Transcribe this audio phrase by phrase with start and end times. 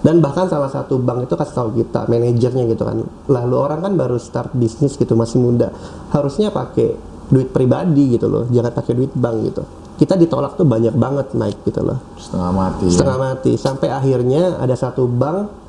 [0.00, 3.04] Dan bahkan salah satu bank itu kasih tahu kita manajernya gitu kan.
[3.28, 5.68] Lalu orang kan baru start bisnis gitu masih muda.
[6.12, 6.96] Harusnya pakai
[7.30, 9.62] duit pribadi gitu loh jangan pakai duit bank gitu.
[10.00, 12.00] Kita ditolak tuh banyak banget naik gitu loh.
[12.16, 12.88] Setengah mati.
[12.88, 12.92] Ya.
[12.96, 13.52] setengah mati.
[13.60, 15.60] Sampai akhirnya ada satu bank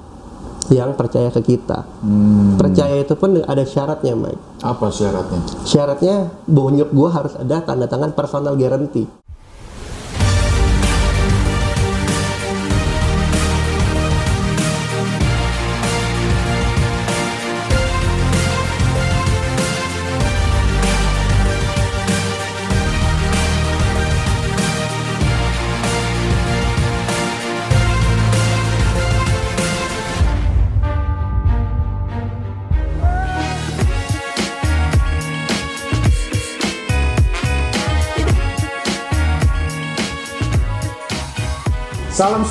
[0.71, 1.83] yang percaya ke kita.
[1.99, 4.63] Hmm, percaya itu pun ada syaratnya Mike.
[4.63, 5.39] Apa syaratnya?
[5.67, 6.15] Syaratnya
[6.47, 9.03] bonyok gua harus ada tanda tangan personal guarantee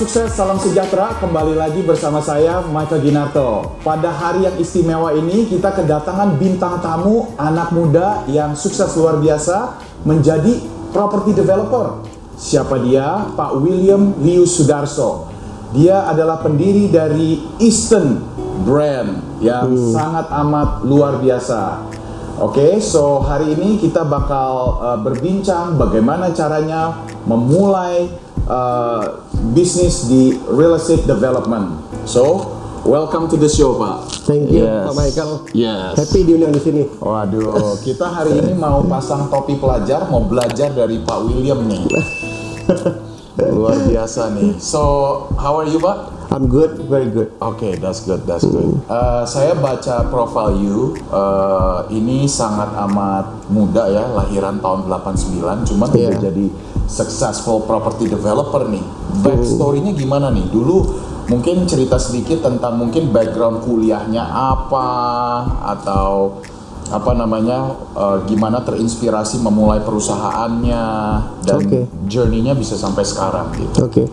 [0.01, 1.13] sukses, salam sejahtera.
[1.21, 3.77] Kembali lagi bersama saya Michael Ginarto.
[3.85, 9.77] Pada hari yang istimewa ini kita kedatangan bintang tamu anak muda yang sukses luar biasa
[10.09, 10.57] menjadi
[10.97, 12.01] property developer.
[12.41, 13.29] Siapa dia?
[13.37, 15.29] Pak William Liu Sudarso.
[15.77, 18.25] Dia adalah pendiri dari Eastern
[18.65, 21.93] Brand yang sangat amat luar biasa.
[22.41, 28.09] Oke, so hari ini kita bakal uh, berbincang bagaimana caranya memulai
[28.51, 31.79] uh, bisnis di real estate development.
[32.03, 32.51] So,
[32.83, 34.11] welcome to the show, Pak.
[34.27, 34.85] thank you Yes.
[34.85, 35.95] Pak Michael Yes.
[35.97, 40.99] happy diundang di sini Waduh, kita hari ini mau pasang topi pelajar, mau belajar dari
[40.99, 41.83] Pak William nih.
[43.41, 44.61] Luar biasa nih.
[44.61, 44.83] So,
[45.35, 46.21] how are you, Pak?
[46.31, 48.79] I'm good very good Oke, that's good, that's good.
[48.87, 55.91] Uh, saya baca profile you, uh, ini sangat amat muda ya, lahiran tahun 89, cuma
[55.91, 56.23] udah Iya.
[56.23, 56.47] jadi
[56.91, 58.83] successful property developer nih.
[59.23, 60.51] Backstory-nya gimana nih?
[60.51, 60.77] Dulu
[61.31, 64.91] mungkin cerita sedikit tentang mungkin background kuliahnya apa,
[65.71, 66.43] atau
[66.91, 70.85] apa namanya, uh, gimana terinspirasi memulai perusahaannya,
[71.47, 71.87] dan Oke.
[72.11, 73.87] journey-nya bisa sampai sekarang gitu.
[73.87, 74.05] Oke.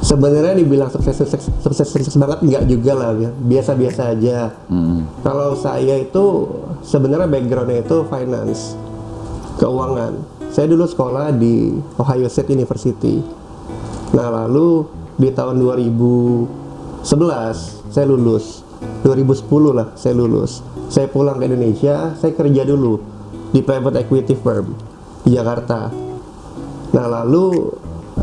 [0.00, 3.30] Sebenarnya dibilang sukses sukses sukses sukses banget nggak juga lah ya.
[3.30, 4.48] Biasa-biasa aja.
[5.22, 6.48] Kalau saya itu
[6.82, 8.74] sebenarnya backgroundnya itu finance,
[9.60, 10.39] keuangan.
[10.50, 13.22] Saya dulu sekolah di Ohio State University.
[14.18, 14.82] Nah lalu
[15.14, 17.06] di tahun 2011
[17.94, 18.66] saya lulus.
[19.06, 20.58] 2010 lah saya lulus.
[20.90, 22.98] Saya pulang ke Indonesia, saya kerja dulu
[23.54, 24.74] di private equity firm
[25.22, 25.86] di Jakarta.
[26.98, 27.70] Nah lalu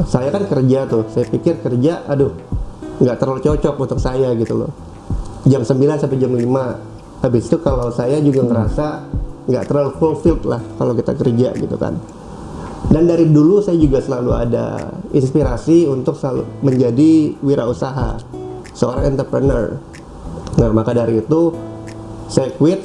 [0.04, 2.36] saya kan kerja tuh, saya pikir kerja, aduh
[3.00, 4.72] nggak terlalu cocok untuk saya gitu loh.
[5.48, 7.24] Jam 9 sampai jam 5.
[7.24, 9.16] Habis itu kalau saya juga ngerasa
[9.48, 11.96] nggak terlalu fulfilled lah kalau kita kerja gitu kan.
[12.88, 18.16] Dan dari dulu saya juga selalu ada inspirasi untuk selalu menjadi wirausaha,
[18.72, 19.76] seorang entrepreneur.
[20.56, 21.52] Nah maka dari itu
[22.32, 22.80] saya quit,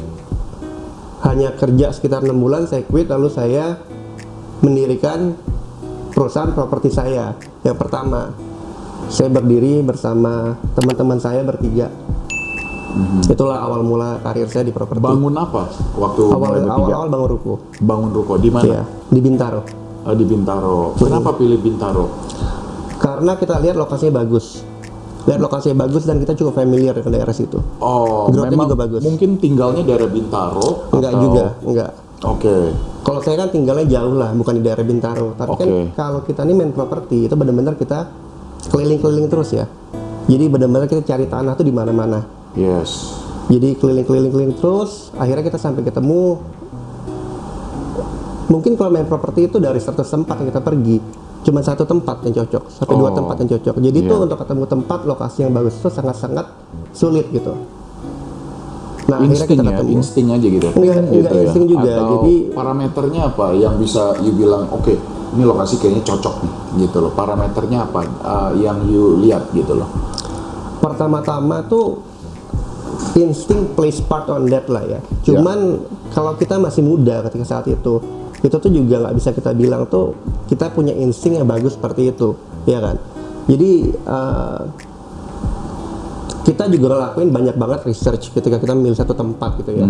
[1.23, 3.79] hanya kerja sekitar enam bulan saya quit lalu saya
[4.59, 5.39] mendirikan
[6.11, 7.39] perusahaan properti saya.
[7.63, 8.35] Yang pertama
[9.07, 11.87] saya berdiri bersama teman-teman saya bertiga.
[13.31, 14.99] Itulah awal mula karir saya di properti.
[14.99, 17.55] Bangun apa waktu awal awal, awal bangun ruko.
[17.79, 18.67] Bangun ruko di mana?
[18.67, 20.95] ya di Bintaro Oh, di Bintaro.
[20.97, 22.07] Kenapa pilih Bintaro?
[22.95, 24.63] karena kita lihat lokasinya bagus
[25.23, 29.01] lihat lokasinya bagus dan kita cukup familiar dengan daerah situ Oh, Growth-nya memang juga bagus.
[29.03, 31.91] mungkin tinggalnya daerah Bintaro enggak atau- juga enggak
[32.23, 32.57] Oke.
[33.03, 35.81] kalau saya kan tinggalnya jauh lah bukan di daerah Bintaro tapi kan Oke.
[35.93, 38.07] kalau kita nih main properti itu benar-benar kita
[38.69, 39.67] keliling-keliling terus ya
[40.25, 42.23] jadi benar-benar kita cari tanah tuh di mana-mana
[42.55, 43.19] Yes.
[43.49, 46.39] jadi keliling-keliling-keliling terus akhirnya kita sampai ketemu
[48.53, 50.97] mungkin kalau main properti itu dari 100 tempat yang kita pergi
[51.43, 53.17] cuma satu tempat yang cocok sampai dua Oh.
[53.17, 54.23] tempat yang cocok jadi itu Iya.
[54.23, 56.47] untuk ketemu tempat lokasi yang bagus itu sangat-sangat
[56.93, 57.57] sulit gitu
[59.03, 60.69] nah akhirnya insting ya, insting aja gitu.
[60.73, 64.95] Enggak, enggak insting juga, Atau jadi- parameternya apa yang bisa you bilang oke,
[65.35, 66.53] ini lokasi kayaknya cocok nih
[66.87, 67.11] gitu loh.
[67.11, 69.91] Parameternya apa uh, yang you lihat gitu loh.
[70.79, 71.99] pertama-tama tuh
[73.15, 74.99] insting plays part on that lah ya.
[75.23, 77.99] Cuman kalau kita masih muda ketika saat itu,
[78.43, 80.19] itu tuh juga nggak bisa kita bilang tuh
[80.51, 82.35] kita punya insting yang bagus seperti itu,
[82.67, 82.99] ya kan?
[83.47, 84.63] Jadi eh,
[86.43, 89.87] kita juga ngelakuin banyak banget research ketika kita memilih satu tempat gitu ya.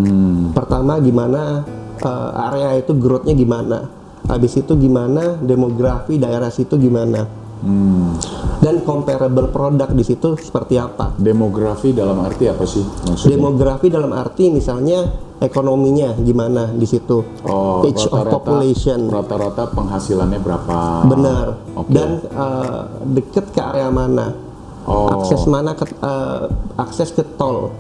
[0.53, 1.65] Pertama gimana
[2.05, 3.89] uh, area itu growth-nya gimana,
[4.29, 7.25] habis itu gimana demografi daerah situ gimana,
[7.63, 8.19] Hmm.
[8.59, 11.15] dan comparable produk di situ seperti apa.
[11.15, 13.31] Demografi dalam arti apa sih maksudnya?
[13.33, 15.07] Demografi dalam arti misalnya
[15.39, 20.79] ekonominya gimana di situ, Oh, age of rata-rata- population, Rata-rata penghasilannya berapa?
[21.05, 21.87] benar, Oke.
[21.89, 24.35] dan uh, deket ke area mana,
[24.83, 25.07] Oh.
[25.13, 27.71] akses mana ke uh, akses ke tol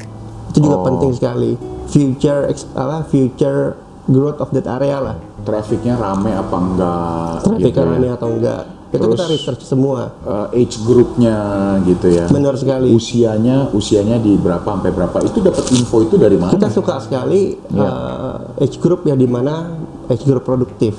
[0.49, 0.85] itu juga Oh.
[0.85, 3.75] penting sekali future apa future
[4.05, 7.35] growth of that area lah Trafiknya rame apa enggak?
[7.43, 7.99] traffic gitu ya?
[7.99, 8.62] ini atau enggak
[8.93, 10.12] itu Terus- kita research semua
[10.53, 11.37] Eh, age groupnya
[11.83, 12.29] gitu ya.
[12.29, 15.17] benar sekali Usianya usianya di berapa sampai berapa?
[15.23, 16.53] Itu dapat info itu dari mana?
[16.53, 17.89] kita suka sekali Iya.
[17.89, 19.73] uh, age group ya di mana
[20.06, 20.93] age group produktif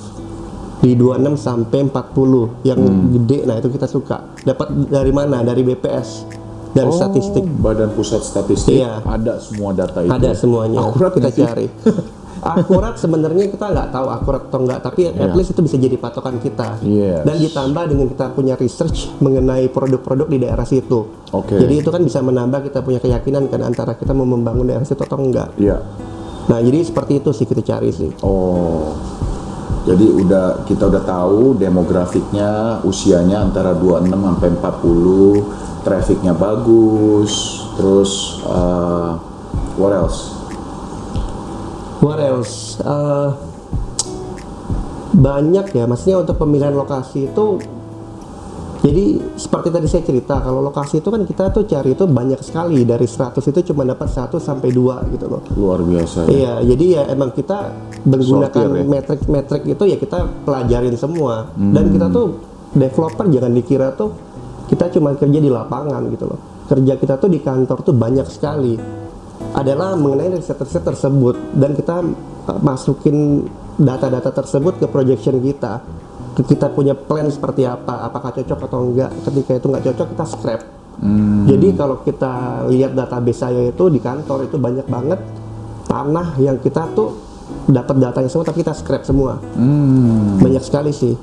[0.79, 3.13] di 26 sampai 40 yang Hmm.
[3.13, 6.25] gede nah itu kita suka dapat dari mana dari BPS
[6.71, 8.99] dari Oh, statistik Badan Pusat Statistik Iya.
[8.99, 10.09] ada semua data itu.
[10.09, 11.45] ada semuanya Akurat kita sih?
[11.45, 11.67] cari
[12.45, 15.31] akurat sebenarnya kita nggak tahu akurat atau enggak tapi at Iya.
[15.31, 17.23] least itu bisa jadi patokan kita Yes.
[17.23, 21.55] dan ditambah dengan kita punya research mengenai produk-produk di daerah situ Oke.
[21.55, 24.99] jadi itu kan bisa menambah kita punya keyakinan kan antara kita mau membangun daerah situ
[24.99, 25.79] atau enggak Iya.
[26.45, 28.91] nah jadi seperti itu sih kita cari sih Oh.
[29.83, 35.43] Jadi udah kita udah tahu demografiknya, usianya antara 26 sampai 40,
[35.83, 37.31] trafficnya bagus,
[37.75, 38.11] terus
[38.43, 39.11] eh,
[39.75, 40.42] what else?
[42.03, 43.29] What else Eh,
[45.13, 47.61] banyak ya maksudnya untuk pemilihan lokasi itu
[48.83, 52.83] jadi seperti tadi saya cerita kalau lokasi itu kan kita tuh cari itu banyak sekali
[52.83, 56.27] dari 100 itu cuma dapat 1 sampai 2 gitu loh Luar biasa ya.
[56.27, 57.71] Iya, jadi ya emang kita
[58.03, 58.83] menggunakan ya?
[58.83, 61.47] metrik-metrik itu ya kita pelajarin semua.
[61.55, 62.25] Dan kita tuh
[62.75, 64.11] developer jangan dikira tuh
[64.67, 66.39] kita cuma kerja di lapangan gitu loh.
[66.67, 68.75] Kerja kita tuh di kantor tuh banyak sekali.
[69.53, 72.01] Adalah mengenai riset-riset tersebut dan kita
[72.49, 73.45] uh, masukin
[73.77, 75.81] data-data tersebut ke projection kita.
[76.33, 79.13] Kita punya plan seperti apa, apakah cocok atau enggak.
[79.21, 80.61] Ketika itu nggak cocok kita scrap.
[81.49, 85.19] Jadi kalau kita lihat database saya itu di kantor itu banyak banget
[85.89, 87.17] tanah yang kita tuh
[87.67, 89.37] dapat datanya semua tapi kita scrap semua.
[89.57, 90.39] Hmm.
[90.41, 91.13] Banyak sekali sih.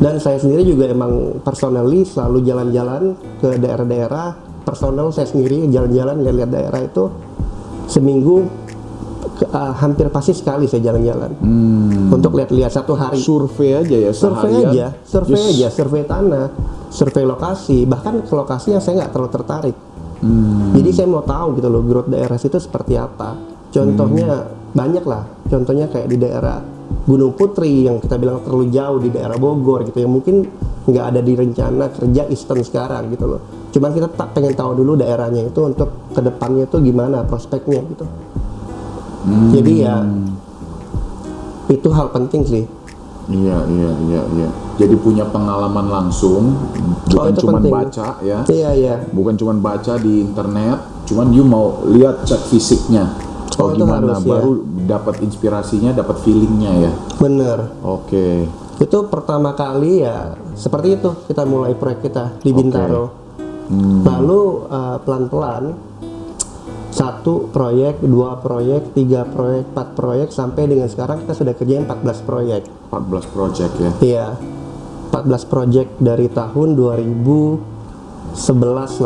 [0.00, 4.49] Dan saya sendiri juga emang personally selalu jalan-jalan ke daerah-daerah.
[4.70, 7.10] Personal saya sendiri jalan-jalan lihat-lihat daerah itu
[7.90, 8.46] seminggu
[9.50, 11.34] uh, hampir pasti sekali saya jalan-jalan
[12.14, 13.18] untuk lihat-lihat satu hari.
[13.18, 16.46] Survei aja ya Survei aja, survei aja, survei tanah,
[16.94, 19.76] survei lokasi, bahkan ke lokasi yang saya nggak terlalu tertarik.
[20.22, 20.70] Hmm.
[20.78, 23.34] Jadi saya mau tahu gitu loh growth daerah situ seperti apa.
[23.74, 24.70] Contohnya Hmm.
[24.70, 25.26] banyak lah.
[25.50, 26.62] Contohnya kayak di daerah
[27.10, 30.46] Gunung Putri yang kita bilang terlalu jauh di daerah Bogor gitu yang mungkin
[30.86, 33.42] nggak ada di rencana kerja Eastern sekarang gitu loh.
[33.70, 38.06] Cuman kita tak pengen tahu dulu daerahnya itu untuk ke depannya itu gimana prospeknya gitu.
[39.20, 39.50] Hmm.
[39.54, 40.02] Jadi ya
[41.70, 42.64] itu hal penting sih.
[43.30, 44.48] Iya, iya, iya, iya.
[44.74, 46.50] Jadi punya pengalaman langsung,
[47.06, 48.42] bukan Oh, itu cuma baca ya.
[48.50, 48.94] Iya iya.
[49.14, 53.06] Bukan cuma baca di internet, cuman you mau lihat cek fisiknya.
[53.54, 54.30] Oh, Oh, gimana harus, ya.
[54.34, 54.50] baru
[54.88, 56.92] dapat inspirasinya, dapat feelingnya ya.
[57.22, 57.70] Bener.
[57.86, 58.50] Oke.
[58.80, 63.12] itu pertama kali ya seperti itu kita mulai proyek kita di Bintaro
[63.70, 64.02] Hmm.
[64.02, 65.78] lalu uh, pelan-pelan
[66.90, 72.26] satu proyek dua proyek tiga proyek empat proyek sampai dengan sekarang kita sudah kerjain 14
[72.26, 73.90] proyek 14 project ya.
[74.02, 74.26] iya
[75.14, 78.34] 14 proyek dari tahun 2011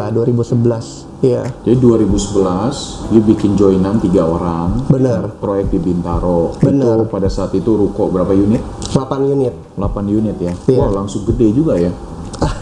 [0.00, 4.84] lah 2011 iya Jadi 2011 you bikin joinan tiga orang.
[4.92, 5.40] Benar.
[5.40, 6.52] Proyek di Bintaro.
[6.60, 7.00] Benar.
[7.00, 8.60] Itu pada saat itu ruko berapa unit?
[8.92, 10.52] 8 unit 8 unit ya.
[10.68, 10.84] Iya.
[10.84, 11.88] Wah, langsung gede juga ya.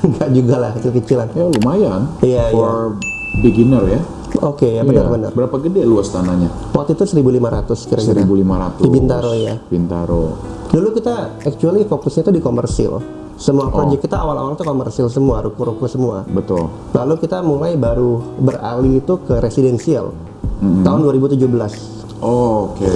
[0.02, 2.00] Enggak juga lah kecil-kecilan Ya lumayan.
[2.20, 2.98] Iya, For
[3.38, 4.00] beginner ya.
[4.42, 4.82] oke ya Iya.
[4.82, 6.48] benar-benar Berapa gede luas tanahnya?
[6.72, 8.78] waktu itu 1500 kira-kira 1500.
[8.78, 9.54] Di Bintaro, ya.
[9.62, 10.24] Bintaro.
[10.68, 13.00] Dulu kita actually fokusnya tuh di komersil.
[13.34, 13.74] Semua Oh.
[13.74, 16.22] proyek kita awal-awal tuh komersil semua, ruko-ruko semua.
[16.24, 16.68] Betul.
[16.92, 20.12] Lalu kita mulai baru beralih itu ke residensial
[20.60, 21.74] tahun 2017.
[22.20, 22.86] Oke.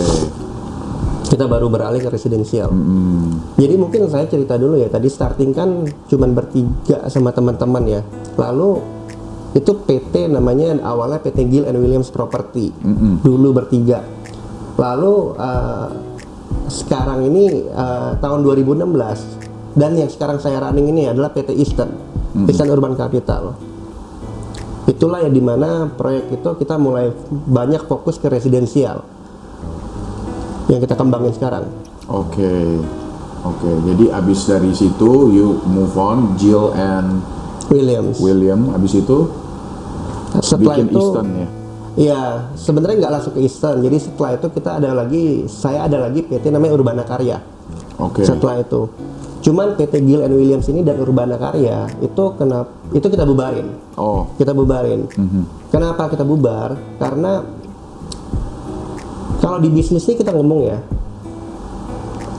[1.37, 2.73] Kita baru beralih ke residensial.
[2.73, 3.53] Hmm.
[3.61, 4.89] Jadi mungkin saya cerita dulu ya.
[4.89, 8.01] Tadi starting kan cuman bertiga sama teman-teman ya.
[8.41, 8.81] Lalu
[9.53, 12.73] itu PT namanya awalnya PT Gill and Williams Property.
[13.21, 14.01] Dulu bertiga.
[14.81, 15.89] Lalu eh,
[16.73, 21.93] sekarang ini eh, tahun 2016 dan yang sekarang saya running ini adalah PT Eastern,
[22.49, 23.53] Eastern Urban Capital.
[24.89, 29.16] Itulah ya di mana proyek itu kita mulai banyak fokus ke residensial
[30.67, 31.65] yang kita kembangin sekarang.
[32.11, 32.83] Oke.
[33.47, 33.71] Oke.
[33.87, 37.23] Jadi abis dari situ you move on Jill and
[37.71, 38.19] Williams.
[38.19, 39.31] William abis itu
[40.43, 41.49] setelah bikin itu Eastern ya.
[41.97, 43.81] Iya, sebenarnya nggak langsung ke Eastern.
[43.81, 47.41] Jadi setelah itu kita ada lagi, saya ada lagi PT namanya Urbana Karya.
[47.97, 48.21] Oke.
[48.21, 48.85] Setelah itu,
[49.41, 52.69] cuman PT Gill and Williams ini dan Urbana Karya itu kenapa?
[52.93, 53.97] Itu kita bubarin.
[53.97, 54.29] Oh.
[54.37, 55.09] Kita bubarin.
[55.09, 55.73] Mhm.
[55.73, 56.77] Kenapa kita bubar?
[57.01, 57.41] Karena
[59.39, 60.79] kalau di bisnis ini kita ngomong ya,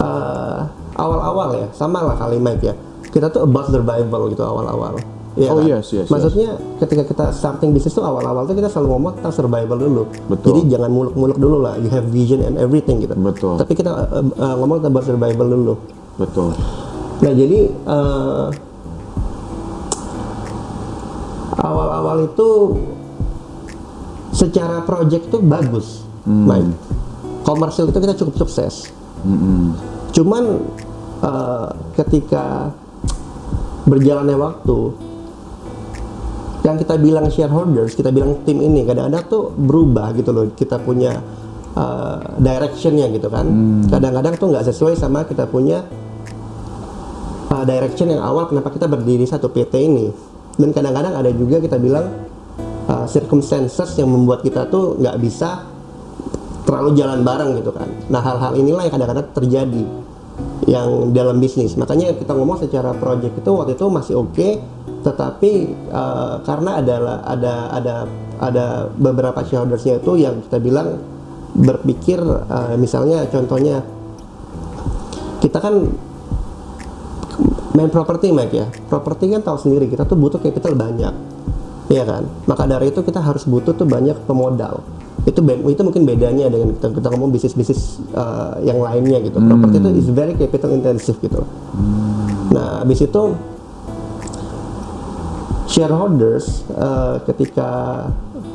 [0.02, 0.60] eh,
[0.98, 2.76] awal-awal ya, sama lah kali Mike ya.
[3.08, 5.00] Kita tuh about survival gitu awal-awal.
[5.38, 5.70] Iya Oh, kan?
[5.70, 6.10] yes, yes, yes.
[6.10, 10.04] Maksudnya ketika kita starting bisnis tuh awal-awal tuh kita selalu ngomong tentang survival dulu.
[10.34, 10.50] Betul.
[10.50, 11.78] Jadi jangan muluk-muluk dulu lah.
[11.78, 13.14] You have vision and everything gitu.
[13.14, 13.62] Betul.
[13.62, 15.74] Tapi kita eh, eh, ngomong tentang survival dulu.
[16.18, 16.58] Betul.
[17.22, 18.46] Nah jadi eh,
[21.62, 22.50] awal-awal itu
[24.34, 26.76] secara project tuh bagus, Mike.
[27.48, 28.92] Komersil itu kita cukup sukses.
[29.24, 29.72] Mm-mm.
[30.12, 30.44] Cuman
[31.24, 32.76] eh, ketika
[33.88, 34.80] berjalannya waktu,
[36.68, 40.52] yang kita bilang shareholders, kita bilang tim ini kadang-kadang tuh berubah gitu loh.
[40.52, 41.24] Kita punya
[41.72, 43.48] eh, directionnya gitu kan.
[43.88, 45.88] Kadang-kadang tuh nggak sesuai sama kita punya
[47.52, 50.08] uh, direction yang awal kenapa kita berdiri satu PT ini
[50.58, 52.12] dan kadang-kadang ada juga kita bilang
[52.90, 55.64] uh, circumstances yang membuat kita tuh nggak bisa
[56.68, 57.88] terlalu jalan bareng gitu kan.
[58.12, 59.84] Nah hal-hal inilah yang kadang-kadang terjadi
[60.68, 61.80] yang dalam bisnis.
[61.80, 64.50] Makanya kita ngomong secara project itu waktu itu masih oke
[64.98, 65.52] tetapi
[65.88, 67.96] uh, karena ada ada ada
[68.44, 68.66] ada
[69.00, 71.00] beberapa shareholdersnya itu yang kita bilang
[71.56, 73.88] berpikir uh, misalnya contohnya
[75.40, 75.88] kita kan
[77.72, 78.68] main properti Mike ya.
[78.92, 81.16] Properti kan tahu sendiri kita tuh butuh capital banyak
[81.88, 82.28] ya kan?
[82.44, 84.84] Maka dari itu kita harus butuh tuh banyak pemodal
[85.28, 89.44] itu itu mungkin bedanya dengan kita, kita ngomong bisnis bisnis uh, yang lainnya gitu.
[89.44, 91.44] Properti itu is very capital intensive gitu.
[92.56, 93.36] Nah habis itu
[95.68, 97.70] shareholders uh, ketika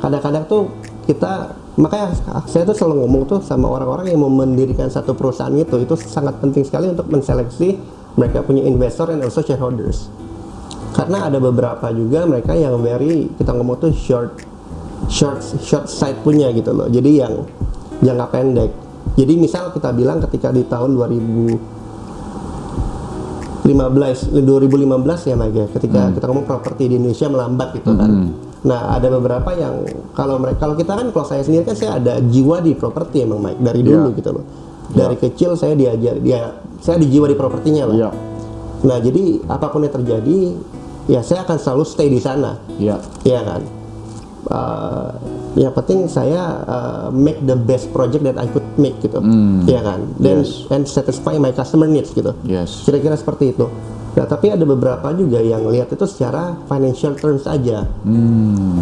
[0.01, 0.73] kadang-kadang tuh
[1.05, 2.17] kita makanya
[2.49, 6.41] saya tuh selalu ngomong tuh sama orang-orang yang mau mendirikan satu perusahaan itu itu sangat
[6.41, 7.77] penting sekali untuk menseleksi
[8.17, 10.09] mereka punya investor and also shareholders.
[10.93, 14.52] Karena ada beberapa juga mereka yang very kita ngomong tuh short
[15.07, 17.33] short short sight punya gitu loh jadi yang
[18.03, 18.71] jangka pendek
[19.13, 21.73] jadi misal kita bilang ketika di tahun 2000
[23.63, 28.11] 15 2015 ya Mike ya, ketika kita ngomong properti di Indonesia melambat gitu kan.
[28.63, 32.19] Nah, ada beberapa yang kalau mereka kalau kita kan kalau saya sendiri kan saya ada
[32.19, 34.17] jiwa di properti emang Mike dari dulu Iya.
[34.19, 34.45] gitu loh.
[34.91, 37.95] Dari kecil saya diajar dia saya di jiwa di propertinya lah.
[37.95, 38.09] Iya.
[38.83, 40.37] Nah, jadi apa pun yang terjadi
[41.07, 42.59] ya saya akan selalu stay di sana.
[42.75, 42.99] Iya.
[43.23, 43.61] Iya kan?
[44.43, 45.15] Uh,
[45.55, 49.23] yang penting saya uh, make the best project that I could make gitu,
[49.63, 49.99] Iya kan?
[50.19, 50.67] Dan Yes.
[50.67, 52.35] and satisfy my customer needs gitu.
[52.43, 52.83] Yes.
[52.83, 53.69] Kira-kira seperti itu.
[54.13, 57.87] Nah, tapi ada beberapa juga yang lihat itu secara financial terms aja.
[58.05, 58.77] Hmm.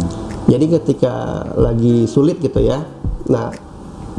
[0.50, 2.84] Jadi ketika lagi sulit gitu ya,
[3.30, 3.48] nah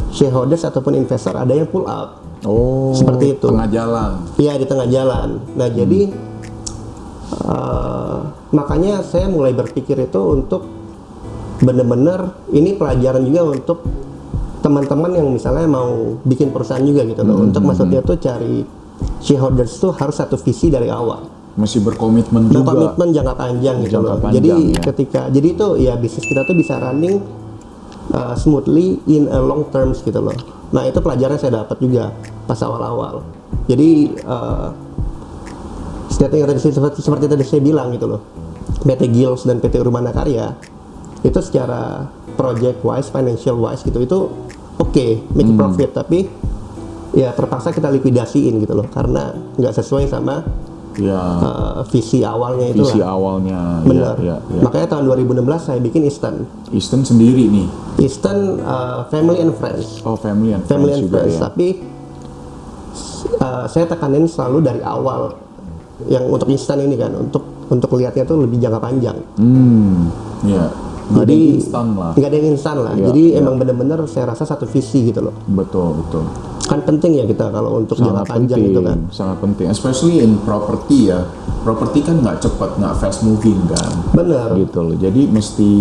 [0.10, 2.22] shareholders ataupun investor ada yang pull out.
[2.48, 2.94] Oh.
[2.96, 3.46] Seperti itu.
[3.50, 4.12] Tengah jalan.
[4.38, 5.42] Iya di tengah jalan.
[5.54, 6.02] Nah jadi
[7.34, 8.18] eh,
[8.54, 10.66] makanya saya mulai berpikir itu untuk
[11.64, 13.80] bener-bener ini pelajaran juga untuk
[14.64, 17.44] teman-teman yang misalnya mau bikin perusahaan juga gitu loh.
[17.44, 18.64] Untuk maksudnya tuh cari
[19.20, 21.28] shareholders tuh harus satu visi dari awal.
[21.54, 22.74] Masih berkomitmen juga.
[22.74, 24.20] komitmen jangka panjang gitu Jangka loh.
[24.26, 24.82] panjang, jadi ya.
[24.90, 27.22] ketika jadi itu ya bisnis kita tuh bisa running
[28.10, 30.34] uh, smoothly in a long terms gitu loh.
[30.74, 32.10] Nah itu pelajaran saya dapat juga
[32.50, 33.22] pas awal-awal.
[33.70, 34.74] Jadi uh,
[36.10, 38.22] seperti yang tadi seperti, seperti tadi saya bilang gitu loh.
[38.82, 40.73] PT Gills dan PT Urbana Karya
[41.24, 44.20] itu secara project wise, financial wise gitu itu
[44.76, 45.58] oke make Hmm.
[45.58, 46.28] profit tapi
[47.12, 50.44] ya terpaksa kita likuidasiin gitu loh karena nggak sesuai sama
[50.94, 51.18] Ya.
[51.18, 53.18] uh, visi awalnya itu Visi lah.
[53.18, 53.82] awalnya.
[53.82, 54.14] Benar.
[54.22, 54.62] Ya, ya, ya.
[54.62, 56.46] Makanya tahun 2016 saya bikin Eastern.
[56.70, 57.66] Eastern sendiri nih.
[57.98, 60.06] Eastern uh, Family and Friends.
[60.06, 61.34] Oh, family and Family friends and juga Friends.
[61.34, 61.42] ya.
[61.44, 61.68] Tapi
[63.40, 65.34] uh, saya tekanin selalu dari awal
[66.06, 69.18] yang untuk Eastern ini kan untuk untuk lihatnya tuh lebih jangka panjang.
[69.34, 70.14] Hmm.
[70.44, 70.70] Ya.
[71.12, 72.12] Jadi yang instan lah.
[72.14, 72.94] nggak ada yang instan lah.
[72.94, 73.40] Iya, Jadi iya.
[73.40, 75.36] emang bener-bener saya rasa satu visi gitu loh.
[75.46, 76.24] Betul, betul.
[76.64, 79.00] Kan penting ya kita kalau untuk jangka panjang penting, itu kan.
[79.12, 79.68] sangat penting.
[79.68, 81.28] Especially in property ya.
[81.62, 83.92] Property kan nggak cepat, nggak fast moving kan.
[84.14, 84.48] Bener.
[84.56, 84.96] Gitu loh.
[84.96, 85.72] Jadi mesti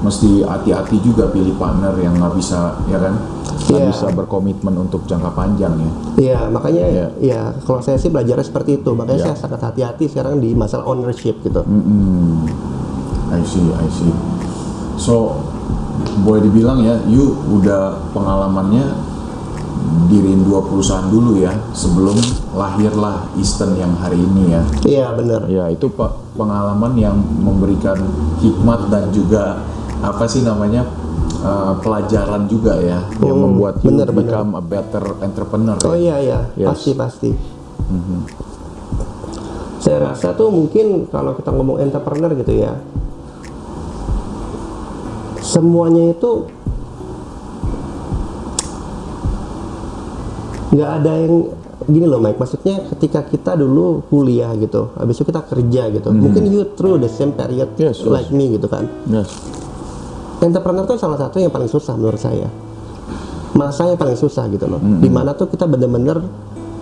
[0.00, 3.20] mesti hati-hati juga pilih partner yang nggak bisa ya kan
[3.60, 3.90] nggak Iya.
[3.92, 5.90] bisa berkomitmen untuk jangka panjang ya.
[6.16, 7.06] Iya, makanya Iya.
[7.20, 8.90] ya kalau saya sih belajarnya seperti itu.
[8.90, 9.26] Makanya Iya.
[9.30, 11.60] saya sangat hati-hati sekarang di masalah ownership gitu.
[11.60, 12.48] Mm-mm.
[13.30, 14.10] I see, I see.
[15.00, 15.32] So,
[16.20, 18.84] boleh dibilang ya, you udah pengalamannya
[20.06, 22.20] diriin dua perusahaan dulu ya, sebelum
[22.52, 24.62] lahirlah Eastern yang hari ini ya.
[24.84, 25.40] Iya, bener.
[25.48, 27.96] Ya, itu pe- pengalaman yang memberikan
[28.38, 29.64] hikmat dan juga
[30.00, 30.84] apa sih namanya
[31.40, 34.28] uh, pelajaran juga ya yang Hmm, membuat you bener, bener.
[34.28, 35.76] become a better entrepreneur.
[35.80, 35.96] Oh ya?
[35.96, 36.68] iya iya, Yes.
[36.68, 37.30] pasti pasti.
[39.80, 42.76] Saya rasa tuh mungkin kalau kita ngomong entrepreneur gitu ya,
[45.40, 46.46] semuanya itu
[50.70, 51.34] nggak ada yang
[51.90, 52.38] gini loh Mike.
[52.38, 57.10] Maksudnya ketika kita dulu kuliah gitu, habis itu kita kerja gitu, mungkin you through the
[57.10, 57.90] same period Hmm.
[57.90, 58.06] Yes, yes.
[58.06, 58.86] like me gitu kan.
[59.10, 59.28] Yes.
[60.40, 62.48] Entrepreneur tuh salah satu yang paling susah menurut saya.
[63.52, 64.78] Masa yang paling susah gitu loh.
[64.78, 65.02] Hmm.
[65.02, 66.22] Di mana tuh kita bener-bener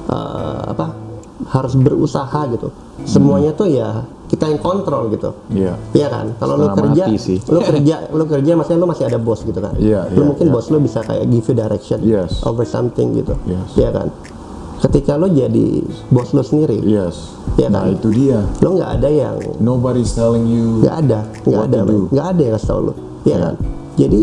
[0.07, 1.08] uh, apa
[1.49, 2.69] harus berusaha gitu.
[3.03, 5.33] Semuanya tuh ya kita yang kontrol gitu.
[5.49, 5.73] Iya.
[5.97, 6.27] Iya kan?
[6.37, 7.41] Kalau lu kerja, sih.
[7.49, 9.73] lu kerja, lu kerja maksudnya lu masih ada bos gitu kan.
[9.81, 10.53] Iya, Lu iya, mungkin iya.
[10.53, 12.45] bos lu bisa kayak give you direction Yes.
[12.45, 13.33] over something gitu.
[13.49, 13.73] Yes.
[13.75, 14.09] Iya kan?
[14.79, 17.35] Ketika lu jadi bos lu sendiri, Yes.
[17.59, 17.91] Nah kan?
[17.91, 18.39] itu dia.
[18.63, 20.79] lu nggak ada yang Nobody's telling you.
[20.79, 23.39] nggak ada nggak ada nggak ada yang kasih tau lu ya Yeah.
[23.43, 23.55] kan
[23.99, 24.21] jadi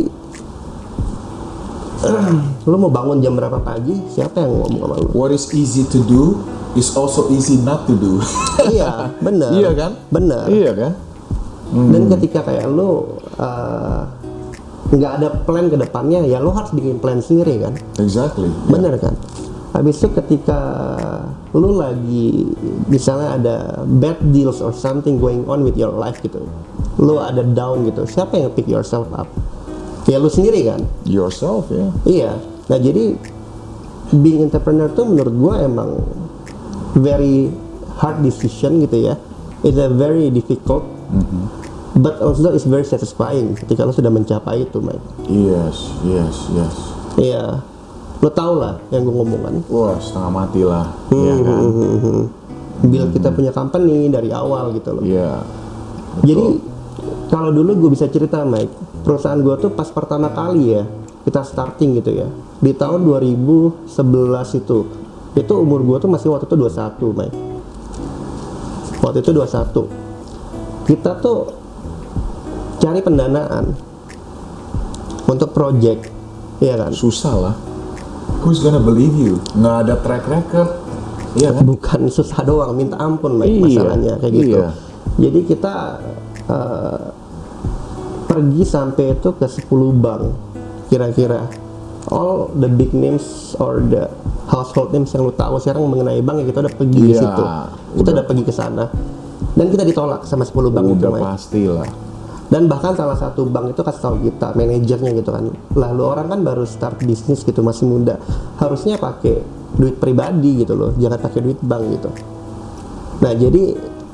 [2.70, 3.96] lu mau bangun jam berapa pagi?
[4.12, 5.08] Siapa yang ngomong sama lu?
[5.14, 6.42] What is easy to do
[6.76, 8.20] is also easy not to do.
[8.74, 9.50] iya bener.
[9.54, 9.92] Iya kan?
[10.12, 10.46] bener.
[10.50, 10.94] Iya kan?
[11.66, 14.06] dan ketika kayak lu uh,
[14.94, 17.74] nggak ada plan ke depannya ya lu harus bikin plan sendiri kan?
[17.98, 18.48] Exactly.
[18.70, 19.18] bener kan?
[19.76, 20.60] Habis itu ketika
[21.56, 22.52] lu lagi
[22.92, 23.56] misalnya ada
[23.88, 26.44] bad deals or something going on with your life gitu
[27.00, 29.28] lu ada down gitu siapa yang pick yourself up
[30.06, 31.90] ya lu sendiri kan Yourself ya.
[32.06, 32.32] iya
[32.70, 33.18] nah jadi
[34.14, 36.02] being entrepreneur tuh menurut gua emang
[36.96, 37.50] very
[37.98, 39.16] hard decision gitu ya
[39.66, 40.86] it's a very difficult
[41.96, 46.76] but also it's very satisfying ketika lu sudah mencapai itu Mike Yes, yes, yes.
[47.18, 47.66] iya
[48.24, 50.88] lu tau lah yang gue ngomong kan Wah setengah mati lah.
[51.12, 51.62] Iya kan?
[52.84, 55.04] build kita punya company dari awal gitu loh.
[55.04, 55.42] Iya.
[56.24, 56.46] Jadi
[57.32, 58.72] kalau dulu gue bisa cerita Mike,
[59.06, 60.84] perusahaan gue tuh pas pertama kali ya
[61.24, 62.28] kita starting gitu ya
[62.60, 63.86] di tahun 2011
[64.60, 64.80] itu
[65.36, 67.38] itu umur gue tuh masih waktu itu 21 Mike
[69.06, 71.54] waktu itu 21 kita tuh
[72.82, 73.78] cari pendanaan
[75.26, 76.10] untuk project
[76.62, 77.56] ya kan Susah lah.
[78.46, 79.42] Who's gonna believe you?
[79.58, 80.70] Nggak ada track record.
[81.36, 81.68] Iya kan?
[81.68, 84.70] bukan susah doang minta ampun Mike Iya, masalahnya kayak gitu iya.
[85.20, 85.74] jadi kita
[86.48, 87.04] eh,
[88.36, 90.24] pergi sampai itu ke 10 bank
[90.86, 91.48] kira-kira.
[92.06, 93.26] All the big names
[93.58, 94.06] or the
[94.46, 97.44] household names yang lu tahu sekarang mengenai bank ya kita udah pergi di Iya, situ.
[97.96, 98.24] Kita udah.
[98.24, 98.86] pergi ke sana.
[99.52, 101.90] Dan kita ditolak sama 10 bank itu Udah Mike pasti lah.
[102.46, 105.50] dan bahkan salah satu bank itu kasih tahu kita manajernya gitu kan.
[105.74, 108.22] Lalu orang kan baru start bisnis gitu masih muda.
[108.56, 109.42] Harusnya pakai
[109.74, 112.10] duit pribadi gitu loh jangan pakai duit bank gitu.
[113.18, 113.64] Nah jadi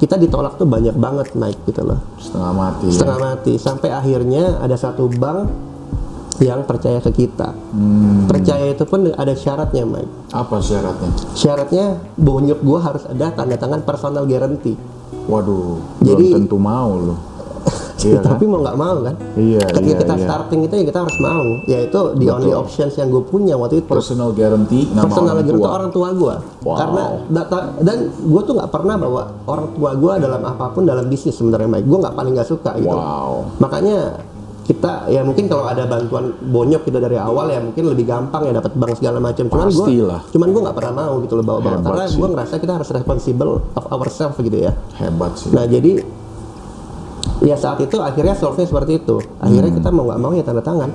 [0.02, 2.86] kita ditolak tuh banyak banget naik gitu loh Setengah mati.
[2.86, 2.92] ya.
[2.92, 5.70] setengah mati sampai akhirnya ada satu bank
[6.40, 11.10] yang percaya ke kita Hmm, percaya itu pun ada syaratnya Mike apa syaratnya?
[11.32, 11.86] syaratnya
[12.16, 14.74] bonyok gua harus ada tanda tangan personal guarantee
[15.22, 17.20] Waduh, Jadi- belum tentu mau loh.
[18.02, 18.34] Iya kan?
[18.34, 20.26] tapi mau nggak mau kan Iya, ketika iya, kita iya.
[20.26, 23.88] starting itu ya kita harus mau yaitu the only options yang gue punya waktu itu
[23.88, 25.70] Personal guarantee nama personal orang guarantee tua.
[25.70, 26.78] orang tua gue Wow.
[26.78, 31.06] karena data dan gue tuh nggak pernah bawa orang tua gue dalam apa pun dalam
[31.06, 33.54] bisnis sebenarnya Mike gue nggak paling nggak suka gitu Wow.
[33.58, 34.18] makanya
[34.62, 38.54] kita ya mungkin kalau ada bantuan bonyok kita dari awal ya mungkin lebih gampang ya
[38.56, 39.88] dapat bank segala macam cuman gue
[40.32, 42.90] cuman gue nggak pernah mau gitu loh bawa bawa Hebat karena gue ngerasa kita harus
[42.90, 45.50] responsible of ourselves gitu ya Hebat sih.
[45.50, 46.21] Nah jadi
[47.42, 49.18] ya saat itu akhirnya solve seperti itu.
[49.38, 49.78] Akhirnya Hmm.
[49.78, 50.90] kita mau nggak mau ya tanda tangan.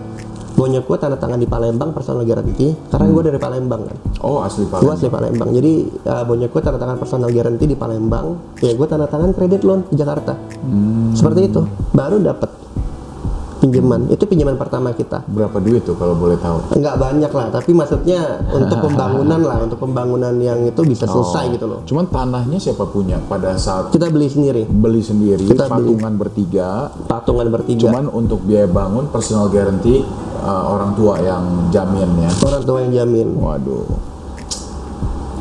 [0.57, 3.97] Bonyok gue tanda tangan di Palembang personal guarantee karena gue dari Palembang kan.
[4.25, 4.97] oh asli Gue Palembang.
[4.97, 5.49] asli Palembang.
[5.53, 8.27] Jadi uh, bonyok gue tanda tangan personal guarantee di Palembang.
[8.59, 10.33] Ya gue tanda tangan kredit loan di Jakarta.
[10.65, 11.13] Hmm.
[11.13, 11.61] Seperti itu.
[11.93, 12.49] Baru dapat
[13.69, 14.01] pinjaman.
[14.09, 15.27] Itu pinjaman pertama kita.
[15.27, 16.75] Berapa duit tuh kalau boleh tahu?
[16.79, 21.67] Enggak banyak lah, tapi maksudnya untuk pembangunan lah, untuk pembangunan yang itu bisa selesai gitu
[21.67, 21.81] loh.
[21.85, 25.93] Cuman tanahnya siapa punya pada saat Kita beli sendiri, beli sendiri, Kita beli.
[25.93, 26.69] patungan bertiga.
[27.07, 27.81] patungan bertiga.
[27.89, 30.03] Cuman untuk biaya bangun personal guarantee
[30.41, 32.31] uh, orang tua yang jamin ya.
[32.47, 33.29] orang tua yang jamin.
[33.37, 34.16] Waduh.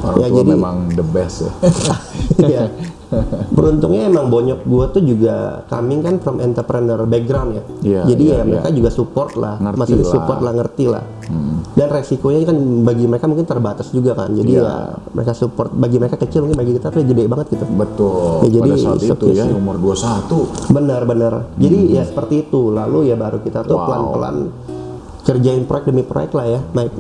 [0.06, 1.52] Orang Ya, tua jadi- memang the best ya.
[2.46, 2.64] Iya.
[3.50, 7.64] Beruntungnya emang bonyok gua tuh juga coming kan from entrepreneur background ya.
[7.82, 8.76] Iya, Jadi iya, ya mereka iya.
[8.76, 10.12] juga support lah, Ngerti maksudnya lah.
[10.12, 11.04] support lah, ngerti lah.
[11.72, 14.30] Dan resikonya kan bagi mereka mungkin terbatas juga kan.
[14.30, 14.64] Jadi Iya.
[14.64, 14.74] ya
[15.12, 15.70] mereka support.
[15.72, 17.66] Bagi mereka kecil mungkin bagi kita tuh gede banget gitu.
[17.68, 18.34] Betul.
[18.42, 20.50] Ya, jadi pada saat itu ya umur 21.
[20.68, 21.34] Benar-benar.
[21.56, 22.62] Jadi ya seperti itu.
[22.70, 23.86] Lalu ya baru kita tuh Wow.
[23.86, 24.36] pelan-pelan
[25.24, 26.94] kerjain proyek demi proyek lah ya, Mike.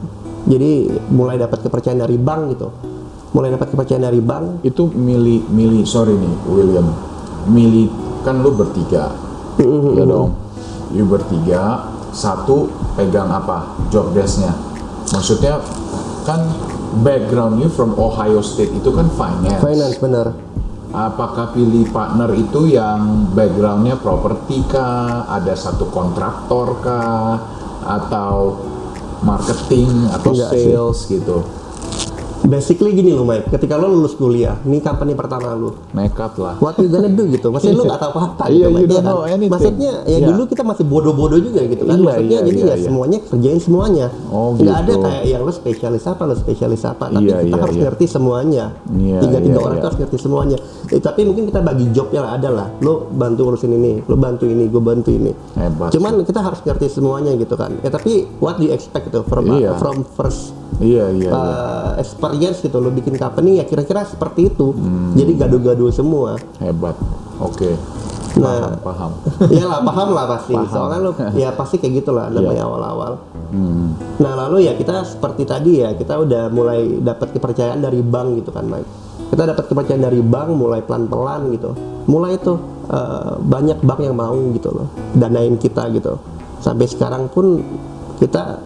[0.46, 0.72] Jadi
[1.10, 2.70] mulai dapat kepercayaan dari bank gitu.
[3.36, 4.64] Mulai dapat kepercayaan dari bank.
[4.64, 6.88] Itu milih milih sorry nih William.
[7.52, 7.92] Milih
[8.24, 9.12] kan lu bertiga.
[9.60, 10.00] Mm-hmm.
[10.00, 10.30] Ya dong.
[10.96, 14.56] you bertiga, satu pegang apa job desk-nya.
[15.12, 15.60] Maksudnya
[16.24, 16.48] kan
[17.04, 19.60] background you from Ohio State itu kan finance.
[19.60, 20.28] Finance benar.
[20.96, 27.36] Apakah pilih partner itu yang backgroundnya properti kah, ada satu kontraktor kah,
[27.84, 28.64] atau
[29.20, 30.64] marketing atau Enggak sih.
[30.72, 31.38] sales gitu?
[32.46, 36.56] Basically gini loh Mike, ketika lo lulus kuliah, ini company pertama lo, Nekat lah.
[36.58, 39.16] what you gonna do gitu maksudnya lu gak tahu apa-apa Iya, gitu don't ya kan?
[39.28, 39.50] anything.
[39.50, 40.28] maksudnya ya Iya.
[40.30, 42.86] dulu kita masih bodoh-bodoh juga gitu kan Iya, maksudnya iya, jadi iya, ya iya.
[42.86, 45.02] semuanya kerjain semuanya Oh, nggak ada gitu.
[45.02, 47.84] kayak yang lu spesialis apa lu spesialis apa tapi Iya, kita iya, harus iya.
[47.84, 51.90] ngerti semuanya Iya, tiga-tiga iya, orang itu harus ngerti semuanya Eh, tapi mungkin kita bagi
[51.90, 55.90] job ya ada lah lu bantu urusin ini lu bantu ini gue bantu ini Hebat.
[55.90, 59.50] cuman kita harus ngerti semuanya gitu kan ya tapi what do you expect gitu from
[59.50, 59.74] Iya.
[59.76, 61.26] from first Iya iya.
[61.26, 61.32] iya.
[61.32, 61.90] uh,
[62.36, 65.16] experience gitu lo bikin company ya kira-kira seperti itu Hmm.
[65.16, 67.00] jadi gaduh-gaduh semua Hebat.
[67.40, 67.76] Oke.
[68.36, 68.76] Nah.
[68.76, 69.12] paham paham.
[69.56, 70.52] Iyalah paham lah pasti.
[70.52, 70.68] Paham.
[70.68, 73.12] Soalnya lo ya pasti kayak gitulah namanya awal-awal.
[73.52, 73.96] Hmm.
[74.20, 78.52] Nah lalu ya kita seperti tadi ya kita udah mulai dapat kepercayaan dari bank gitu
[78.52, 78.90] kan Mike.
[79.32, 81.72] Kita dapat kepercayaan dari bank mulai pelan-pelan gitu.
[82.12, 82.60] Mulai tuh
[82.92, 86.20] eh, banyak bank yang mau gitu loh danain kita gitu.
[86.60, 87.64] Sampai sekarang pun
[88.20, 88.60] kita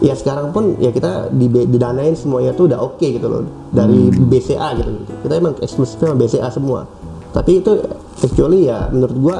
[0.00, 3.44] ya sekarang pun ya kita di, didanain semuanya tuh udah oke gitu loh.
[3.70, 4.90] Dari BCA gitu,
[5.22, 6.88] kita emang eksklusif sama BCA semua.
[7.30, 7.78] Tapi itu
[8.18, 9.36] actually ya menurut gua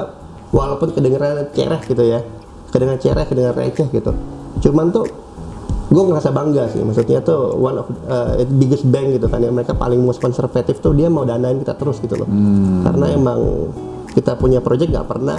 [0.54, 2.20] walaupun kedengeran cereh gitu ya.
[2.70, 4.12] Kedengeran cereh kedengeran receh gitu.
[4.62, 5.08] Cuman tuh
[5.90, 6.86] gue ngerasa bangga sih.
[6.86, 10.94] Maksudnya tuh one of uh, biggest bank gitu kan yang mereka paling most konservatif tuh
[10.94, 12.30] dia mau danain kita terus gitu loh.
[12.86, 13.40] Karena emang
[14.14, 15.38] kita punya project nggak pernah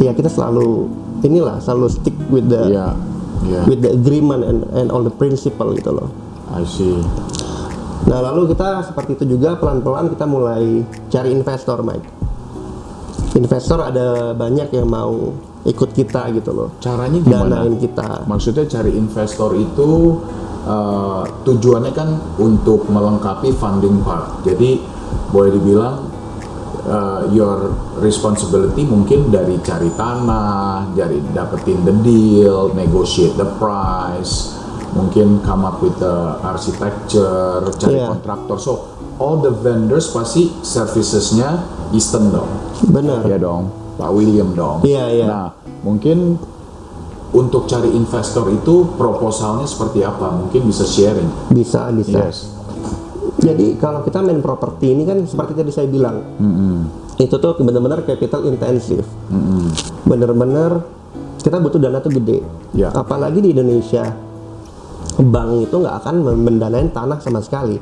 [0.00, 0.88] ya kita selalu
[1.20, 2.96] inilah selalu stick with the Iya.
[3.40, 3.64] Iya.
[3.64, 6.12] with the agreement and, and all the principle gitu loh.
[6.52, 7.00] I see.
[8.08, 12.08] Nah lalu kita seperti itu juga pelan-pelan kita mulai cari investor, Mike.
[13.38, 15.32] Investor ada banyak yang mau
[15.64, 16.68] ikut kita gitu loh.
[16.82, 17.62] Caranya gimana?
[17.62, 18.26] Danain kita.
[18.26, 20.18] Maksudnya cari investor itu
[20.66, 22.08] uh, tujuannya kan
[22.40, 24.42] untuk melengkapi funding part.
[24.42, 24.82] Jadi
[25.30, 26.09] boleh dibilang
[26.86, 34.56] uh, your responsibility mungkin dari cari tanah, dari dapetin the deal, negotiate the price,
[34.94, 38.08] mungkin come up with the architecture, cari Iya.
[38.10, 38.56] kontraktor.
[38.58, 38.72] So
[39.18, 42.50] all the vendors pasti servicesnya Eastern dong.
[42.88, 43.26] Benar.
[43.26, 44.80] Ya dong, Pak William dong.
[44.86, 45.26] Iya, iya.
[45.26, 45.46] Nah,
[45.82, 46.38] mungkin
[47.30, 50.34] untuk cari investor itu proposalnya seperti apa?
[50.34, 51.30] Mungkin bisa sharing.
[51.50, 52.26] Bisa, bisa.
[52.26, 52.59] Yes.
[53.40, 56.20] Jadi kalau kita main properti ini kan seperti tadi saya bilang,
[57.16, 59.04] itu tuh benar-benar capital intensif.
[60.04, 60.84] Bener-bener
[61.40, 62.44] kita butuh dana tuh gede.
[62.76, 62.92] Ya.
[62.92, 64.04] Apalagi di Indonesia,
[65.16, 67.80] bank itu nggak akan mendanain tanah sama sekali.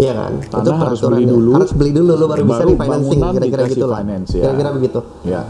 [0.00, 0.32] Iya kan?
[0.48, 1.20] Tanah harus peraturannya.
[1.20, 4.00] beli dulu, Harus beli dulu lo baru, bisa baru nih financing kira-kira gitu lah.
[4.02, 4.18] ya.
[4.24, 5.00] Kira-kira begitu.
[5.26, 5.42] Ya.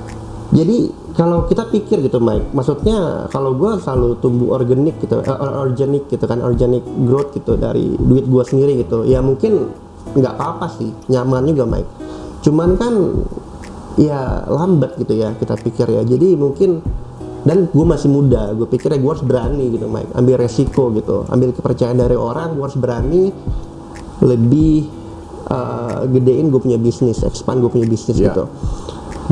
[0.52, 6.12] Jadi kalau kita pikir gitu Mike, maksudnya kalau gue selalu tumbuh organik gitu, or- organic
[6.12, 9.08] gitu kan, organic growth gitu dari duit gue sendiri gitu.
[9.08, 9.72] Ya mungkin
[10.12, 11.90] nggak apa-apa sih, nyaman juga Mike.
[12.44, 12.92] Cuman kan
[13.96, 16.04] ya lambat gitu ya kita pikir ya.
[16.04, 16.84] Jadi mungkin
[17.48, 21.24] dan gue masih muda, gue pikir ya gue harus berani gitu Mike, ambil resiko gitu,
[21.32, 23.32] ambil kepercayaan dari orang, gue harus berani
[24.22, 24.86] lebih
[25.50, 28.30] eh, gedein gue punya bisnis, expand gue punya bisnis Ya.
[28.30, 28.46] gitu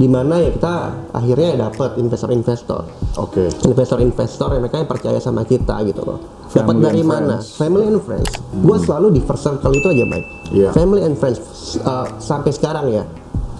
[0.00, 0.74] di mana ya kita
[1.12, 2.88] akhirnya dapat investor-investor.
[3.20, 3.52] Oke.
[3.68, 6.18] investor-investor yang mereka yang percaya sama kita gitu loh.
[6.48, 7.36] Dapat dari mana?
[7.36, 7.60] friends.
[7.60, 8.32] family and friends.
[8.64, 10.28] Gue selalu di first circle itu aja Mike.
[10.56, 10.70] Iya.
[10.72, 11.38] family and friends.
[11.84, 13.04] Uh, sampai sekarang ya.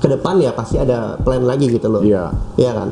[0.01, 2.01] Ke depan ya pasti ada plan lagi gitu loh.
[2.01, 2.33] Iya.
[2.57, 2.89] Iya kan?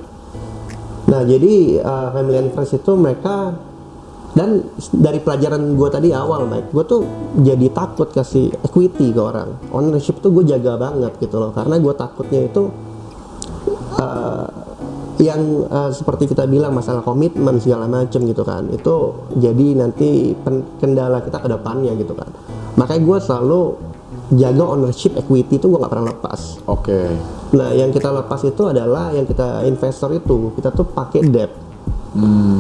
[1.09, 3.57] Nah jadi uh, family and friends itu mereka
[4.37, 4.61] dan
[4.93, 7.01] dari pelajaran gue tadi awal Mike gue tuh
[7.41, 9.57] jadi takut kasih equity ke orang.
[9.73, 11.57] Ownership tuh gue jaga banget gitu loh.
[11.57, 12.88] Karena gue takutnya itu
[13.99, 14.47] uh,
[15.19, 18.71] yang uh, seperti kita bilang masalah komitmen segala macem gitu kan.
[18.71, 22.31] Itu jadi nanti pen- kendala kita ke depannya gitu kan.
[22.79, 23.61] Makanya gue selalu
[24.39, 26.41] jaga ownership equity itu gue nggak pernah lepas.
[26.71, 27.01] Oke.
[27.49, 31.51] nah yang kita lepas itu adalah yang kita investor itu kita tuh pakai debt.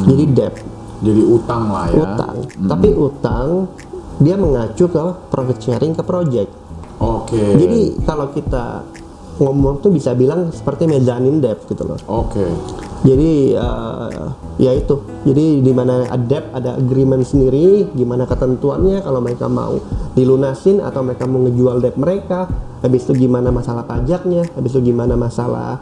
[0.09, 0.55] Jadi debt.
[0.98, 2.03] Jadi utang lah ya.
[2.03, 2.37] utang.
[2.66, 3.46] Tapi utang
[4.18, 6.51] dia mengacu ke profit sharing ke project.
[6.98, 7.38] Oke.
[7.55, 8.83] jadi kalau kita
[9.38, 11.98] ngomong tuh bisa bilang seperti mezzanine debt gitu loh.
[12.11, 12.42] Oke.
[13.07, 14.27] jadi eh,
[14.59, 14.98] ya itu.
[15.22, 19.79] Jadi di mana ada ada agreement sendiri gimana ketentuannya kalau mereka mau
[20.18, 22.51] dilunasin atau mereka mau ngejual debt mereka
[22.83, 25.79] habis itu gimana masalah pajaknya habis itu gimana masalah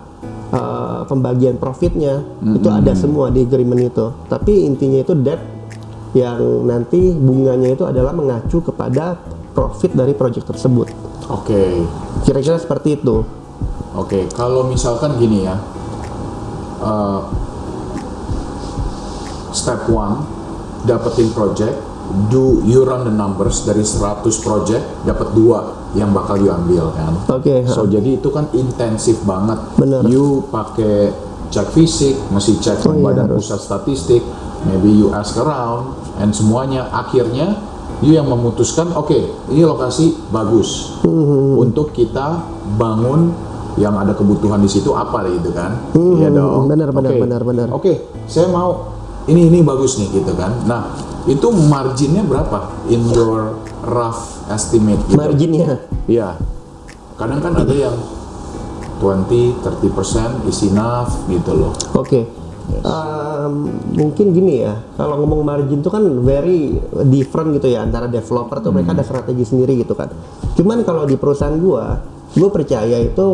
[0.53, 2.21] eh, pembagian profitnya.
[2.45, 4.07] Itu ada semua di agreement itu.
[4.29, 5.41] Tapi intinya itu debt
[6.13, 9.17] yang nanti bunganya itu adalah mengacu kepada
[9.57, 11.07] profit dari project tersebut.
[11.27, 11.83] Oke.
[12.23, 13.27] kira-kira seperti itu
[13.97, 15.57] Oke, kalau misalkan gini ya,
[16.85, 17.21] uh,
[19.57, 20.21] step one
[20.85, 21.75] dapetin project
[22.31, 27.13] do you run the numbers dari 100 project dapat dua yang bakal you ambil kan?
[27.33, 29.59] Oke, so jadi itu kan intensif banget.
[29.81, 30.05] Bener.
[30.07, 31.11] you pakai
[31.51, 33.47] cek fisik mesti cek Oh, iya, badan harus.
[33.47, 34.23] pusat statistik
[34.67, 37.55] maybe you ask around and semuanya akhirnya
[38.03, 39.15] you yang memutuskan oke
[39.51, 41.01] ini lokasi bagus.
[41.07, 42.45] Hmm, untuk kita
[42.77, 43.33] bangun
[43.77, 47.21] yang ada kebutuhan di situ apa gitu kan Hmm, Iya dong benar, benar, Oke.
[47.21, 47.69] benar, benar.
[47.71, 47.93] oke
[48.25, 48.93] saya mau
[49.27, 50.93] ini ini bagus nih gitu kan nah
[51.27, 55.83] itu marginnya berapa in your rough estimate gitu Marginnya.
[56.07, 56.39] Iya.
[57.17, 57.97] Kadang kan ada yang
[59.03, 61.73] 20, 30% is enough gitu loh.
[61.93, 62.25] Oke.
[62.83, 68.59] Um, mungkin gini ya, kalau ngomong margin itu kan very different gitu ya antara developer
[68.59, 70.11] tuh mereka ada strategi sendiri gitu kan.
[70.55, 71.99] Cuman kalau di perusahaan gua,
[72.37, 73.27] gua percaya itu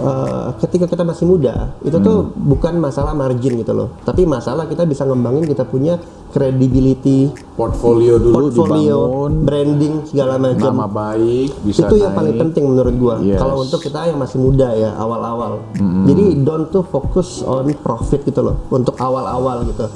[0.00, 4.88] uh, ketika kita masih muda, itu tuh bukan masalah margin gitu loh, tapi masalah kita
[4.88, 6.00] bisa ngembangin kita punya
[6.32, 10.72] credibility, Portfolio dulu portfolio, dibangun, branding segala macam.
[10.72, 12.18] nama baik bisa itu yang naik.
[12.24, 13.16] paling penting menurut gua.
[13.20, 13.36] Yes.
[13.36, 15.60] kalau untuk kita yang masih muda ya awal-awal.
[16.08, 19.86] Jadi don't to focus on profit gitu loh untuk awal-awal gitu.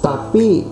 [0.00, 0.64] Tapi,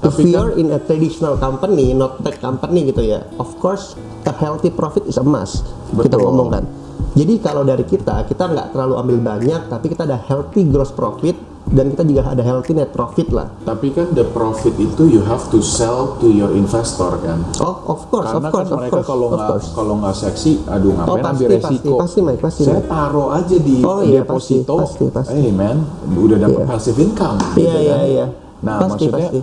[0.00, 3.94] if Tapi kan- are in a traditional company not tech company gitu ya of course
[4.22, 6.24] a healthy profit is a must kita Betul.
[6.26, 6.64] ngomong kan
[7.10, 11.36] jadi kalau dari kita kita nggak terlalu ambil banyak tapi kita ada healthy gross profit
[11.62, 15.44] dan kita juga ada healthy net profit lah Tapi kan the profit itu you have
[15.46, 17.44] to sell to your investor kan.
[17.60, 20.52] oh of course Karena of course kan of mereka course kalau nggak kalau nggak seksi,
[20.66, 21.94] aduh ngapain Oh, ambil pasti, resiko?
[21.94, 22.88] pasti, pasti, Mike, pasti, Saya Mike.
[22.88, 24.74] taruh aja di Oh, iya, deposito.
[24.74, 25.36] pasti, pasti, pasti.
[25.36, 25.76] Hey man,
[26.10, 26.66] udah dapat Iya.
[26.66, 27.38] passive income.
[27.38, 28.00] Iya, gitu iya, kan.
[28.08, 28.26] iya.
[28.60, 29.40] Nah Pasti, maksudnya pasti.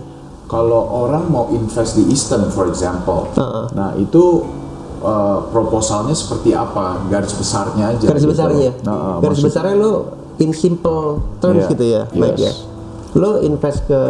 [0.48, 3.68] Kalau orang mau invest di Eastern for example, Uh-uh.
[3.70, 4.48] nah itu
[4.98, 7.04] uh, proposalnya seperti apa?
[7.06, 8.02] Garis besarnya aja.
[8.02, 8.32] garis gitu.
[8.32, 9.92] besarnya Nah, uh, garis maksud- besarnya lo
[10.38, 12.64] in simple terms Iya, gitu ya Mike ya yes.
[13.12, 14.00] lo invest ke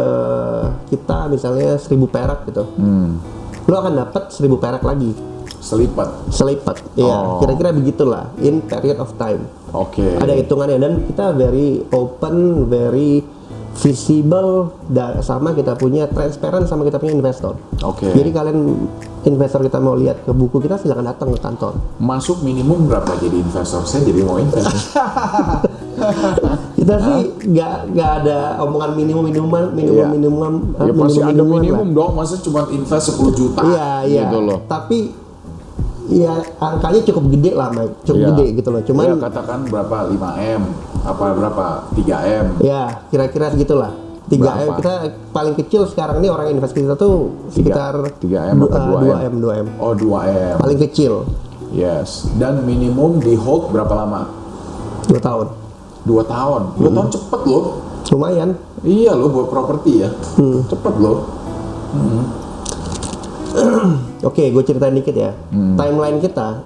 [0.87, 3.17] kita misalnya 1000 perak gitu Hmm,
[3.65, 5.11] lo akan dapat 1000 perak lagi
[5.59, 6.29] selipat.
[6.29, 7.39] selipat ya Oh.
[7.39, 10.05] kira-kira begitulah in period of time Oke.
[10.15, 13.25] ada hitungannya dan kita very open very
[13.79, 14.51] visible
[14.87, 18.07] dan sama kita punya transparent sama kita punya investor Oke.
[18.09, 18.57] jadi kalian
[19.23, 23.35] investor kita mau lihat ke buku kita silakan datang ke kantor Masuk minimum berapa jadi
[23.37, 23.83] investor?
[23.83, 24.67] Saya jadi mau invest.
[26.73, 30.07] kita sih nggak nggak ada omongan minimum minuman minimum Iya.
[30.09, 31.95] minimum ya pasti ada minuman minimum lah.
[31.97, 32.11] dong.
[32.15, 33.61] Masa cuma invest 10 juta?
[33.65, 34.59] iya iya Gitu loh.
[34.65, 35.11] tapi
[36.09, 38.01] ya angkanya cukup gede lah Mike.
[38.03, 38.29] Cukup Iya.
[38.33, 38.81] gede gitu loh.
[38.83, 39.97] Cuman ya katakan berapa?
[40.09, 40.61] 5 m
[40.99, 41.65] apa berapa?
[41.93, 42.45] 3 m.
[42.59, 43.93] Ya kira-kira segitulah.
[44.29, 44.41] 3 M.
[44.41, 44.73] Berapa?
[44.77, 44.93] kita
[45.33, 49.33] paling kecil sekarang ini orang invest kita tuh sekitar 3 M atau 2 2 M
[49.41, 49.67] 2 M.
[49.81, 50.55] Oh 2 m.
[50.61, 51.25] Paling kecil.
[51.69, 52.25] Yes.
[52.37, 54.29] Dan minimum di hold berapa lama?
[55.09, 55.47] 2 tahun.
[56.05, 56.61] 2 tahun?
[56.77, 57.65] 2 tahun cepet loh.
[58.09, 58.49] Lumayan.
[58.81, 60.09] Iya loh buat properti ya.
[60.37, 60.65] Hmm.
[60.65, 61.25] cepet loh
[64.21, 65.75] oke gue ceritain dikit ya Hmm.
[65.75, 66.63] timeline kita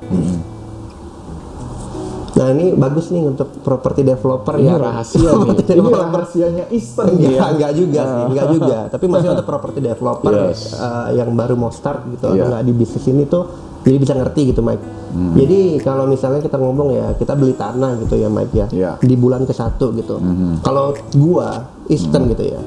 [2.33, 6.17] nah ini bagus nih untuk properti developer ini ya rahasia nih ini developer.
[6.17, 8.77] rahasianya Eastern Enggak, ya enggak juga sih, enggak juga.
[8.89, 10.73] Tapi maksudnya untuk properti developer Yes.
[10.73, 12.49] eh, yang baru mau start gitu, Iya.
[12.49, 13.43] enggak di bisnis ini tuh
[13.79, 14.81] jadi bisa ngerti gitu Mike.
[15.13, 15.37] Hmm.
[15.37, 18.91] Jadi kalau misalnya kita ngomong ya, kita beli tanah gitu ya Mike ya, Iya.
[18.97, 20.17] di bulan ke satu gitu.
[20.65, 22.57] Kalau gua Eastern gitu ya,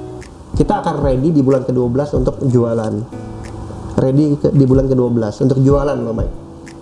[0.55, 3.25] kita akan ready di bulan ke-12 untuk jualan.
[3.96, 5.09] Ready ke- di bulan ke-12
[5.42, 6.35] untuk jualan loh Mike.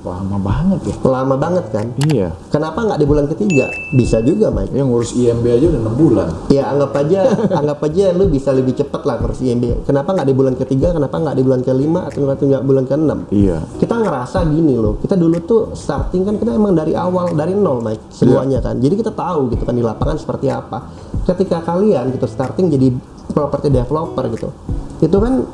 [0.05, 1.88] lama banget ya Lama banget kan?
[2.05, 3.64] iya Kenapa nggak di bulan ketiga?
[3.90, 4.77] Bisa juga Mike.
[4.77, 7.20] yang ngurus IMB aja udah 6 bulan Ya anggap aja,
[7.59, 9.64] anggap aja lu bisa lebih cepat lah ngurus IMB.
[9.83, 10.92] Kenapa nggak di bulan ketiga?
[10.92, 13.18] Kenapa nggak di bulan kelima atau nggak nggak bulan keenam?
[13.31, 15.00] iya Kita ngerasa gini loh.
[15.00, 18.12] Kita dulu tuh starting kan kita emang dari awal dari nol, Mike.
[18.12, 18.77] Semuanya kan.
[18.77, 20.85] Jadi kita tahu gitu kan di lapangan seperti apa.
[21.24, 22.92] Ketika kalian gitu starting jadi
[23.27, 24.53] property developer gitu,
[25.00, 25.48] itu kan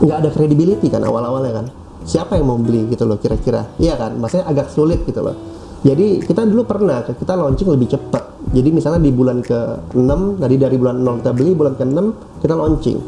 [0.00, 1.66] nggak ada credibility kan awal-awalnya kan.
[2.00, 3.68] Siapa yang mau beli gitu loh kira-kira?
[3.76, 4.16] Iya kan?
[4.16, 5.36] Maksudnya agak sulit gitu loh.
[5.80, 8.24] Jadi kita dulu pernah kita launching lebih cepat.
[8.52, 10.10] Jadi misalnya di bulan ke-6,
[10.40, 11.98] tadi dari bulan 0 kita beli, bulan ke-6
[12.40, 12.98] kita launching.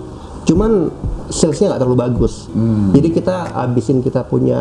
[0.48, 0.70] Cuman
[1.32, 2.48] salesnya nggak terlalu bagus.
[2.92, 4.60] Jadi kita habisin kita punya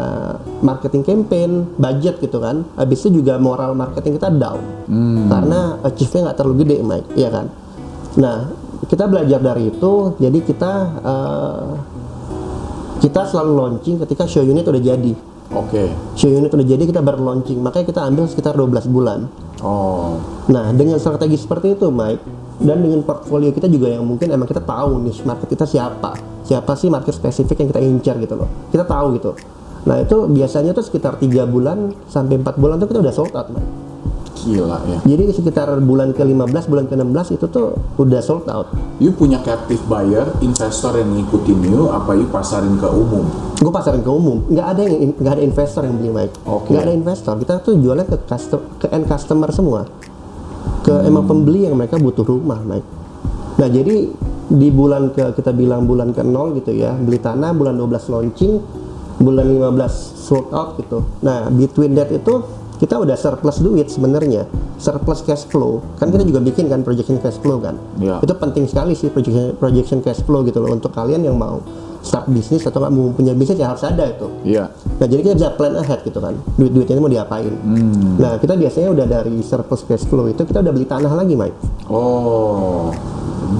[0.63, 2.63] marketing campaign, budget gitu kan.
[2.79, 4.63] Habis itu juga moral marketing kita down.
[5.27, 7.09] Karena achieve-nya nggak terlalu gede, Mike.
[7.15, 7.45] Iya kan?
[8.19, 8.37] Nah,
[8.91, 11.67] kita belajar dari itu, jadi kita eh,
[13.01, 15.13] kita selalu launching ketika show unit udah jadi.
[15.51, 15.83] oke
[16.13, 19.25] Show unit udah jadi kita baru launching, makanya kita ambil sekitar 12 bulan.
[19.65, 22.21] oh Nah, dengan strategi seperti itu, Mike,
[22.61, 26.13] dan dengan portfolio kita juga yang mungkin emang kita tahu nih market kita siapa,
[26.45, 28.49] siapa sih market spesifik yang kita incar gitu loh.
[28.69, 29.33] Kita tahu gitu.
[29.81, 33.49] Nah, itu biasanya tuh sekitar tiga bulan sampai empat bulan tuh kita udah sold out,
[33.49, 33.90] Mike.
[34.41, 34.99] Gila ya.
[35.05, 38.73] Jadi sekitar bulan ke-15, bulan ke-16 itu tuh udah sold out.
[38.97, 43.25] You punya captive buyer, investor yang ngikutin you, apa you pasarin ke umum?
[43.61, 46.35] Gue pasarin ke umum, nggak ada yang nggak ada investor yang beli Mike.
[46.49, 46.73] Oke.
[46.73, 49.81] Nggak ada investor, kita tuh jualnya ke custom, ke end customer semua.
[50.81, 52.89] Ke emang pembeli yang mereka butuh rumah Mike.
[53.61, 54.09] Nah jadi
[54.51, 58.53] di bulan ke kita bilang bulan ke nol gitu ya, beli tanah bulan 12 launching,
[59.21, 59.77] bulan 15
[60.17, 61.05] sold out gitu.
[61.21, 65.85] Nah between that itu kita udah surplus duit sebenarnya, surplus cash flow.
[65.95, 67.77] Kan kita juga bikin kan projection cash flow kan.
[67.95, 68.17] Ya.
[68.17, 71.61] Itu penting sekali sih projection projection cash flow gitu loh untuk kalian yang mau
[72.01, 74.25] start bisnis atau nggak mau punya bisnis ya harus ada itu.
[74.41, 74.73] Iya.
[74.97, 77.53] Nah jadi kita bisa plan ahead gitu kan, duit-duitnya mau diapain.
[78.17, 81.85] Nah kita biasanya udah dari surplus cash flow itu kita udah beli tanah lagi, Mike.
[81.85, 82.89] Oh,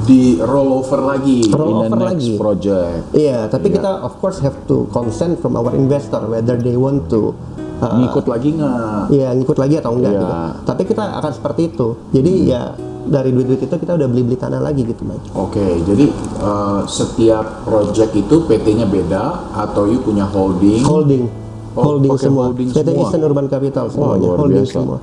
[0.01, 2.33] di rollover lagi Roll in the over next lagi.
[2.35, 3.01] project.
[3.13, 3.75] Iya, tapi Iya.
[3.77, 7.37] kita of course have to consent from our investor whether they want to
[7.81, 9.01] uh, Ngikut lagi nggak?
[9.09, 10.19] Iya ngikut lagi atau enggak Iya.
[10.19, 10.33] gitu.
[10.63, 11.87] Tapi kita akan seperti itu.
[12.11, 12.61] Jadi ya
[13.01, 15.33] dari duit-duit itu kita udah beli-beli tanah lagi gitu, Mike.
[15.33, 16.05] Oke, jadi
[16.39, 20.85] eh, setiap project itu PT-nya beda atau you punya holding?
[20.85, 21.25] Holding,
[21.71, 22.51] Oh, holding semua.
[22.51, 22.99] holding PT semua.
[23.01, 24.71] Eastern Urban Capital semuanya, luar holding biasa.
[24.71, 24.85] Hmm.
[24.85, 24.97] semua.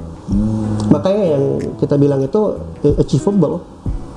[0.89, 2.41] Makanya yang kita bilang itu
[2.83, 3.65] eh, achievable.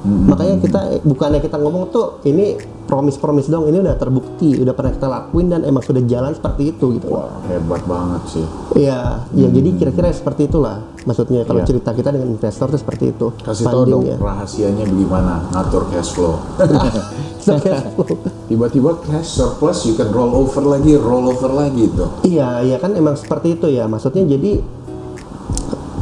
[0.02, 0.34] Hmm.
[0.34, 2.58] Makanya kita bukannya kita ngomong tuh ini
[2.90, 7.00] promise-promise dong, ini udah terbukti, udah pernah kita lakuin dan emang sudah jalan seperti itu
[7.00, 7.08] gitu.
[7.08, 8.46] Wah, hebat banget sih.
[8.76, 10.84] Iya, ya jadi kira-kira seperti itulah.
[11.06, 11.70] Maksudnya kalau Iya.
[11.72, 13.32] cerita kita dengan investor tuh seperti itu.
[13.40, 14.18] Kasih tahu dong Fundingnya.
[14.20, 16.36] rahasianya bagaimana ngatur cash flow.
[18.50, 22.10] Tiba-tiba cash surplus you can roll over lagi, roll over lagi tuh.
[22.26, 23.88] Iya, iya kan emang seperti itu ya.
[23.88, 24.60] Maksudnya jadi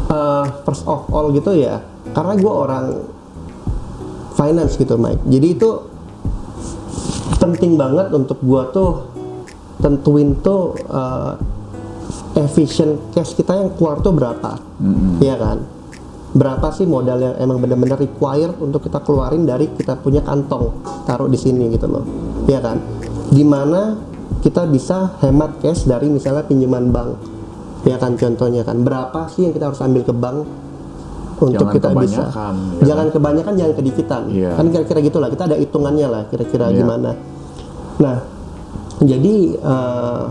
[0.10, 1.84] uh, first of all gitu ya.
[2.12, 2.86] Karena gue orang
[4.39, 5.28] finance gitu, Mike.
[5.28, 5.69] Jadi itu
[7.39, 8.91] penting banget untuk gue tuh
[9.84, 11.36] tentuin tuh uh,
[12.36, 14.60] efficient cash kita yang keluar tuh berapa,
[15.19, 15.58] Iya kan?
[16.30, 21.28] Berapa sih modal yang emang benar-benar required untuk kita keluarin dari kita punya kantong taruh
[21.28, 22.04] di sini gitu loh,
[22.47, 22.78] Iya kan?
[23.32, 23.97] Di mana
[24.39, 27.10] kita bisa hemat cash dari misalnya pinjaman bank,
[27.88, 30.43] ya kan contohnya kan berapa sih yang kita harus ambil ke bank
[31.39, 34.52] untuk Jangan kita bisa ya jangan kebanyakan jangan kedikitan Iya.
[34.54, 36.78] kan kira-kira gitulah kita ada hitungannya lah kira-kira Iya.
[36.78, 37.12] gimana
[37.97, 38.15] nah
[38.99, 40.23] jadi eh,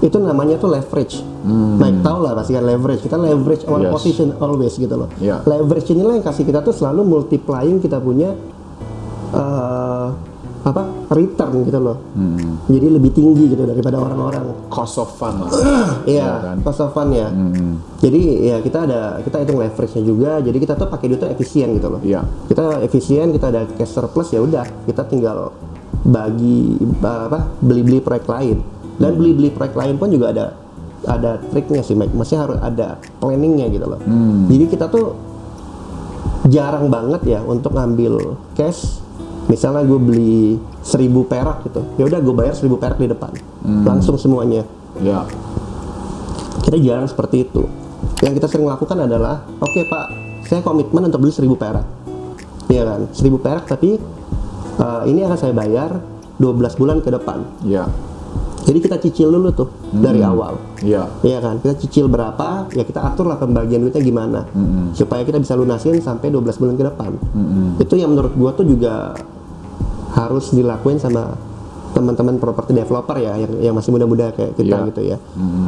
[0.00, 3.84] itu namanya tuh leverage Mike tahu lah pasti kan leverage kita leverage our Hmm.
[3.84, 3.92] Yes.
[3.92, 5.42] position always gitu loh Iya.
[5.42, 8.30] leverage inilah yang kasih kita tuh selalu multiplying kita punya
[9.32, 10.06] eh,
[10.62, 12.62] apa return gitu loh Hmm.
[12.70, 15.52] jadi lebih tinggi gitu daripada orang-orang Cost of fund lah.
[16.08, 16.56] Iya, kan?
[16.64, 17.28] cost of fund ya.
[18.00, 20.40] Jadi ya kita ada kita hitung leverage-nya juga.
[20.40, 22.00] Jadi kita tuh pakai duit tuh efisien gitu loh.
[22.00, 22.24] Iya.
[22.46, 25.52] Kita efisien, kita ada cash surplus ya udah, kita tinggal
[26.02, 28.58] bagi apa beli-beli proyek lain.
[28.96, 30.46] Dan beli-beli proyek lain pun juga ada
[31.04, 32.14] ada triknya sih, Mike.
[32.14, 34.00] Maksudnya harus ada planningnya gitu loh.
[34.48, 35.12] Jadi kita tuh
[36.44, 38.98] jarang banget ya untuk ngambil cash
[39.50, 43.32] misalnya gue beli 1000 perak gitu ya udah gue bayar 1000 perak di depan.
[43.86, 44.66] Langsung semuanya.
[45.00, 45.24] Ya.
[46.62, 47.66] kita jarang seperti itu.
[48.22, 50.06] Yang kita sering lakukan adalah oke pak
[50.46, 51.86] saya komitmen untuk beli 1000 perak.
[52.70, 53.00] Iya kan?
[53.10, 53.98] 1000 perak tapi
[54.78, 55.90] uh, ini akan saya bayar
[56.38, 57.42] 12 bulan ke depan.
[57.66, 57.88] Ya.
[58.62, 61.06] Jadi kita cicil dulu tuh dari awal Ya.
[61.20, 64.42] Iya kan, kita cicil berapa, ya kita atur lah pembagian duitnya gimana,
[64.90, 67.14] supaya kita bisa lunasin sampai 12 bulan ke depan.
[67.78, 69.14] Itu yang menurut gua tuh juga
[70.12, 71.38] harus dilakuin sama
[71.92, 74.88] teman-teman property developer ya, yang, yang masih muda-muda kayak kita Iya.
[74.88, 75.16] gitu ya.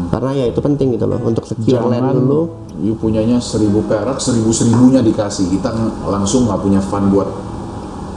[0.08, 2.40] Karena ya itu penting gitu loh, untuk secure land Jangan dulu.
[2.76, 5.46] you punyanya seribu perak, seribu seribunya dikasih.
[5.48, 7.28] Kita ng- langsung nggak punya fund buat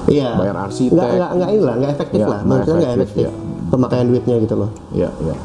[0.08, 0.34] Iya.
[0.34, 0.96] bayar arsitek.
[0.96, 2.40] Nggak, nggak, nggak ini lah, nggak efektif Iya, lah.
[2.40, 3.30] saya nggak efektif, efektif.
[3.68, 4.72] Pemakaian duitnya gitu loh.
[4.92, 5.36] Ya, ya.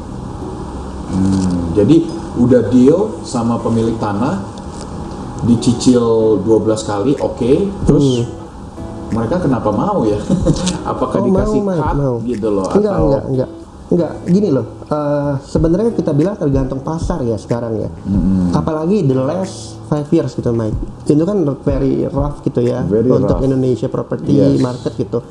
[1.05, 4.41] Hmm, jadi udah deal sama pemilik tanah,
[5.43, 6.01] dicicil
[6.39, 6.47] 12
[6.81, 7.51] kali, oke.
[7.85, 8.25] Terus
[9.09, 10.17] mereka kenapa mau ya?
[10.91, 11.23] Apakah Hmm.
[11.23, 12.15] Oh, dikasih mau, cut mau.
[12.23, 12.65] gitu loh?
[12.67, 13.49] Enggak, atau enggak, enggak.
[13.85, 14.65] Enggak, gini loh.
[14.85, 17.89] eh, sebenarnya kita bilang tergantung pasar ya sekarang ya.
[18.51, 20.73] Apalagi the last five years gitu, Mike.
[21.03, 23.45] Itu kan very rough gitu ya Very untuk rough.
[23.45, 24.57] Indonesia property Yes.
[24.59, 25.21] market gitu.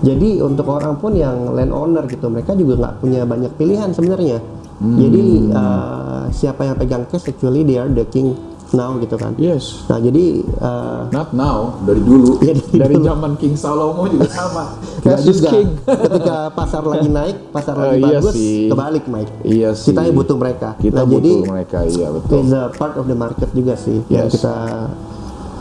[0.00, 4.38] Jadi untuk orang pun yang landowner gitu, mereka juga nggak punya banyak pilihan sebenarnya.
[4.80, 8.32] Jadi eh, siapa yang pegang cash actually they are the king
[8.70, 9.36] now gitu kan.
[9.36, 9.84] Yes.
[9.84, 12.38] Nah jadi eh, Not now, dari dulu.
[12.40, 13.04] Iya, dari dari dulu.
[13.04, 14.72] zaman King Salomo juga sama.
[15.00, 15.50] Cash is juga.
[15.52, 15.68] king.
[16.06, 18.72] Ketika pasar lagi naik, pasar Oh, lagi iya bagus, sih.
[18.72, 19.32] kebalik Mike.
[19.42, 19.92] Iya sih.
[19.92, 20.68] Kita yang butuh mereka.
[20.76, 22.40] Kita nah, butuh jadi mereka, iya betul.
[22.40, 24.40] is a part of the market juga sih yang Yes.
[24.40, 24.56] kita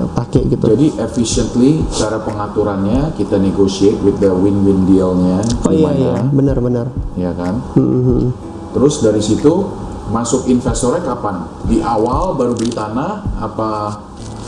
[0.08, 0.64] pakai gitu.
[0.72, 6.88] Jadi efficiently cara pengaturannya kita negotiate with the win-win dealnya oh iya iya, benar-benar.
[7.20, 7.60] ya kan?
[7.76, 8.32] Mhm.
[8.76, 9.66] Terus dari situ
[10.10, 11.44] masuk investornya kapan?
[11.68, 13.70] Di awal baru beli tanah apa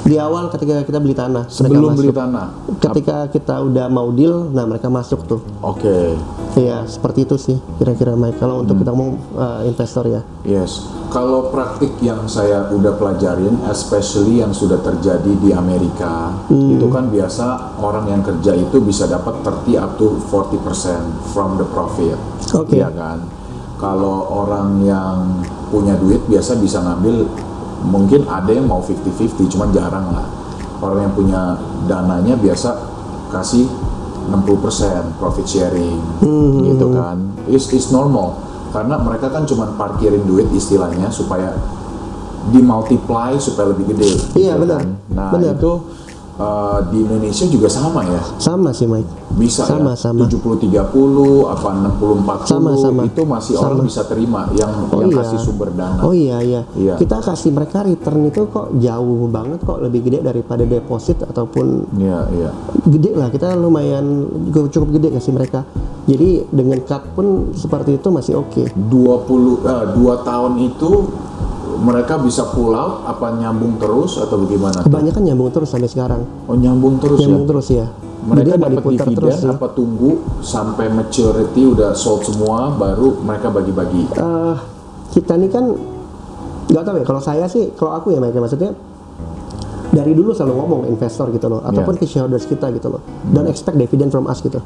[0.02, 2.49] Di awal ketika kita beli tanah, sebelum beli tanah?
[2.82, 5.41] Ketika kita udah mau deal, nah mereka masuk tuh.
[5.62, 6.18] Oke.
[6.52, 8.41] Iya, seperti itu sih kira-kira Mike.
[8.41, 8.66] Kalau Hmm.
[8.66, 10.22] untuk kita ngomong uh, investor ya.
[10.41, 17.08] Yes, kalau praktik yang saya udah pelajarin, especially yang sudah terjadi di Amerika, itu kan
[17.08, 22.18] biasa orang yang kerja itu bisa dapat 30 up to 40% from the profit,
[22.52, 22.74] Oke.
[22.74, 23.22] Iya kan?
[23.78, 27.26] Kalau orang yang punya duit biasa bisa ngambil,
[27.86, 30.28] mungkin ada yang mau 50-50, cuman jarang lah.
[30.82, 31.42] Orang yang punya
[31.86, 32.70] dananya biasa
[33.30, 33.70] kasih
[34.30, 35.98] 60% profit sharing,
[36.66, 37.18] gitu kan?
[37.50, 41.52] It's, it's normal karena mereka kan cuma parkirin duit istilahnya supaya
[42.50, 44.12] dimultiply supaya lebih gede.
[44.34, 44.80] Iya, benar.
[44.82, 44.90] kan?
[45.14, 45.54] Nah Benar.
[45.60, 45.72] itu
[46.42, 49.22] uh, di Indonesia juga sama ya, Sama sih Mike.
[49.38, 50.12] bisa Sama, ya.
[50.12, 50.28] sama.
[50.28, 50.92] 70-30
[51.48, 53.02] apa 60-40 Sama, sama.
[53.08, 53.64] itu masih Sama.
[53.72, 55.20] orang bisa terima yang Oh yang iya.
[55.24, 56.02] kasih sumber dana.
[56.04, 56.62] Oh iya iya.
[56.76, 57.00] Iya.
[57.00, 62.20] Kita kasih mereka return itu kok jauh banget kok lebih gede daripada deposit ataupun Iya
[62.36, 62.50] iya.
[62.84, 65.64] gede lah kita lumayan cukup gede kasih mereka.
[66.10, 68.64] Jadi dengan cut pun seperti itu masih oke.
[68.74, 68.89] 20
[69.64, 70.92] eh, dua tahun itu
[71.82, 74.82] mereka bisa pull out apa nyambung terus atau bagaimana?
[74.82, 76.22] Kebanyakan nyambung terus sampai sekarang.
[76.46, 77.50] Oh nyambung terus Nyambung ya.
[77.50, 77.86] terus ya.
[78.22, 79.50] Mereka Jadi dapat diputar terus dividen sih.
[79.52, 84.14] apa tunggu sampai maturity udah sold semua baru mereka bagi-bagi.
[84.14, 84.56] Eh,
[85.12, 85.66] kita nih kan
[86.64, 88.72] nggak tahu ya kalau saya sih kalau aku ya Mike maksudnya
[89.92, 92.00] dari dulu selalu ngomong investor gitu loh ataupun Iya.
[92.00, 94.64] ke shareholders kita gitu loh don't expect dividend from us gitu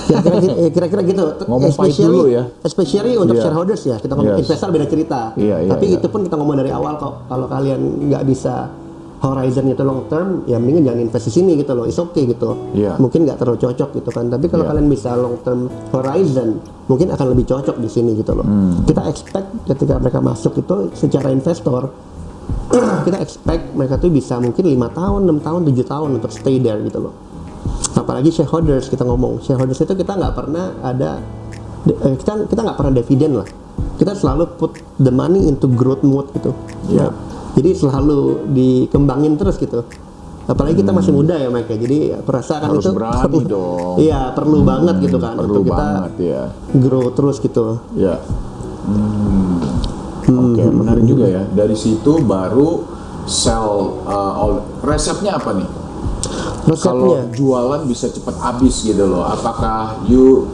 [0.00, 2.42] kira-kira gitu, eh, kira-kira gitu Ngomong especially dulu ya.
[2.60, 3.42] especially untuk Iya.
[3.42, 4.42] shareholders ya kita ngomong Yes.
[4.44, 5.96] investor beda cerita Iya, iya, tapi iya.
[5.96, 8.54] itu pun kita ngomong dari awal kok kalau kalian nggak bisa
[9.20, 12.56] horizon itu long term ya mendingan jangan invest di sini gitu loh it's okay gitu
[12.72, 12.96] Iya.
[12.96, 14.70] mungkin nggak terlalu cocok gitu kan tapi kalau Iya.
[14.72, 15.60] kalian bisa long term
[15.90, 18.80] horizon mungkin akan lebih cocok di sini gitu loh Hmm.
[18.82, 21.92] kita expect ketika mereka masuk itu secara investor
[23.06, 26.80] kita expect mereka tuh bisa mungkin lima tahun enam tahun tujuh tahun untuk stay there
[26.80, 27.14] gitu loh
[28.00, 31.20] apalagi shareholders kita ngomong shareholders itu kita nggak pernah ada
[31.84, 33.48] eh, kita kita nggak pernah dividen lah
[33.96, 36.56] kita selalu put the money into growth mode gitu.
[36.90, 37.12] Nah,
[37.52, 39.84] jadi selalu dikembangin terus gitu
[40.42, 41.78] apalagi kita masih muda ya Mike ya.
[41.78, 41.96] jadi
[42.26, 42.66] kan Hmm.
[42.74, 43.94] Harus itu berani perlu- dong.
[43.98, 46.42] iya perlu banget gitu kan Perlu untuk kita banget ya.
[46.74, 48.18] grow terus gitu Ya.
[48.82, 49.60] Hmm.
[50.30, 51.42] Oke, menarik juga ya.
[51.44, 52.82] Dari situ baru
[53.24, 53.66] sell
[54.02, 55.68] uh, all- resepnya apa nih?
[56.80, 59.24] Kalau resepnya jualan bisa cepat habis gitu loh.
[59.26, 60.50] Apakah you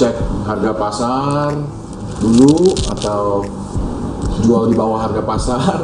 [0.00, 0.16] cek
[0.48, 1.52] harga pasar
[2.20, 3.44] dulu atau
[4.40, 5.76] jual di bawah harga pasar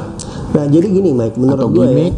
[0.56, 2.16] nah jadi gini Mike menurut atau gue ya, gimmick?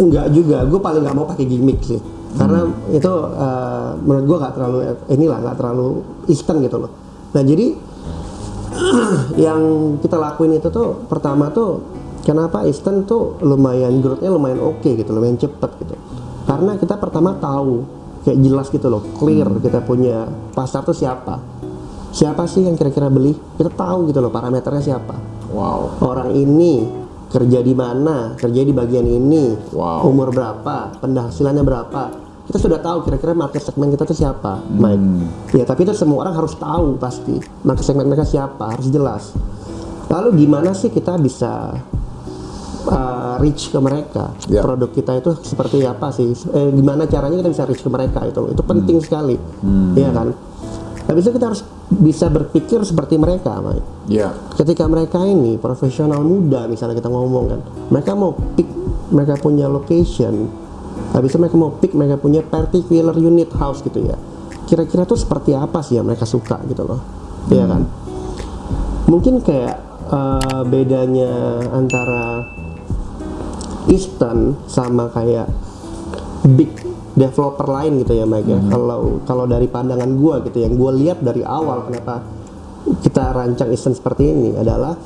[0.00, 2.00] Enggak juga, gue paling nggak mau pakai gimmick sih.
[2.32, 2.96] Karena Hmm.
[2.96, 4.78] itu eh, menurut gue nggak terlalu
[5.12, 5.88] inilah nggak terlalu
[6.24, 6.92] instan gitu loh.
[7.36, 7.66] Nah jadi
[9.50, 9.60] yang
[10.00, 11.84] kita lakuin itu tuh pertama tuh
[12.24, 15.94] kenapa instan tuh lumayan growth-nya lumayan oke gitu, lumayan cepet gitu.
[16.60, 17.88] Karena kita pertama tahu
[18.20, 19.64] kayak jelas gitu loh, clear Hmm.
[19.64, 21.40] kita punya pasar tuh siapa.
[22.12, 23.32] Siapa sih yang kira-kira beli?
[23.32, 25.16] Kita tahu gitu loh parameternya siapa
[25.48, 26.04] Wow.
[26.04, 26.84] orang ini
[27.32, 30.04] kerja di mana, kerja di bagian ini, Wow.
[30.04, 32.02] umur berapa, penghasilannya berapa.
[32.44, 34.76] Kita sudah tahu kira-kira market segmen kita tuh siapa, Hmm.
[34.76, 35.56] Mike.
[35.56, 39.32] Ya, tapi itu semua orang harus tahu pasti market segmen mereka siapa, harus jelas.
[40.12, 41.72] Lalu gimana sih kita bisa
[42.84, 44.36] uh, reach ke mereka?
[44.46, 44.60] Ya.
[44.60, 46.30] Produk kita itu seperti apa sih?
[46.52, 48.52] Eh, gimana caranya kita bisa reach ke mereka itu?
[48.52, 49.34] Itu penting sekali,
[49.96, 50.30] Iya kan?
[51.08, 54.30] Habis itu kita harus bisa berpikir seperti mereka, Mike Ya.
[54.54, 57.60] ketika mereka ini profesional muda misalnya kita ngomong kan
[57.90, 58.66] mereka mau pick
[59.10, 60.50] mereka punya location
[61.10, 64.18] habis itu mereka mau pick mereka punya particular unit house gitu ya
[64.66, 66.98] kira-kira tuh seperti apa sih yang mereka suka gitu loh
[67.50, 67.82] Iya kan
[69.06, 69.78] mungkin kayak
[70.10, 71.30] eh, bedanya
[71.70, 72.50] antara
[73.90, 75.50] Eastern sama kayak
[76.46, 76.70] big
[77.18, 78.60] developer lain gitu ya Mike ya.
[78.70, 82.22] Kalau kalau dari pandangan gua gitu yang gua lihat dari awal kenapa
[83.04, 84.96] kita rancang Eastern seperti ini adalah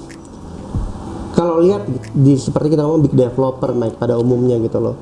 [1.35, 1.83] kalau lihat
[2.15, 4.97] di seperti kita ngomong big developer Mike pada umumnya gitu loh.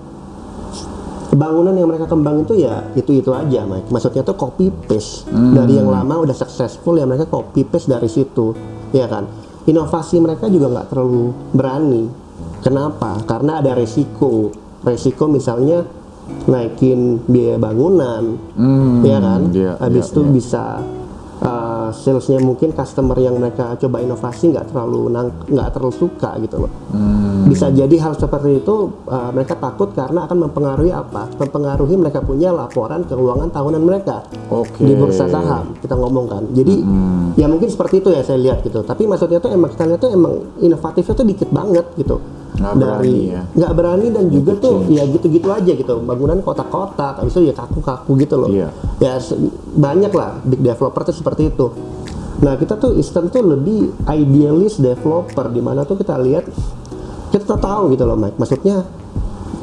[1.32, 3.88] Bangunan yang mereka kembang itu ya itu-itu aja Mike.
[3.92, 8.52] Maksudnya tuh copy paste dari yang lama udah successful ya mereka copy paste dari situ.
[8.92, 9.28] Ya kan?
[9.64, 12.21] Inovasi mereka juga nggak terlalu berani.
[12.62, 13.18] Kenapa?
[13.26, 14.54] Karena ada resiko.
[14.82, 15.82] Resiko misalnya
[16.46, 19.50] naikin biaya bangunan, Hmm, ya kan?
[19.50, 20.30] iya, Habis itu iya.
[20.30, 20.64] bisa
[21.38, 25.10] uh, salesnya mungkin customer yang mereka coba inovasi nggak terlalu
[25.50, 26.72] nggak terlalu suka gitu loh.
[26.94, 27.46] Hmm.
[27.46, 28.74] Bisa jadi hal seperti itu
[29.06, 31.26] uh, mereka takut karena akan mempengaruhi apa?
[31.36, 34.82] Mempengaruhi mereka punya laporan keuangan tahunan mereka Oke.
[34.82, 36.54] di bursa saham kita ngomongkan.
[36.54, 36.74] Jadi
[37.34, 38.82] ya mungkin seperti itu ya saya lihat gitu.
[38.82, 42.22] Tapi maksudnya tuh emang kita lihat tuh emang inovatifnya tuh dikit banget gitu.
[42.52, 43.42] Nggak berani ya.
[43.56, 45.94] nggak berani dan juga tuh ya gitu-gitu aja gitu.
[46.04, 48.48] Bangunan kotak-kotak habis itu ya kaku-kaku gitu loh.
[48.52, 48.68] Iya.
[49.00, 49.16] ya
[49.72, 51.66] banyak lah big developer tuh seperti itu.
[52.42, 56.44] Nah kita tuh Eastern tuh lebih idealis developer di mana tuh kita lihat
[57.32, 58.36] kita tahu gitu loh Mike.
[58.36, 58.84] Maksudnya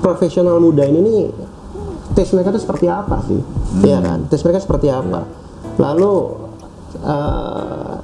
[0.01, 1.21] profesional muda ini nih
[2.17, 3.39] tes mereka tuh seperti apa sih?
[3.85, 4.25] Iya kan?
[4.25, 5.29] Tes mereka seperti apa?
[5.77, 6.48] Lalu
[7.03, 7.95] eh,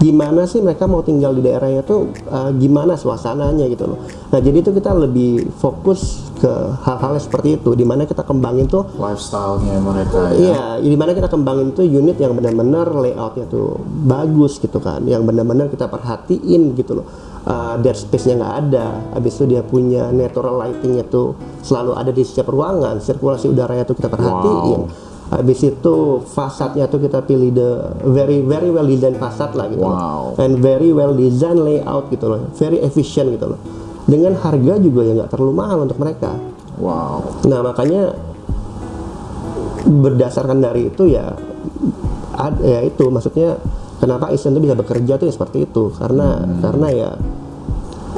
[0.00, 4.62] gimana sih mereka mau tinggal di daerahnya tuh eh, gimana suasananya gitu loh nah jadi
[4.64, 6.52] itu kita lebih fokus ke
[6.88, 10.40] hal-hal seperti itu di mana kita kembangin tuh Lifestyle-nya mereka ya.
[10.40, 15.28] Iya, di mana kita kembangin tuh unit yang benar-benar layoutnya tuh bagus gitu kan, yang
[15.28, 17.06] benar-benar kita perhatiin gitu loh.
[17.40, 18.86] Uh, dead space-nya nggak ada,
[19.16, 23.96] habis itu dia punya natural lighting-nya tuh selalu ada di setiap ruangan, sirkulasi udaranya tuh
[23.96, 25.09] kita perhatiin.
[25.30, 25.94] Habis itu
[26.26, 27.70] fasadnya tuh kita pilih the
[28.04, 30.34] very very well design fasad lah gitu Wow.
[30.34, 30.42] loh.
[30.42, 33.60] And very well design layout gitu loh, very efficient gitu loh.
[34.04, 36.34] Dengan harga juga yang nggak terlalu mahal untuk mereka.
[36.76, 37.46] Wow.
[37.46, 38.10] Nah makanya
[39.80, 41.32] berdasarkan dari itu ya
[42.36, 43.56] ad- ya itu maksudnya
[43.98, 47.10] kenapa Asian itu bisa bekerja tuh ya seperti itu karena karena ya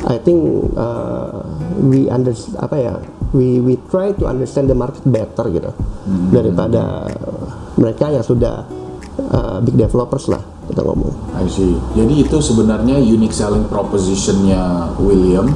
[0.03, 0.41] I think
[0.75, 1.45] uh,
[1.79, 2.93] we under apa ya
[3.33, 5.73] we we try to understand the market better gitu
[6.33, 7.09] daripada
[7.81, 8.69] mereka yang sudah
[9.33, 11.75] uh, big developers lah kita ngomong I see.
[11.97, 15.49] Jadi itu sebenarnya unique selling propositionnya William.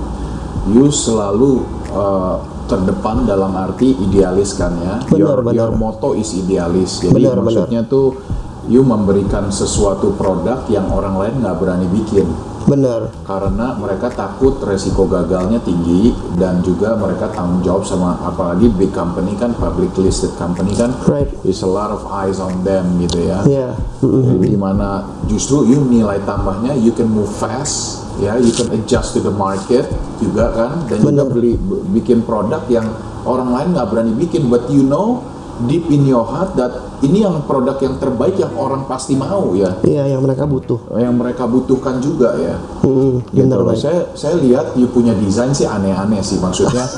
[0.67, 1.63] You selalu
[1.95, 4.95] uh, terdepan dalam arti idealis kan ya.
[5.07, 5.55] Benar, your, benar.
[5.55, 6.99] your motto is idealis.
[6.99, 8.19] Jadi Benar, maksudnya tuh
[8.67, 12.27] you memberikan sesuatu produk yang orang lain nggak berani bikin
[12.67, 18.91] benar karena mereka takut resiko gagalnya tinggi dan juga mereka tanggung jawab sama apalagi big
[18.91, 21.31] company kan public listed company kan Right.
[21.47, 23.69] is a lot of eyes on them gitu ya ya
[24.03, 29.15] mm, di mana justru you nilai tambahnya you can move fast ya you can adjust
[29.15, 29.87] to the market
[30.19, 31.27] juga kan dan juga Benar.
[31.31, 31.53] beli
[31.95, 32.91] bikin produk yang
[33.23, 35.23] orang lain nggak berani bikin but you know
[35.65, 39.81] deep in your heart that ini yang produk yang terbaik yang orang pasti mau ya.
[39.81, 40.93] Iya yang mereka butuh.
[40.97, 42.57] Yang mereka butuhkan juga ya.
[42.85, 43.73] Mm, gitu benar loh.
[43.73, 46.85] Saya saya lihat you punya desain sih aneh-aneh sih maksudnya.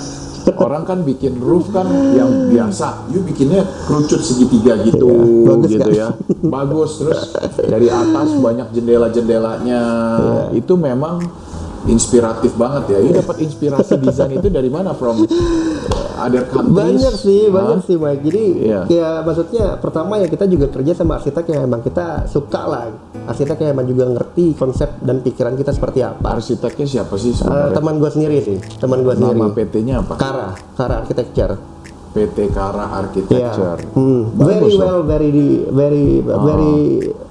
[0.48, 1.84] Orang kan bikin roof kan
[2.16, 6.00] yang biasa, you bikinnya kerucut segitiga gitu, Iya, bagus gitu kan?
[6.00, 6.08] ya,
[6.40, 7.20] bagus terus
[7.68, 9.82] dari atas banyak jendela-jendelanya,
[10.16, 10.42] Iya.
[10.56, 11.20] itu memang
[11.84, 12.98] inspiratif banget ya.
[13.04, 15.20] You dapat inspirasi desain itu dari mana from
[16.18, 16.74] uh, other countries?
[16.74, 17.54] banyak sih Hah?
[17.54, 18.80] banyak sih Mike jadi Iya.
[18.88, 22.90] ya maksudnya pertama ya kita juga kerja sama arsitek yang emang kita suka lah
[23.24, 27.72] arsitek yang emang juga ngerti konsep dan pikiran kita seperti apa Arsiteknya siapa sih sebenarnya?
[27.72, 30.12] teman gue sendiri sih teman gue sendiri Nama PT-nya apa?
[30.14, 31.54] Kara Kara Architecture
[32.08, 33.78] PT Kara Architecture.
[33.92, 34.22] hmm.
[34.34, 35.30] Bagus very well very
[35.68, 36.74] very very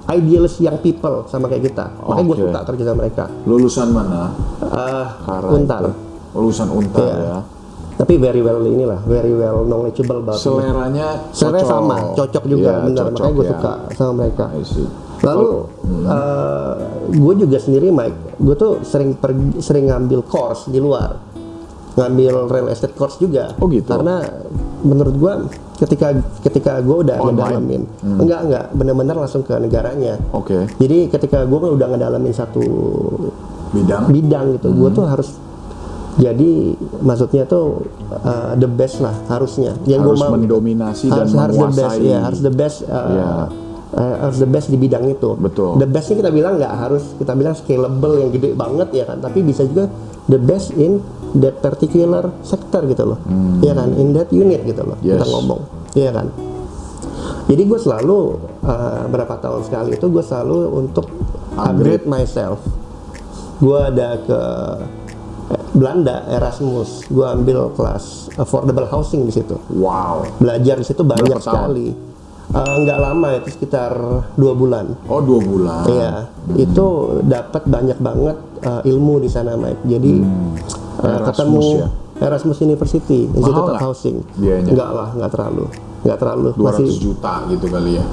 [0.08, 4.32] idealist young people sama kayak kita makanya gue suka kerja sama mereka Lulusan mana?
[4.62, 5.92] Eh, Kara Untar itu.
[6.30, 7.16] Lulusan Untar Iya.
[7.18, 7.38] ya.
[7.98, 11.66] Tapi very well inilah very well knowledgeable about Seleranya cocok.
[11.66, 13.04] sama, cocok juga, Iya, benar.
[13.04, 13.50] cocok Makanya gue ya.
[13.50, 14.44] suka sama mereka.
[14.50, 14.86] I see.
[15.18, 15.48] Lalu,
[15.82, 16.06] Hmm.
[17.10, 21.18] gue juga sendiri, Mike, gue tuh sering pergi, sering ngambil course di luar,
[21.92, 23.50] ngambil real estate course juga.
[23.58, 23.82] Oh, gitu?
[23.84, 24.22] Karena
[24.80, 25.32] menurut gue,
[25.76, 27.34] ketika ketika gue udah Online?
[27.34, 27.82] ngedalamin,
[28.14, 30.22] enggak enggak, benar-benar langsung ke negaranya.
[30.30, 30.70] Oke.
[30.76, 32.62] Jadi ketika gue udah ngedalamin satu
[33.68, 34.06] Bidang.
[34.08, 35.34] bidang gitu, gue tuh harus
[36.18, 36.50] jadi
[36.98, 39.78] maksudnya tuh uh, the best lah harusnya.
[39.86, 42.04] Yang Harus mendominasi dan harus, harus the best, menguasai.
[42.04, 43.28] ya harus the best, uh, Iya.
[43.94, 45.30] uh, harus the best di bidang itu.
[45.34, 45.78] Betul.
[45.78, 49.40] The bestnya kita bilang nggak harus kita bilang scalable yang gede banget ya kan, tapi
[49.40, 49.86] bisa juga
[50.26, 50.98] the best in
[51.36, 53.18] that particular sector gitu loh,
[53.60, 55.22] ya kan, in that unit gitu loh kita Hmm.
[55.22, 55.30] Yes.
[55.30, 55.60] ngomong,
[55.92, 56.26] ya kan.
[57.46, 58.18] Jadi gue selalu
[58.60, 61.08] uh, berapa tahun sekali itu gue selalu untuk
[61.54, 62.60] upgrade myself.
[63.58, 64.40] Gue ada ke
[65.78, 69.54] Belanda Erasmus, gue ambil kelas affordable housing di situ.
[69.70, 70.26] Wow.
[70.36, 71.94] Belajar di situ banyak sekali.
[72.48, 73.92] Eh, nggak lama itu sekitar
[74.34, 74.96] dua bulan.
[75.04, 75.84] Oh dua bulan.
[75.84, 76.12] Iya,
[76.56, 76.86] itu
[77.22, 79.84] dapat banyak banget eh, ilmu di sana, Mike.
[79.84, 80.26] Jadi eh,
[80.98, 81.14] Hmm.
[81.22, 81.88] Erasmus ketemu ya?
[82.18, 84.16] Erasmus University, Institute of Housing.
[84.40, 85.64] Nggak lah, nggak terlalu,
[86.02, 86.48] nggak terlalu.
[86.56, 88.04] 200 Masih juta gitu kali ya.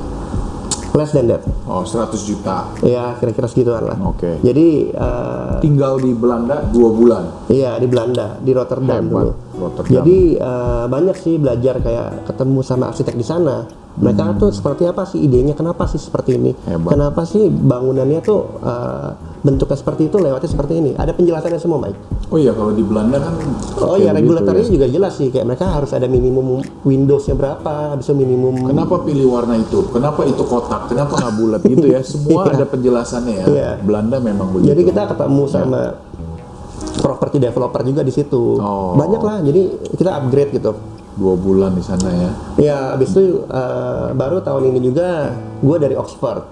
[0.96, 1.44] Less than that.
[1.66, 2.72] Oh 100 juta.
[2.82, 3.98] Ya, kira-kira segituan lah.
[4.02, 4.40] Oke.
[4.40, 7.24] Jadi eh, Tinggal di Belanda dua bulan.
[7.48, 9.12] iya di Belanda, di Rotterdam Hebat.
[9.12, 9.32] dulu.
[9.60, 9.94] Rotterdam.
[9.94, 13.85] Jadi eh, banyak sih belajar kayak ketemu sama arsitek di sana.
[13.96, 15.56] Mereka tuh seperti apa sih idenya?
[15.56, 16.52] Kenapa sih seperti ini?
[16.52, 16.84] Hmm.
[16.84, 16.90] Hebat.
[16.92, 20.92] Kenapa sih bangunannya tuh eh, bentuknya seperti itu, lewatnya seperti ini?
[20.94, 22.28] Ada penjelasannya semua, Mike.
[22.28, 23.34] Oh iya kalau di Belanda kan
[23.80, 24.72] Oh iya, regulatornya ya.
[24.76, 25.32] juga jelas sih.
[25.32, 29.86] Kayak mereka harus ada minimum Windowsnya berapa, habis itu minimum Kenapa pilih warna itu?
[29.88, 30.92] Kenapa itu kotak?
[30.92, 32.02] Kenapa nggak bulat gitu ya?
[32.12, 32.54] Semua Iya.
[32.60, 33.46] ada penjelasannya ya.
[33.48, 33.70] Iya.
[33.80, 34.76] Belanda memang begitu.
[34.76, 35.82] Jadi kita ketemu sama
[36.96, 38.58] property developer juga di situ.
[38.60, 38.98] Oh.
[38.98, 39.38] Banyak lah.
[39.40, 39.62] Jadi
[39.94, 40.95] kita upgrade gitu.
[41.16, 42.32] Dua bulan di sana ya.
[42.58, 46.44] Ya, habis itu eh, baru tahun ini juga gue dari Oxford,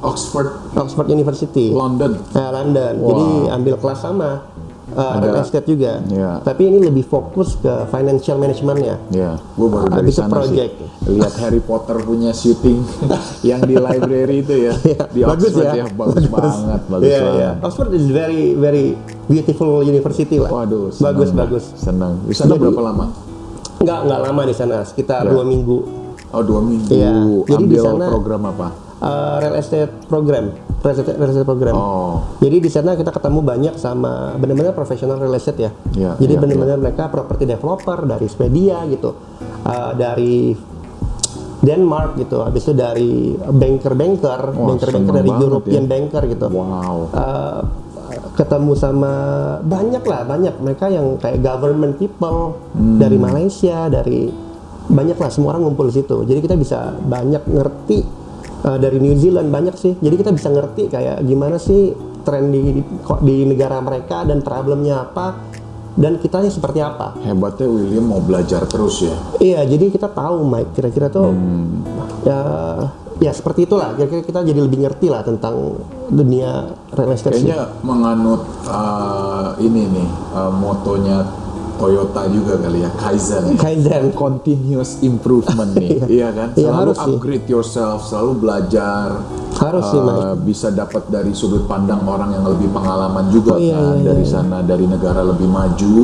[0.00, 2.20] Oxford, Oxford University, London.
[2.30, 2.92] eh, London.
[2.96, 3.08] Wow.
[3.08, 4.30] Jadi ambil kelas sama
[4.86, 6.04] eh, real estate juga.
[6.04, 6.30] Iya.
[6.40, 9.00] Tapi ini lebih fokus ke financial managementnya.
[9.08, 10.72] Ya, gue baru dari Habis sana project.
[10.76, 10.88] sih.
[11.10, 12.84] Lihat Harry Potter punya syuting
[13.48, 14.72] yang di library itu ya.
[15.08, 15.74] di bagus Oxford ya.
[15.74, 15.86] ya.
[15.90, 17.34] Bagus banget, bagus Iya, banget.
[17.34, 17.50] iya.
[17.58, 18.86] Oxford is very very
[19.24, 20.52] beautiful university lah.
[20.52, 21.64] Waduh, senang bagus bagus.
[21.74, 22.12] Senang.
[22.22, 23.23] Di sana berapa lama?
[23.84, 25.30] Nggak nggak lama di sana, sekitar Ya.
[25.30, 25.78] dua minggu.
[26.32, 26.88] Oh dua minggu.
[26.90, 27.12] Iya,
[27.46, 28.68] jadi di sana- program apa?
[28.96, 30.48] Eh, real estate program,
[30.80, 31.74] real estate, real estate program.
[31.76, 35.70] Oh, Jadi di sana kita ketemu banyak sama benar-benar profesional real estate ya.
[35.92, 39.12] Iya, Jadi iya, benar-benar mereka property developer dari Swedia gitu,
[39.62, 40.52] Uh, dari
[41.60, 45.90] Denmark gitu, habis itu dari banker-banker, banker-banker dari European ya.
[45.90, 46.46] banker gitu.
[46.50, 46.96] wow.
[47.08, 47.60] Uh,
[48.34, 49.12] ketemu sama
[49.62, 52.98] banyak lah banyak mereka yang kayak government people Hmm.
[52.98, 54.26] dari Malaysia dari
[54.84, 58.02] banyak lah semua orang ngumpul di situ jadi kita bisa banyak ngerti
[58.62, 62.82] uh, dari New Zealand banyak sih jadi kita bisa ngerti kayak gimana sih tren di,
[63.22, 65.38] di, negara mereka dan problemnya apa
[65.94, 69.14] dan kitanya seperti apa Hebatnya William mau belajar terus ya.
[69.38, 71.86] iya jadi kita tahu Mike kira-kira tuh Hmm.
[72.26, 72.40] ya
[73.22, 75.78] ya seperti itulah kira-kira kita jadi lebih ngerti lah tentang
[76.10, 77.46] dunia real estate sih.
[77.46, 81.22] Kayaknya menganut uh, ini nih uh, motonya
[81.74, 83.58] Toyota juga kali ya Kaizen.
[83.58, 86.54] Kaizen Continuous improvement nih, iya kan?
[86.54, 87.14] Iya, Selalu harus sih.
[87.18, 89.08] upgrade yourself, selalu belajar.
[89.58, 90.46] Harus sih, uh, Mike.
[90.46, 94.22] bisa dapat dari sudut pandang orang yang lebih pengalaman juga Oh, iya, kan iya, dari
[94.22, 94.30] iya.
[94.30, 95.98] sana dari negara lebih maju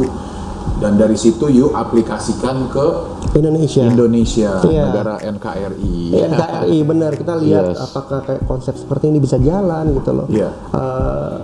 [0.81, 2.87] dan dari situ yuk aplikasikan ke
[3.33, 3.83] Indonesia.
[3.85, 4.83] Indonesia, Iya.
[4.85, 5.95] negara NKRI.
[6.13, 7.79] NKRI benar kita lihat Yes.
[7.81, 10.27] apakah kayak konsep seperti ini bisa jalan gitu loh.
[10.27, 10.51] Iya.
[10.75, 11.39] Eh,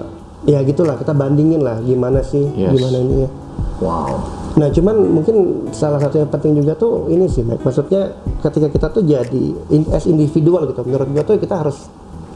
[0.47, 2.74] ya gitulah kita bandingin lah gimana sih Yes.
[2.74, 3.30] gimana ini ya.
[3.78, 4.11] Wow.
[4.57, 5.37] Nah cuman mungkin
[5.70, 7.61] salah satu yang penting juga tuh ini sih Mike.
[7.61, 8.09] Maksudnya
[8.41, 10.80] ketika kita tuh jadi in- as individual gitu.
[10.82, 11.87] Menurut gua tuh kita harus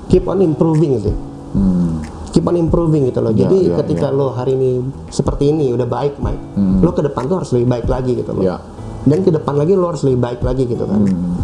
[0.06, 1.14] keep on improving sih.
[1.50, 2.04] Hmm.
[2.30, 3.32] Keep on improving gitu loh.
[3.32, 4.70] Iya, Jadi iya, ketika lo hari ini
[5.08, 6.44] seperti ini udah baik Mike.
[6.78, 8.44] Lo ke depan tuh harus lebih baik lagi gitu loh.
[8.44, 8.56] Iya.
[9.04, 11.00] Dan ke depan lagi lo harus lebih baik lagi gitu kan.
[11.00, 11.36] Hmm.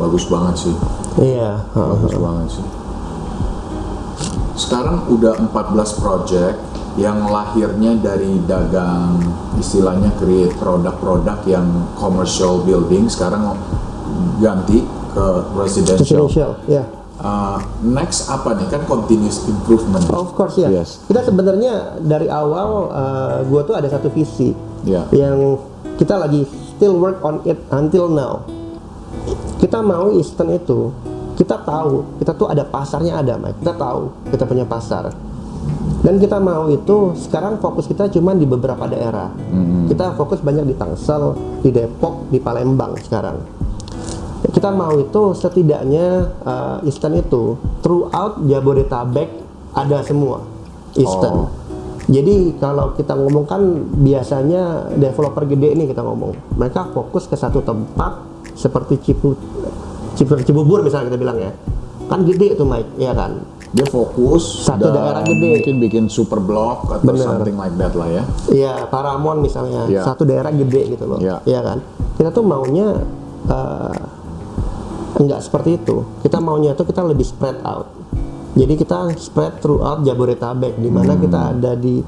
[0.00, 0.74] Bagus banget sih.
[1.20, 1.62] Iya.
[1.62, 1.88] heeh.
[1.94, 2.66] Bagus banget sih.
[4.52, 6.56] Sekarang udah 14 project
[7.00, 9.16] yang lahirnya dari dagang
[9.56, 11.64] istilahnya create produk-produk yang
[11.96, 13.56] commercial building sekarang
[14.40, 15.26] ganti ke
[15.56, 16.28] residential.
[16.28, 16.84] Residential, ya.
[17.22, 17.54] Uh,
[17.86, 20.02] next apa nih kan continuous improvement.
[20.10, 20.68] Of course ya.
[20.68, 21.00] Yes.
[21.06, 22.90] Kita sebenarnya dari awal
[23.46, 24.52] gue tuh ada satu visi
[24.82, 25.06] Ya.
[25.14, 25.62] yang
[25.94, 26.42] kita lagi
[26.82, 28.42] still work on it until now.
[29.62, 30.90] Kita mau Eastern itu,
[31.38, 33.62] kita tahu kita tuh ada pasarnya ada, Mike.
[33.62, 35.14] Kita tahu kita punya pasar.
[36.02, 39.30] Dan kita mau itu sekarang fokus kita cuma di beberapa daerah.
[39.86, 43.38] Kita fokus banyak di Tangsel, di Depok, di Palembang sekarang.
[44.50, 47.54] Kita mau itu setidaknya uh, Eastern itu
[47.86, 49.30] throughout Jabodetabek
[49.70, 50.42] ada semua
[50.98, 51.46] Eastern.
[51.46, 51.61] Oh.
[52.02, 53.62] Jadi kalau kita ngomong kan
[53.94, 58.18] biasanya developer gede ini kita ngomong, mereka fokus ke satu tempat
[58.58, 59.38] seperti Cipu,
[60.18, 61.54] Cipu Cibubur misalnya kita bilang ya,
[62.10, 63.38] kan gede tuh Mike, ya kan?
[63.72, 65.48] Dia fokus Satu dan daerah gede.
[65.56, 67.24] mungkin bikin super block atau Bener.
[67.24, 68.22] something like that lah ya.
[68.52, 70.04] Iya, Paramon misalnya, Iya.
[70.04, 71.40] satu daerah gede gitu loh, Iya.
[71.48, 71.78] Iya kan?
[72.18, 72.98] Kita tuh maunya
[73.42, 73.96] eh,
[75.16, 76.04] enggak seperti itu.
[76.20, 77.88] Kita maunya tuh kita lebih spread out.
[78.52, 81.22] Jadi kita spread throughout Jabodetabek, di mana Hmm.
[81.24, 82.04] kita ada di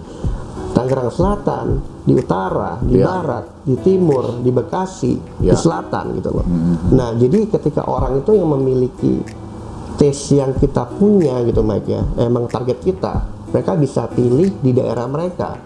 [0.74, 1.66] Tangerang Selatan,
[2.04, 3.06] di utara, di Iya.
[3.06, 5.56] barat, di timur, di Bekasi, di Iya.
[5.56, 6.44] selatan gitu loh.
[6.44, 6.92] Hmm.
[6.92, 9.24] Nah, jadi ketika orang itu yang memiliki
[9.96, 13.24] taste yang kita punya gitu Mike ya, emang target kita,
[13.54, 15.56] mereka bisa pilih di daerah mereka.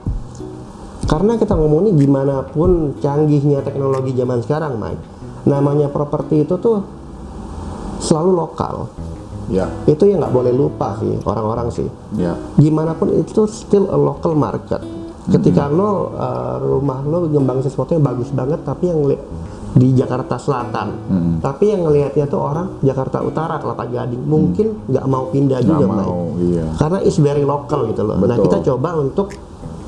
[1.09, 5.03] Karena kita ngomongin gimana pun canggihnya teknologi zaman sekarang, Mike.
[5.49, 6.85] Namanya properti itu tuh
[7.99, 8.93] selalu lokal.
[9.49, 11.89] Ya, Itu yang nggak boleh lupa sih orang-orang sih.
[12.21, 12.37] ya.
[12.61, 14.81] Gimana pun itu still a local market.
[15.29, 19.05] Ketika lo uh, rumah lo ngembangin sesuatu yang bagus banget, tapi yang
[19.77, 20.89] di Jakarta Selatan,
[21.45, 25.85] tapi yang ngelihatnya tuh orang Jakarta Utara, Kelapa Gading, mungkin nggak mau pindah Nggak juga,
[26.01, 26.65] mau, iya.
[26.81, 28.17] Karena it's very local gitu loh.
[28.25, 28.45] Nah Betul.
[28.49, 29.29] kita coba untuk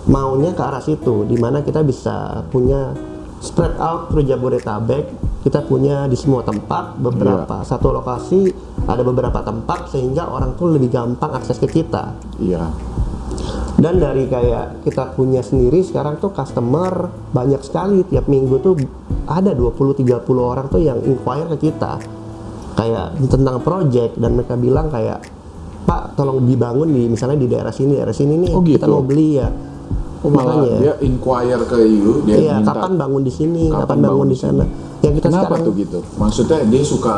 [0.08, 2.92] maunya ke arah situ di mana kita bisa punya
[3.40, 5.04] spread out through Jabodetabek.
[5.40, 7.64] Kita punya di semua tempat beberapa.
[7.64, 8.52] Satu lokasi
[8.84, 12.12] ada beberapa tempat sehingga orang tuh lebih gampang akses ke kita.
[12.38, 12.68] Iya.
[13.80, 18.04] dan dari kayak kita punya sendiri sekarang tuh customer banyak sekali.
[18.04, 18.76] Tiap minggu tuh
[19.24, 20.04] ada 20-30
[20.36, 21.96] orang tuh yang inquire ke kita.
[22.76, 25.24] Kayak tentang project dan mereka bilang kayak
[25.88, 28.92] Pak tolong dibangun di misalnya di daerah sini daerah sini nih Oh, kita gitu.
[28.92, 29.48] mau beli ya
[30.20, 33.80] Oh, malah makanya dia inquire ke you, dia iya minta kapan bangun di sini kapan
[33.82, 34.64] kapan, bangun di sana
[35.00, 35.98] yang kita Kenapa sekarang tuh gitu?
[36.14, 37.16] Maksudnya dia suka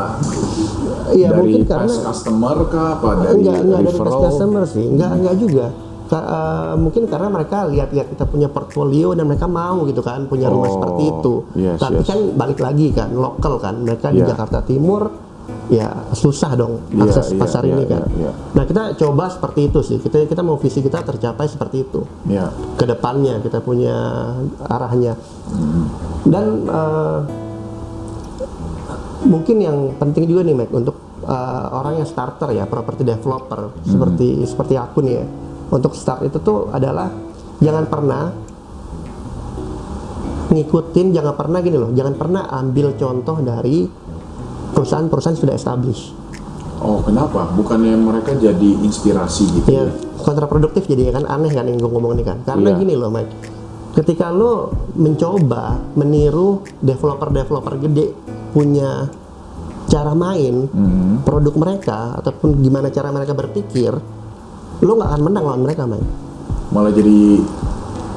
[1.11, 4.07] Iya, dari mungkin past karena- customer kah apa dari enggak enggak dari referral?
[4.09, 5.65] past customer sih enggak enggak juga
[6.03, 10.47] Ka- eh, mungkin karena mereka lihat-lihat kita punya portfolio dan mereka mau gitu kan punya
[10.47, 12.07] rumah Oh, seperti itu yes, tapi yes.
[12.07, 14.29] kan balik lagi kan lokal kan mereka di Yeah.
[14.29, 15.11] Jakarta Timur
[15.71, 18.03] ya susah dong Iya, akses iya, pasar iya, ini kan?
[18.19, 18.31] iya, iya.
[18.51, 19.97] nah kita coba seperti itu sih.
[20.01, 22.01] Kita kita mau visi kita tercapai seperti itu.
[22.27, 22.51] Ya.
[22.75, 23.95] ke depannya kita punya
[24.67, 25.15] arahnya.
[26.27, 27.19] Dan eh,
[29.23, 34.43] mungkin yang penting juga nih Mac untuk eh, orang yang starter ya property developer seperti
[34.43, 35.25] seperti aku nih ya.
[35.73, 37.09] Untuk start itu tuh adalah
[37.63, 38.23] jangan pernah
[40.53, 43.89] ngikutin jangan pernah gini loh jangan pernah ambil contoh dari
[44.83, 46.11] perusahaan-perusahaan sudah established
[46.75, 47.47] Oh, kenapa?
[47.49, 49.95] Bukannya mereka jadi inspirasi gitu ya ya?
[50.19, 52.77] kontraproduktif jadi kan aneh kan yang gue ngomong ini kan karena Iya.
[52.77, 53.31] gini loh Mike
[53.93, 58.11] ketika lo mencoba meniru developer-developer gede
[58.51, 59.07] punya
[59.85, 61.23] cara main Hmm.
[61.23, 63.95] produk mereka ataupun gimana cara mereka berpikir
[64.81, 66.09] lo nggak akan menang lawan mereka Mike
[66.69, 67.39] Malah jadi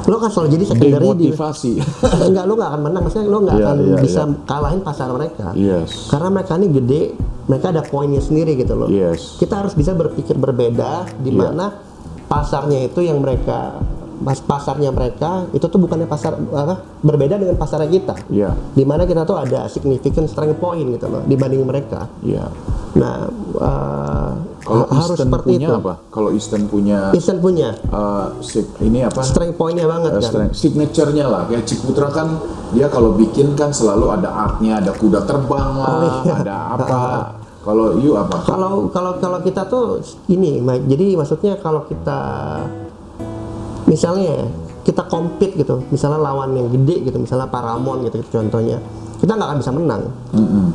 [0.07, 1.73] lo kan selalu jadi secondary di demotivasi.
[2.31, 4.35] enggak lo nggak akan menang maksudnya lo nggak Iya, akan iya, bisa iya.
[4.45, 5.91] kalahin pasar mereka yes.
[6.09, 7.03] karena mereka ini gede
[7.47, 9.35] mereka ada poinnya sendiri gitu loh Yes.
[9.37, 11.39] kita harus bisa berpikir berbeda di Iya.
[11.41, 11.67] mana
[12.27, 13.83] pasarnya itu yang mereka
[14.19, 18.57] pas pasarnya mereka itu tuh bukannya pasar apa berbeda dengan pasarnya kita Iya.
[18.71, 22.49] di mana kita tuh ada significant strength point gitu loh dibanding mereka Iya.
[22.95, 24.31] nah eh,
[24.63, 25.95] Kalau ha- harus Eastern seperti punya itu apa?
[26.09, 28.35] Kalau Eastern punya Eastern punya uh,
[28.81, 29.21] ini apa?
[29.23, 32.41] strength pointnya banget Uh, kan strength- signature-nya lah kayak Ciputra kan
[32.71, 36.35] dia kalau bikin kan selalu ada artnya ada kuda terbang lah Oh, iya.
[36.37, 36.99] ada apa
[37.67, 42.19] kalau you apa kalau kalau kalau kita tuh ini jadi maksudnya kalau kita
[43.87, 44.47] misalnya ya,
[44.87, 45.83] kita compete gitu.
[45.91, 48.79] Misalnya lawan yang gede gitu misalnya Paramount gitu, gitu contohnya.
[49.17, 50.03] Kita nggak akan bisa menang.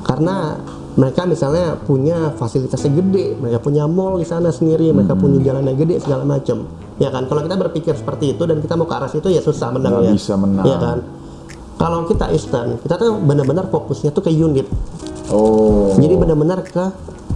[0.02, 0.58] Karena
[0.98, 3.38] mereka misalnya punya fasilitasnya gede.
[3.40, 4.90] Mereka punya mall di sana sendiri.
[4.92, 6.66] Mereka punya jalan yang gede segala macam
[7.02, 7.26] ya kan?
[7.26, 10.06] Kalau kita berpikir seperti itu dan kita mau ke arah situ ya susah menang Nggak
[10.06, 10.14] ya.
[10.14, 10.66] bisa menang.
[10.70, 10.98] ya kan?
[11.82, 14.70] Kalau kita Eastern kita tuh benar-benar fokusnya tuh ke unit
[15.32, 16.86] oh jadi benar-benar ke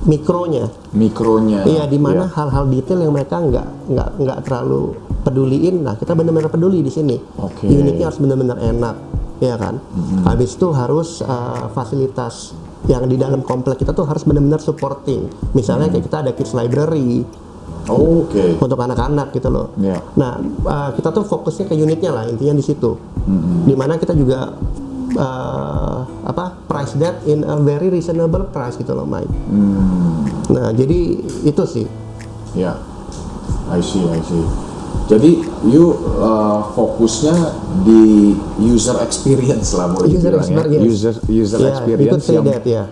[0.06, 2.36] mikronya mikronya Iya, di mana Iya.
[2.38, 4.94] hal-hal detail yang mereka nggak nggak nggak terlalu
[5.26, 5.82] peduliin.
[5.82, 7.18] Nah, kita benar-benar peduli di sini.
[7.42, 7.66] Oke.
[7.66, 8.96] Unitnya harus benar-benar enak,
[9.42, 9.82] ya kan.
[10.22, 12.54] Habis itu harus uh, fasilitas
[12.86, 15.26] yang di dalam komplek kita tuh harus benar-benar supporting.
[15.58, 17.26] Misalnya kayak kita ada kids library
[17.86, 19.74] Oh, oke untuk anak-anak gitu loh.
[19.78, 19.98] Iya.
[20.18, 22.94] Nah, uh, kita tuh fokusnya ke unitnya lah, intinya di situ.
[23.66, 24.54] Di mana kita juga
[25.16, 29.32] uh, apa price that in a very reasonable price gitu loh, Mike.
[29.50, 31.00] Hmm, Nah, jadi
[31.44, 31.88] itu sih.
[32.54, 32.72] ya
[33.68, 34.46] I see I see
[35.06, 35.38] jadi
[35.68, 37.36] you uh, fokusnya
[37.84, 40.72] di user experience lah boleh User dibilang experience.
[40.72, 42.84] ya user user you experience yang that, ya.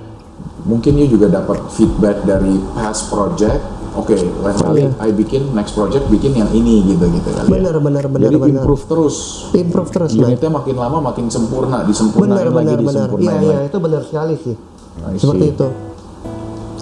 [0.67, 3.63] mungkin you juga dapat feedback dari past project
[3.93, 4.89] oke lain kali Iya.
[4.99, 7.53] I bikin next project bikin yang ini gitu gitu kali ya.
[7.53, 8.51] Benar, benar, benar, jadi benar.
[8.61, 9.15] improve terus
[9.53, 12.81] Improve terus, unitnya makin lama makin sempurna Benar, disempurnain lagi benar, benar.
[12.83, 14.55] Iya, disempurnain iya, itu benar sekali sih.
[15.03, 15.53] I Seperti see.
[15.57, 15.67] itu.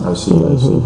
[0.02, 0.78] I see, I see.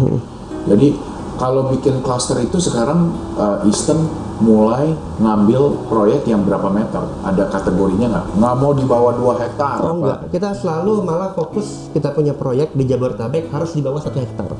[0.66, 0.88] Jadi
[1.36, 4.00] kalau bikin cluster itu sekarang uh, Eastern
[4.36, 7.00] mulai ngambil proyek yang berapa meter?
[7.24, 8.26] Ada kategorinya nggak?
[8.36, 9.78] Nggak mau di bawah 2 hektar?
[9.80, 9.96] Oh apa?
[9.96, 14.52] enggak, kita selalu malah fokus kita punya proyek di Jabodetabek harus di bawah satu hektar.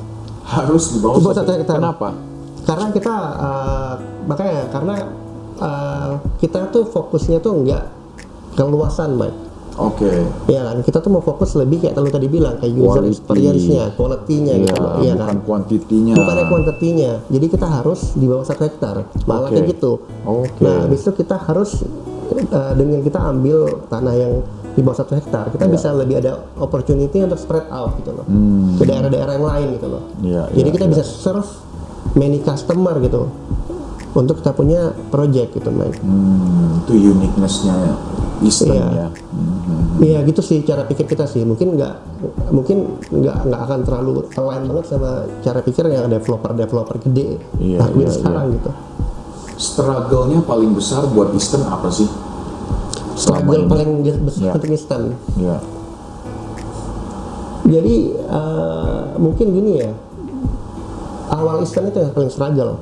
[0.46, 1.76] Harus di bawah, satu hektar.
[1.76, 2.14] Kenapa?
[2.62, 3.92] Karena kita eh,
[4.24, 4.94] makanya karena
[5.58, 7.90] eh, kita tuh fokusnya tuh enggak
[8.54, 9.38] keluasan, Mike.
[9.76, 10.08] Oke.
[10.48, 13.12] Ya kan, kita tuh mau fokus lebih kayak kalau tadi bilang kayak user Quality.
[13.12, 15.18] experience-nya, quality-nya Iya, gitu, ya kan.
[15.20, 16.14] bukan kuantitinya.
[16.16, 19.60] Bukannya kuantitinya, jadi kita harus di bawah satu hektar, malah Oke.
[19.60, 20.00] kayak gitu.
[20.24, 20.64] Oke.
[20.64, 21.84] Nah, habis itu kita harus
[22.32, 24.32] eh, dengan kita ambil tanah yang
[24.76, 25.72] di bawah satu hektar, kita Iya.
[25.72, 28.76] bisa lebih ada opportunity untuk spread out gitu loh, Hmm.
[28.76, 30.02] ke daerah-daerah yang lain gitu loh.
[30.20, 30.92] Iya, jadi iya, kita iya.
[30.92, 31.48] bisa serve
[32.12, 33.32] many customer gitu
[34.12, 35.96] untuk kita punya project gitu, Mike.
[35.98, 37.76] Hmm, itu uniqueness-nya
[38.38, 38.88] Eastern Iya.
[38.92, 39.08] ya.
[39.32, 39.84] Mhm.
[39.96, 41.40] Iya gitu sih cara pikir kita sih.
[41.40, 41.94] Mungkin nggak
[42.52, 47.80] mungkin nggak nggak akan terlalu align banget sama cara pikir yang developer developer gede Iya,
[47.80, 48.70] lakuin iya, sekarang gitu.
[49.56, 52.04] struggle-nya paling besar buat Eastern apa sih?
[53.16, 53.66] Struggle ini.
[53.66, 53.90] paling
[54.22, 54.52] besar Ya.
[54.52, 55.02] untuk instan
[55.34, 55.56] Ya.
[57.66, 59.90] jadi eh, mungkin gini ya
[61.28, 62.78] awal instan itu yang paling struggle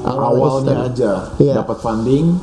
[0.00, 0.76] Awalnya instan.
[0.84, 1.54] aja Iya.
[1.56, 2.34] dapat funding,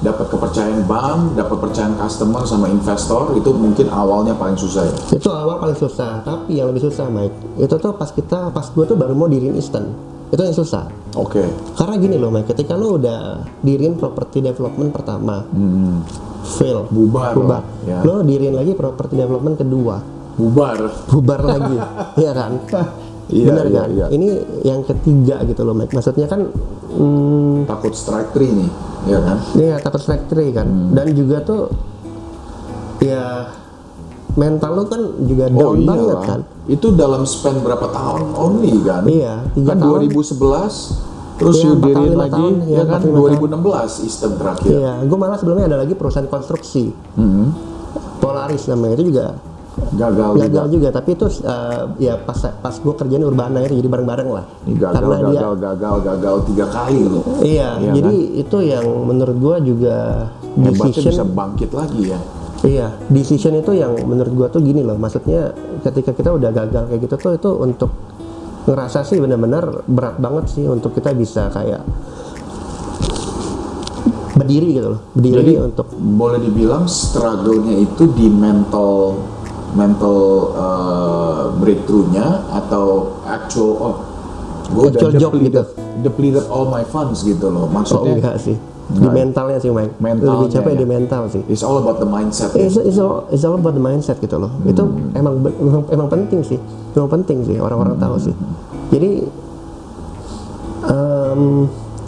[0.00, 4.94] dapat kepercayaan bank, dapat kepercayaan customer sama investor itu mungkin awalnya paling susah ya.
[5.10, 8.84] itu awal paling susah tapi yang lebih susah Mike itu tuh pas kita pas gue
[8.84, 9.90] tuh baru mau diriin instan
[10.30, 11.42] itu yang susah Oke.
[11.74, 13.18] karena gini loh Mike ketika lo udah
[13.60, 16.06] diriin property development pertama Hmm.
[16.48, 17.98] fail Bubar bubar lah, ya.
[18.00, 20.00] lo diriin lagi property development kedua
[20.32, 20.78] Bubar.
[21.06, 21.76] bubar lagi
[22.16, 22.52] iya kan
[23.30, 24.06] Iya, benar iya, kan iya.
[24.10, 24.28] ini
[24.62, 26.50] yang ketiga gitu loh Mike maksudnya kan
[26.90, 28.70] hmm, Takut strike three nih,
[29.06, 29.36] ya kan?
[29.54, 30.90] Iya takut strike three kan Hmm.
[30.90, 31.70] dan juga tuh
[32.98, 33.46] ya
[34.40, 39.02] mental lu kan juga down Oh banget kan Itu dalam span berapa tahun only kan?
[39.04, 40.08] Iya, tiga kan tahun.
[40.08, 44.68] 2011 terus Iya, tahun, diriin lagi tahun, ya iya, kan empat, lima 2016 Eastern terakhir.
[44.70, 46.84] iya gue malah sebelumnya ada lagi perusahaan konstruksi
[47.14, 47.52] Hmm.
[48.18, 49.26] Polaris namanya itu juga
[49.90, 50.74] Gagal, gagal juga.
[50.76, 54.76] juga tapi itu eh, ya pas pas gue kerjain urbana itu jadi bareng-bareng lah Ini
[54.76, 57.24] gagal, karena gagal, dia gagal, gagal tiga kali loh.
[57.40, 59.96] iya Iya jadi itu yang menurut gue juga
[60.52, 62.20] Hebatnya decision bisa bangkit lagi ya.
[62.60, 65.00] Iya, decision itu yang menurut gua tuh gini loh.
[65.00, 67.90] Maksudnya ketika kita udah gagal kayak gitu tuh itu untuk
[68.68, 71.80] ngerasa sih benar-benar berat banget sih untuk kita bisa kayak
[74.36, 75.00] berdiri gitu loh.
[75.16, 79.16] Berdiri Jadi untuk boleh dibilang struggle-nya itu di mental
[79.72, 80.18] mental
[80.52, 83.96] uh, breakthrough-nya atau actual oh
[84.70, 85.62] gue udah Actual job depleted, gitu.
[86.06, 88.56] depleted all my funds gitu loh oh maksudnya enggak sih.
[88.90, 89.94] Di mentalnya sih, Mike.
[90.02, 90.78] Mentalnya Lebih capek ya.
[90.78, 91.42] di mental sih.
[91.46, 92.66] it's all about the mindset ya.
[92.66, 94.50] It's, it's, all, it's all about the mindset gitu loh.
[94.66, 94.82] Itu
[95.14, 96.58] emang, emang emang penting sih.
[96.98, 98.34] Emang penting sih orang-orang tahu sih.
[98.90, 99.10] Jadi
[100.90, 101.42] em,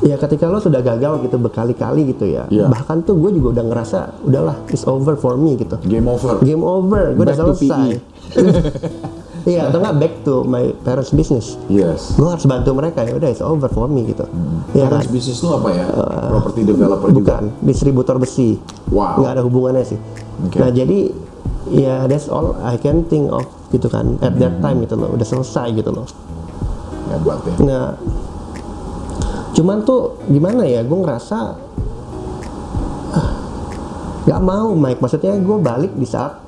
[0.02, 2.50] ya ketika lo sudah gagal gitu berkali-kali gitu ya.
[2.50, 2.66] Iya.
[2.66, 5.78] Bahkan tuh gue juga udah ngerasa udahlah it's over for me gitu.
[5.86, 7.88] game over Game over, gue udah selesai.
[9.42, 11.58] Iya, atau nggak back to my parents business.
[11.66, 14.22] yes Gue harus bantu mereka ya udah it's over for me gitu.
[14.70, 15.02] Iya kan?
[15.02, 15.84] Parents bisnis lu apa ya
[16.28, 18.62] property developer juga Bukan, distributor besi.
[18.88, 19.18] Wow.
[19.18, 19.98] Nggak ada hubungannya sih.
[20.42, 20.56] Oke.
[20.56, 20.98] Nah jadi
[21.68, 24.62] ya that's all I can think of gitu kan at that Hmm.
[24.62, 26.06] time gitu loh, udah selesai gitu loh.
[27.04, 27.86] ya buat ya Nah,
[29.52, 31.38] cuman tuh gimana ya, gue ngerasa
[33.10, 33.32] ah,
[34.22, 34.98] nggak mau Mike.
[34.98, 36.41] Maksudnya gue balik di saat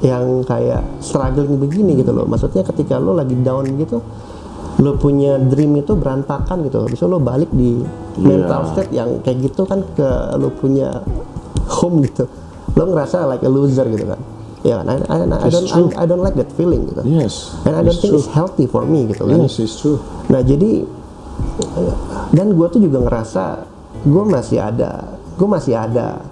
[0.00, 2.24] yang kayak struggling begini gitu loh.
[2.24, 4.00] Maksudnya ketika lo lagi down gitu,
[4.76, 6.84] lo punya dream itu berantakan gitu.
[6.86, 7.80] Bisa lo balik di
[8.16, 8.24] Iya.
[8.24, 11.04] mental state yang kayak gitu kan ke lo punya
[11.68, 12.24] home gitu.
[12.72, 14.20] Lo ngerasa like a loser gitu kan.
[14.64, 15.94] Ya kan, I, I, I It's don't.
[15.94, 17.04] I, I don't like that feeling gitu.
[17.06, 19.36] yes And I don't think true it's healthy for me gitu kan.
[19.38, 20.82] yes it's true Nah jadi
[22.32, 23.44] dan gue tuh juga ngerasa
[24.02, 26.24] gue masih ada, gue masih ada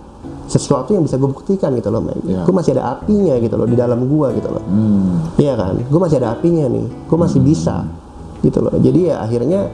[0.44, 2.20] sesuatu yang bisa gue buktikan gitu loh, men.
[2.28, 2.44] Ya.
[2.44, 4.64] Gue masih ada apinya gitu loh di dalam gue gitu loh.
[4.64, 5.34] Hmm.
[5.40, 7.88] Iya kan, gue masih ada apinya nih, gue masih bisa
[8.44, 8.74] gitu loh.
[8.76, 9.72] Jadi ya akhirnya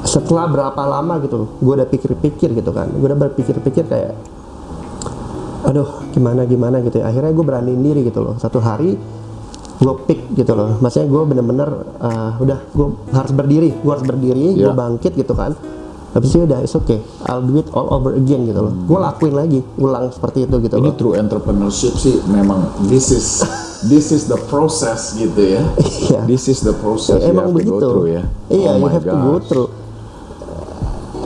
[0.00, 4.16] setelah berapa lama gitu, gue udah pikir-pikir gitu kan, gue udah berpikir-pikir kayak,
[5.68, 7.12] aduh gimana gimana gitu ya.
[7.12, 8.34] Akhirnya gue beraniin diri gitu loh.
[8.40, 8.96] Satu hari
[9.80, 10.76] gue pick gitu loh.
[10.80, 11.68] Maksudnya gue bener-bener
[12.00, 14.76] uh, udah gue harus berdiri, gue harus berdiri, gue Ya.
[14.76, 15.52] bangkit gitu kan.
[16.10, 18.74] Habis itu udah it's okay, I'll do it all over again gitu loh.
[18.84, 20.96] Gue lakuin lagi, ulang seperti itu gitu ini loh.
[20.96, 23.46] true entrepreneurship sih memang this is
[23.86, 26.26] this is the process gitu ya Iya.
[26.26, 27.72] this is the process you emang have to begitu.
[27.72, 29.68] go through ya Iya, oh you have to go through.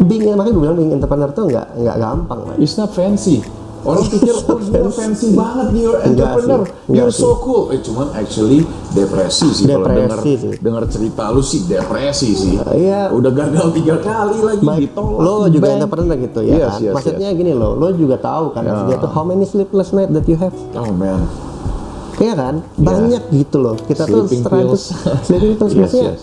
[0.05, 2.55] Being makanya gue bilang being entrepreneur tuh nggak nggak gampang lah.
[2.59, 3.41] It's not fancy.
[3.81, 7.69] Orang pikir, oh gila fancy banget nih entrepreneur, sih, you're so cool.
[7.69, 10.37] Eh cuman actually depresi sih kalau Depresi denger sih.
[10.59, 12.55] denger cerita lu sih depresi sih.
[12.73, 13.09] iya.
[13.09, 15.19] Udah gagal tiga kali lagi Mike, ditolak.
[15.19, 15.77] lo juga bank.
[15.79, 16.79] entrepreneur gitu ya Yes, kan?
[16.81, 18.71] yes, Maksudnya gini loh, lo juga tahu kan Ya.
[18.71, 20.53] maksudnya tuh how many sleepless night that you have?
[20.75, 21.25] Oh man,
[22.15, 22.55] Iya kan?
[22.75, 23.75] Banyak gitu loh.
[23.77, 24.85] Kita tuh Sleeping struggle- pills.
[25.27, 26.23] sleeping pills Yes, maksudnya yes.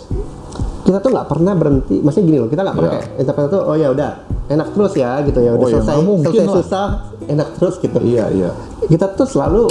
[0.82, 1.96] kita tuh nggak pernah berhenti.
[1.98, 3.22] Maksudnya gini loh, kita nggak pernah Ya.
[3.24, 4.10] kayak tuh oh ya udah
[4.44, 6.56] enak terus ya gitu ya udah Oh ya, selesai mungkin selesai lah.
[6.58, 6.86] susah
[7.24, 7.98] enak terus gitu.
[8.02, 8.50] iya iya.
[8.82, 9.70] kita tuh selalu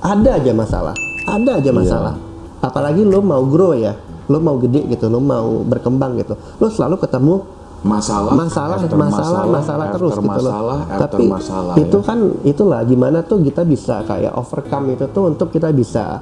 [0.00, 0.94] ada aja masalah.
[1.28, 2.14] Ada aja masalah.
[2.60, 3.96] Apalagi lo mau grow ya.
[4.30, 6.34] Lo mau gede gitu lo mau berkembang gitu.
[6.60, 10.36] Lo selalu ketemu Masalah, masalah after masalah masalah after terus gitu loh.
[10.36, 12.04] masalah, tapi masalah, itu ya.
[12.04, 16.20] kan itulah gimana tuh kita bisa kayak overcome itu tuh untuk kita bisa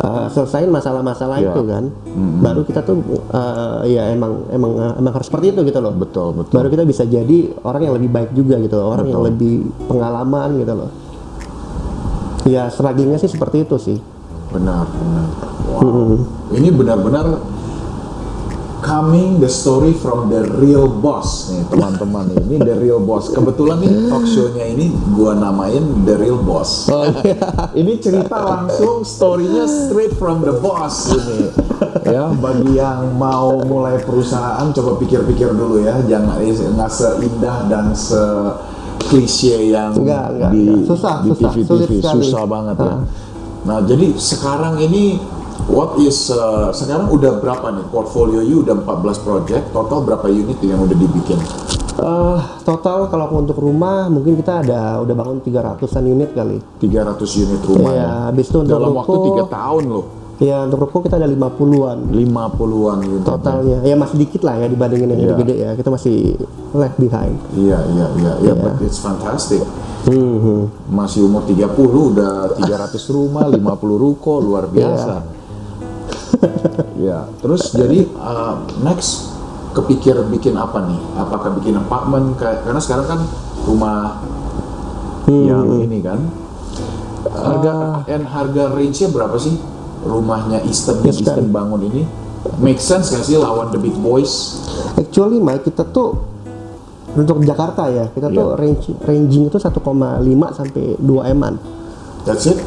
[0.00, 1.52] uh, selesaiin masalah-masalah Ya.
[1.52, 1.92] itu kan.
[2.40, 3.04] Baru kita tuh
[3.36, 5.92] uh, ya emang emang emang harus seperti itu gitu loh.
[5.92, 6.56] Betul betul.
[6.56, 9.28] baru kita bisa jadi orang yang lebih baik juga gitu loh, orang yang Betul.
[9.28, 9.54] lebih
[9.92, 10.88] pengalaman gitu loh
[12.46, 13.98] ya strugglingnya sih seperti itu sih.
[14.52, 15.26] Benar, benar.
[15.72, 16.52] Wow.
[16.52, 17.26] Ini benar-benar
[18.82, 22.34] Coming the story from the real boss nih teman-teman.
[22.34, 23.30] Ini the real boss.
[23.30, 26.90] Kebetulan nih talk show-nya ini gua namain the real boss.
[27.78, 31.54] Ini cerita langsung story-nya straight from the boss ini.
[32.10, 36.02] Ya bagi yang mau mulai perusahaan coba pikir-pikir dulu ya.
[36.02, 38.18] Jangan eh, nggak seindah dan se
[39.12, 40.80] klise yang Enggak, enggak, di, enggak.
[40.86, 42.22] Susah, di susah, TV, sulit TV sekali.
[42.24, 43.00] susah banget ya Ah.
[43.62, 45.20] nah jadi sekarang ini
[45.68, 48.88] what is uh, sekarang udah berapa nih portfolio you udah 14
[49.20, 51.36] project total berapa unit yang udah dibikin
[51.92, 56.56] Eh, total kalau untuk rumah mungkin kita ada udah bangun 300-an unit kali.
[56.80, 56.88] 300
[57.38, 60.04] unit rumah Iya, ya habis itu untuk dalam ruko- waktu 3 tahun loh
[60.42, 63.78] Ya untuk ruko kita ada 50-an 50-an unit totalnya.
[63.86, 65.28] Ya masih dikit lah ya dibandingin yang Iya.
[65.30, 65.70] gede-gede ya.
[65.72, 66.34] Kita masih
[66.72, 67.36] left behind.
[67.54, 68.52] iya iya iya iya Iya.
[68.56, 69.62] but it's fantastic
[70.02, 70.66] Hmm.
[70.90, 71.70] masih umur 30
[72.10, 73.62] udah 300 rumah 50
[73.94, 75.22] ruko luar biasa
[76.98, 79.30] ya terus jadi uh, next
[79.72, 83.20] kepikir bikin apa nih apakah bikin apartemen karena sekarang kan
[83.62, 84.26] rumah
[85.30, 86.18] yang ini kan
[87.30, 89.54] harga and harga range nya berapa sih
[90.02, 91.38] rumahnya Eastern yang Eastern.
[91.38, 92.02] Eastern bangun ini
[92.58, 94.58] make sense gak sih lawan the big boys
[94.94, 96.18] Actually Mike kita tuh
[97.12, 98.58] untuk Jakarta ya kita tuh Iya.
[98.58, 99.78] range ranging itu 1,5
[100.50, 101.54] sampai 2 eman.
[102.22, 102.58] that's it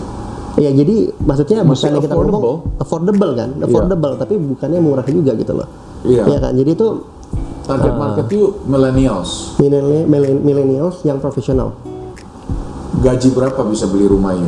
[0.56, 5.52] Ya jadi maksudnya Masih bukannya kita ngomong affordable kan, affordable tapi bukannya murah juga gitu
[5.52, 5.68] loh.
[6.08, 6.24] Iya.
[6.24, 6.88] Ya kan, jadi itu
[7.68, 11.76] target market you millennials millennial- millen- millennials yang profesional
[12.96, 14.48] gaji berapa bisa beli rumah you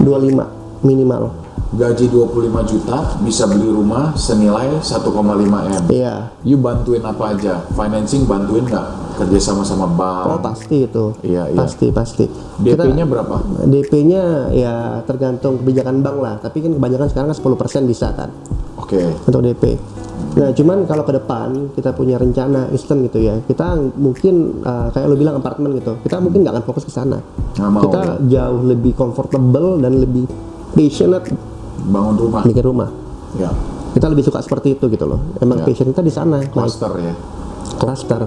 [0.00, 0.48] 25
[0.80, 1.43] minimal.
[1.74, 5.74] Gaji 25 juta bisa beli rumah senilai 1,5 m.
[5.90, 6.30] Iya.
[6.46, 7.66] You bantuin apa aja?
[7.74, 8.86] Financing bantuin nggak?
[9.14, 10.42] Kerja sama sama Oh bank.
[10.42, 11.14] pasti itu.
[11.22, 11.58] Iya, iya.
[11.58, 12.26] Pasti pasti.
[12.58, 13.62] DP-nya berapa?
[13.62, 14.74] DP-nya ya
[15.06, 16.34] tergantung kebijakan bank lah.
[16.42, 18.30] Tapi kan kebanyakan sekarang kan 10% bisa kan
[18.74, 18.98] Oke.
[19.30, 19.78] untuk DP.
[20.34, 23.38] Nah cuman kalau ke depan kita punya rencana instan gitu ya.
[23.46, 25.94] Kita mungkin uh, kayak lo bilang apartemen gitu.
[26.02, 27.22] Kita mungkin nggak akan fokus ke sana.
[27.54, 30.26] Mau, kita jauh lebih comfortable dan lebih
[30.74, 31.53] passionate
[31.84, 32.42] Bangun rumah.
[32.42, 32.88] bikin rumah.
[33.34, 33.50] Ya.
[33.92, 35.20] Kita lebih suka seperti itu gitu loh.
[35.38, 35.64] Emang Ya.
[35.64, 36.42] passion kita di sana.
[36.44, 37.14] Cluster ya.
[37.76, 38.20] Cluster.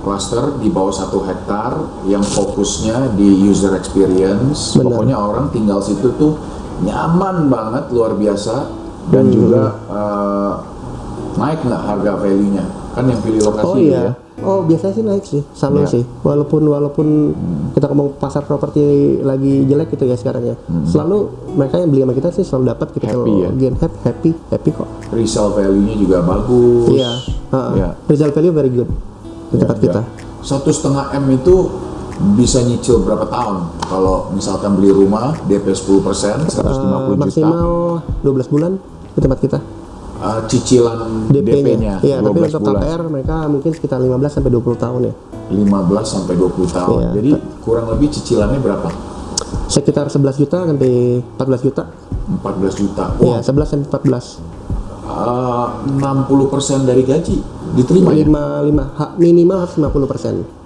[0.00, 1.72] Cluster di bawah satu hektar
[2.04, 4.74] yang fokusnya di user experience.
[4.74, 4.84] Benar.
[4.90, 6.36] Pokoknya orang tinggal situ tuh
[6.80, 8.68] nyaman banget luar biasa
[9.08, 9.32] dan Hmm.
[9.32, 10.52] juga uh,
[11.36, 12.64] naik nggak harga value-nya?
[12.92, 14.00] Kan yang pilih lokasi Oh iya.
[14.02, 14.12] ya.
[14.36, 15.54] Oh biasanya sih naik sih, Iya.
[15.54, 16.02] sama sih.
[16.20, 17.06] Walaupun walaupun
[17.70, 18.82] kita ngomong pasar properti
[19.20, 20.56] lagi jelek gitu ya sekarang ya.
[20.84, 21.18] Selalu
[21.54, 23.48] mereka yang beli sama kita sih selalu dapat gitu Happy ya?
[23.52, 24.88] gain happy, happy, happy kok.
[25.10, 26.90] Resale value-nya juga bagus.
[26.90, 27.10] Iya.
[27.46, 27.72] heeh.
[27.76, 27.88] Iya.
[28.04, 28.90] Result value very good
[29.48, 30.00] di tempat Ya, kita.
[30.02, 30.10] ya.
[30.42, 31.54] Satu setengah m itu
[32.34, 33.56] bisa nyicil berapa tahun?
[33.80, 37.62] Kalau misalkan beli rumah DP 10% 150 Eh, juta, maksimal
[38.20, 38.72] 12 bulan
[39.08, 39.58] di tempat kita.
[40.24, 40.98] Eh, cicilan
[41.28, 41.94] DP-nya, DP-nya.
[42.00, 45.14] Iya, tapi 12 untuk bulan, KPR mereka mungkin sekitar 15 sampai 20 tahun ya.
[45.46, 46.98] 15 sampai 20 tahun.
[46.98, 47.10] Iya.
[47.14, 48.88] Jadi kurang lebih cicilannya berapa?
[49.66, 50.92] Sekitar 11 juta sampai
[51.36, 51.82] 14 juta.
[52.40, 53.04] 14 juta.
[53.18, 54.24] Iya, Wah, 11 sampai 14.
[55.04, 55.66] eh,
[56.00, 57.36] 60% dari gaji
[57.74, 58.24] diterima ya?
[58.24, 60.63] 5 5 ha- minimal harus 50%.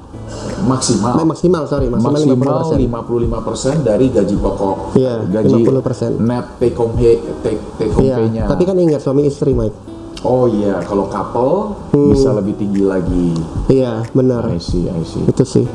[0.59, 1.13] Maksimal.
[1.15, 3.79] Nah, maksimal sorry, maksimal, maksimal 50%.
[3.79, 4.77] 55% dari gaji pokok.
[4.95, 6.19] Iya, gaji 50%.
[6.19, 8.45] net take home pay, take, take home Iya, pay-nya.
[8.47, 9.77] tapi kan ingat suami istri Mike.
[10.21, 12.11] Oh iya, kalau couple Hmm.
[12.11, 13.39] bisa lebih tinggi lagi.
[13.69, 14.51] Iya, benar.
[14.51, 15.23] I see, I see.
[15.23, 15.67] Itu sih.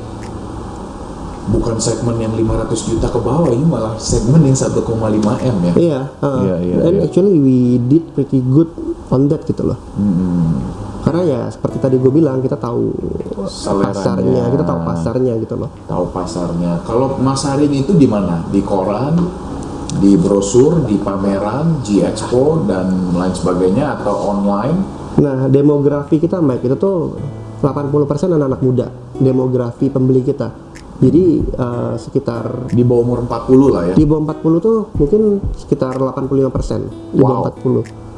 [1.43, 4.79] Bukan segmen yang 500 juta ke bawah, ini malah segmen yang 1,5
[5.39, 5.73] m ya.
[5.75, 7.03] Iya, uh, Iya, iya, and iya.
[7.03, 8.71] actually we did pretty good
[9.09, 9.79] on that gitu loh.
[9.95, 10.59] Hmm.
[11.03, 12.95] Karena ya seperti tadi gue bilang kita tahu
[13.45, 13.91] Seleranya.
[13.91, 15.69] pasarnya, kita tahu pasarnya gitu loh.
[15.83, 16.79] Tahu pasarnya.
[16.81, 18.47] Kalau masarin itu di mana?
[18.47, 19.19] Di koran,
[19.99, 24.77] di brosur, di pameran, G Expo dan lain sebagainya atau online?
[25.13, 27.19] Nah, demografi kita Mike itu tuh
[27.59, 30.49] 80% anak-anak muda demografi pembeli kita.
[30.93, 33.93] Jadi uh, sekitar Di bawah umur 40 lah ya.
[33.93, 37.83] di bawah 40 tuh mungkin sekitar 85% di bawah Wow.
[37.83, 38.12] 40.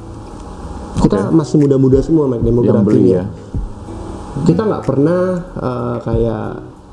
[1.06, 3.14] Kita masih muda-muda semua beli demografinya.
[3.14, 3.26] ya.
[4.44, 5.22] Kita nggak pernah
[5.56, 6.48] uh, kayak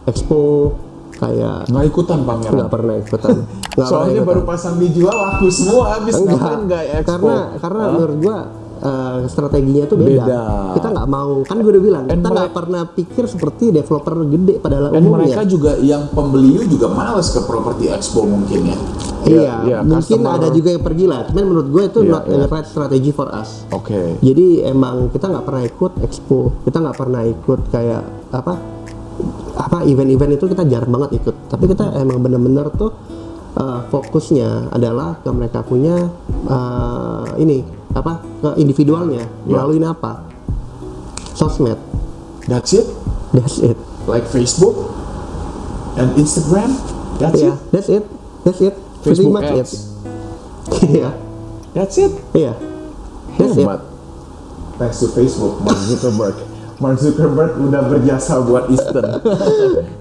[0.04, 0.72] expo
[1.16, 2.52] kayak Nggak ikutan pameran.
[2.54, 3.36] nggak pernah ikutan.
[3.72, 4.52] Nggak Soalnya pernah baru ikutan.
[4.52, 7.08] pasang dijual laku semua habis enggak, nggak expo?
[7.08, 7.90] karena karena Hah?
[7.90, 8.36] menurut gua
[8.78, 10.12] uh, strateginya tuh beda.
[10.12, 10.42] Beda.
[10.76, 14.54] Kita nggak mau kan gue udah bilang And kita nggak pernah pikir seperti developer gede
[14.58, 15.24] pada Dan umumnya.
[15.24, 18.76] mereka juga yang pembeli juga males ke properti expo mungkin ya.
[19.24, 21.20] Iya, iya, mungkin customer- ada juga yang pergi lah.
[21.26, 22.34] Cuman menurut gue itu Iya, not iya.
[22.34, 23.62] the right strategy for us.
[23.70, 24.18] Oke.
[24.18, 28.54] Jadi emang kita nggak pernah ikut expo, kita nggak pernah ikut kayak apa
[29.54, 31.34] apa event-event itu kita jarang banget ikut.
[31.46, 32.90] Tapi kita emang bener-bener tuh
[33.54, 36.10] uh, fokusnya adalah ke mereka punya
[36.44, 37.62] uh, ini
[37.92, 39.60] apa ke individualnya Ya.
[39.60, 40.24] melalui apa
[41.32, 41.76] sosmed.
[42.44, 42.88] That's it.
[43.30, 43.78] That's it.
[44.04, 44.90] Like Facebook
[45.94, 46.74] and Instagram.
[47.16, 47.56] That's Iya, it.
[47.70, 48.04] that's it.
[48.42, 48.74] That's it.
[49.02, 49.72] Facebook much ads.
[50.80, 51.10] Iya,
[51.72, 52.12] That's it.
[52.32, 52.52] iya.
[53.34, 53.64] That's it.
[53.64, 53.80] Hebat.
[54.76, 56.36] Thanks to Facebook, Mark Zuckerberg.
[56.78, 59.04] Mark Zuckerberg udah berjasa buat Easton.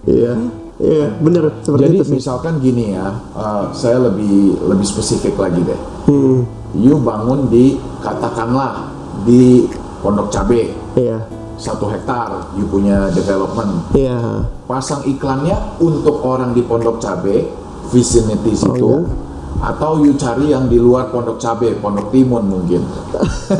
[0.01, 0.33] Iya,
[0.77, 2.15] iya, bener seperti Jadi itu sih.
[2.17, 5.79] misalkan gini ya, uh, saya lebih lebih spesifik lagi deh.
[6.09, 6.41] Hmm,
[6.73, 8.89] You bangun di katakanlah
[9.21, 9.69] di
[10.01, 11.21] Pondok Cabe iya,
[11.53, 13.93] satu hektar, you punya development.
[13.93, 14.41] iya.
[14.65, 17.45] Pasang iklannya untuk orang di Pondok Cabe,
[17.91, 19.69] vicinity situ, iya.
[19.75, 22.81] atau you cari yang di luar Pondok Cabe, Pondok Timun mungkin.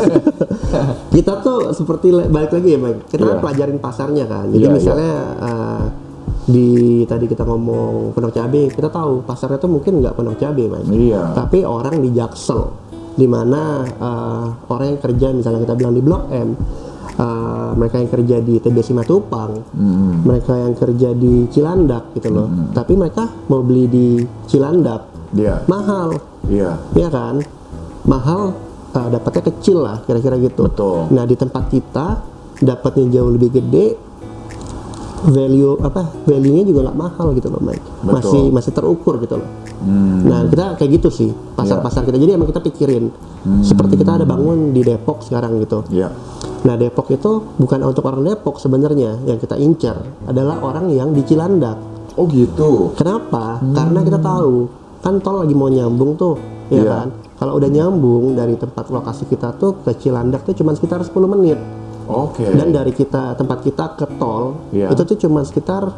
[1.14, 3.12] Kita tuh seperti balik lagi ya, Mike.
[3.12, 3.44] Kita kan Iya.
[3.44, 4.48] pelajarin pasarnya kan.
[4.50, 5.14] Jadi Iya, misalnya
[5.44, 5.84] uh,
[6.48, 10.88] di tadi kita ngomong pondok cabe, kita tahu pasarnya tuh mungkin nggak pondok cabe, Mike.
[10.90, 11.36] Iya.
[11.36, 12.62] Tapi orang di Jaksel,
[13.20, 16.50] di mana uh, orang yang kerja misalnya kita bilang di Blok M,
[17.18, 20.24] uh, mereka yang kerja di TBC Matupang, Hmm.
[20.26, 22.47] mereka yang kerja di Cilandak gitu loh.
[22.72, 24.08] Tapi mereka mau beli di
[24.47, 26.20] Cilandak Dia, mahal,
[26.52, 26.76] iya.
[26.91, 27.39] ya kan?
[28.04, 28.52] Mahal,
[28.91, 30.68] uh, dapatnya kecil lah, kira-kira gitu.
[30.68, 31.08] Betul.
[31.14, 32.20] Nah di tempat kita
[32.60, 33.95] dapatnya jauh lebih gede,
[35.22, 36.10] value apa?
[36.26, 37.86] Value-nya juga nggak mahal gitu loh, Mike.
[38.02, 38.14] Betul.
[38.18, 39.49] Masih masih terukur gitu loh.
[39.82, 40.30] Hmm.
[40.30, 42.16] Nah kita kayak gitu sih pasar-pasar kita.
[42.16, 43.10] Jadi emang kita pikirin.
[43.66, 45.82] Seperti kita ada bangun di Depok sekarang gitu.
[45.90, 46.14] Iya.
[46.62, 51.26] Nah Depok itu bukan untuk orang Depok sebenarnya yang kita incar adalah orang yang di
[51.26, 51.78] Cilandak.
[52.14, 52.94] Oh gitu.
[52.94, 53.58] Kenapa?
[53.60, 54.70] Karena kita tahu
[55.02, 56.38] kan tol lagi mau nyambung tuh,
[56.70, 56.86] ya Iya.
[56.86, 57.08] kan?
[57.42, 61.58] Kalau udah nyambung dari tempat lokasi kita tuh ke Cilandak tuh cuma sekitar 10 menit.
[62.06, 62.46] Oke.
[62.46, 64.94] Dan dari kita tempat kita ke tol Iya.
[64.94, 65.90] itu tuh cuma sekitar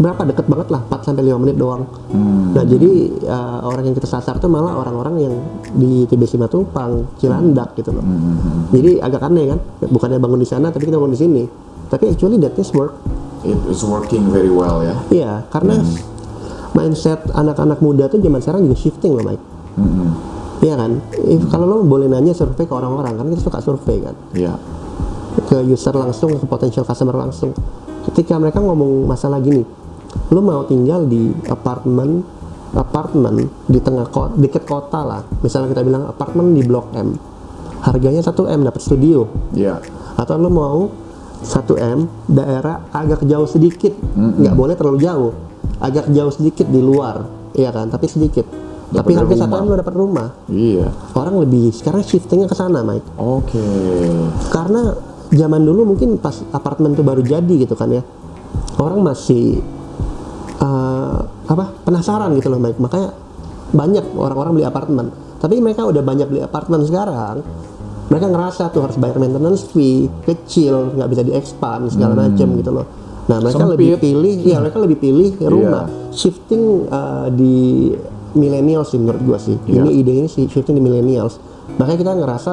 [0.00, 1.84] berapa deket banget lah 4 sampai 5 menit doang.
[2.08, 2.56] Hmm.
[2.56, 2.90] Nah, jadi
[3.28, 5.34] uh, orang yang kita sasar tuh malah orang-orang yang
[5.76, 8.04] di TBC Matupang, Cilandak gitu loh.
[8.04, 8.72] Hmm.
[8.72, 9.58] Jadi agak aneh kan?
[9.88, 11.42] Bukannya bangun di sana tapi kita bangun di sini.
[11.92, 12.96] Tapi actually that is work.
[13.42, 14.96] It is working very well ya.
[15.10, 15.96] Iya, karena Hmm.
[16.72, 19.44] mindset anak-anak muda tuh zaman sekarang juga shifting loh, Mike.
[19.76, 20.08] Mm-mm.
[20.62, 21.02] Iya kan?
[21.26, 24.54] If, kalau lo boleh nanya survei ke orang-orang kan kita suka survei kan Iya.
[25.50, 27.50] ke user langsung ke potential customer langsung.
[28.06, 29.66] Ketika mereka ngomong masalah gini,
[30.32, 32.24] lo mau tinggal di apartemen
[32.72, 35.20] apartemen di tengah kota, deket kota lah.
[35.44, 37.12] Misalnya kita bilang apartemen di Blok M.
[37.84, 39.28] Harganya 1 M dapat studio.
[39.52, 39.82] Iya.
[40.16, 40.88] Atau lo mau
[41.42, 45.32] 1 M daerah agak jauh sedikit, nggak boleh terlalu jauh,
[45.82, 47.90] agak jauh sedikit di luar, iya kan?
[47.90, 48.46] Tapi sedikit.
[48.92, 49.60] Tapi Dapat harga 1 rumah.
[49.60, 50.28] M lo dapat rumah.
[50.48, 50.86] Iya.
[51.16, 53.08] Orang lebih sekarang shiftingnya ke sana, Mike.
[53.18, 53.64] Oke.
[54.52, 54.94] Karena
[55.32, 58.04] zaman dulu mungkin pas apartemen tuh baru jadi gitu kan ya,
[58.76, 59.64] orang masih
[60.62, 62.78] eh, apa penasaran gitu loh, Mike.
[62.78, 63.10] Makanya
[63.72, 65.06] banyak orang-orang beli apartemen.
[65.42, 67.42] Tapi mereka udah banyak beli apartemen sekarang.
[68.06, 72.86] Mereka ngerasa tuh harus bayar maintenance fee kecil, nggak bisa diexpand segala macam gitu loh.
[73.26, 73.72] Nah mereka Sempit.
[73.78, 75.86] lebih pilih, ya mereka lebih pilih rumah.
[76.12, 77.56] Shifting eh, di
[78.36, 79.56] millennials sih menurut gua sih.
[79.68, 79.82] Iya.
[79.82, 81.40] Ini ide ini sih shifting di millennials.
[81.80, 82.52] Makanya kita ngerasa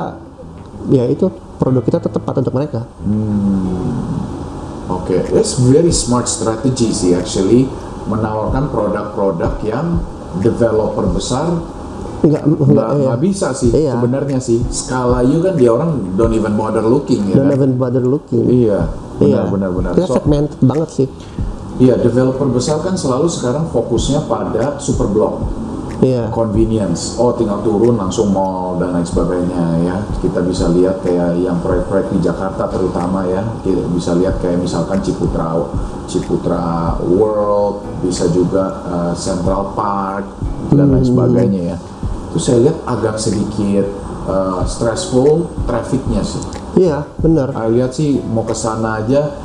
[0.95, 1.27] ya itu
[1.59, 2.81] produk kita tetap tepat untuk mereka.
[4.89, 5.19] Oke.
[5.35, 7.67] It's very smart strategy sih actually
[8.09, 10.01] menawarkan produk-produk yang
[10.37, 11.45] developer besar
[12.19, 13.03] Enggak enggak nggak iya.
[13.07, 13.95] nggak bisa sih Iya.
[13.95, 17.55] sebenarnya sih skala you kan dia orang don't even bother looking ya Don't kan?
[17.55, 18.43] even bother looking.
[18.43, 18.91] Iya.
[19.19, 19.39] Iya.
[19.39, 19.91] Benar benar benar.
[19.93, 21.07] Kita So, segmented banget sih.
[21.77, 25.47] iya developer besar kan selalu sekarang fokusnya pada super block.
[25.99, 26.31] Iya.
[26.31, 27.19] convenience.
[27.19, 29.97] Oh, tinggal turun langsung mall dan lain sebagainya ya.
[30.23, 33.43] Kita bisa lihat kayak yang proyek-proyek di Jakarta terutama ya.
[33.59, 35.59] Kita bisa lihat kayak misalkan Ciputra
[36.07, 40.23] Ciputra World, bisa juga uh, Central Park
[40.71, 41.77] dan lain sebagainya ya.
[42.31, 43.85] Itu saya lihat agak sedikit
[44.23, 46.43] uh, stressful trafficnya sih.
[46.79, 47.51] Iya, benar.
[47.51, 49.35] Saya lihat sih mau ke sana aja.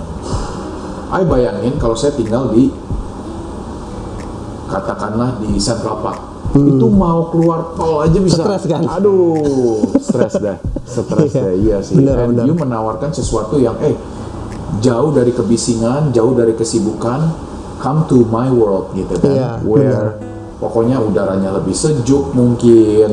[1.11, 2.71] Saya bayangin kalau saya tinggal di
[4.71, 6.34] katakanlah di Central Park.
[6.55, 8.41] Itu mau keluar tol aja bisa.
[8.41, 8.55] Hmm.
[8.55, 8.83] Stres kan?
[8.87, 10.57] Aduh, stres dah.
[10.87, 11.43] Stres Iya.
[11.43, 11.55] dah.
[11.55, 11.95] Iya sih.
[11.99, 12.45] Benar, And benar.
[12.47, 13.95] you menawarkan sesuatu yang eh
[14.79, 17.35] jauh dari kebisingan, jauh dari kesibukan,
[17.79, 19.35] come to my world gitu kan.
[19.35, 20.11] Iya, Where
[20.57, 23.11] pokoknya udaranya lebih sejuk mungkin.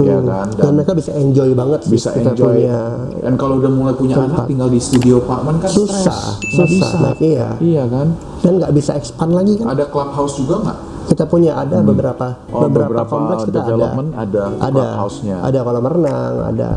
[0.00, 0.48] Ya kan?
[0.48, 0.56] Hmm.
[0.56, 1.92] Dan, mereka bisa enjoy banget sih.
[1.92, 2.80] bisa enjoy punya
[3.20, 4.32] dan kalau udah mulai punya tempat.
[4.32, 6.16] anak tinggal di studio apartemen kan Susah, stres.
[6.48, 7.48] Nggak susah, bisa Mike, iya.
[7.60, 9.68] iya kan dan nggak bisa expand lagi kan.
[9.68, 13.66] ada clubhouse juga nggak Kita punya ada beberapa, Oh, beberapa beberapa kompleks kita ada.
[13.66, 15.36] development ada Ada, clubhouse-nya.
[15.40, 16.68] ada kolam renang, ada,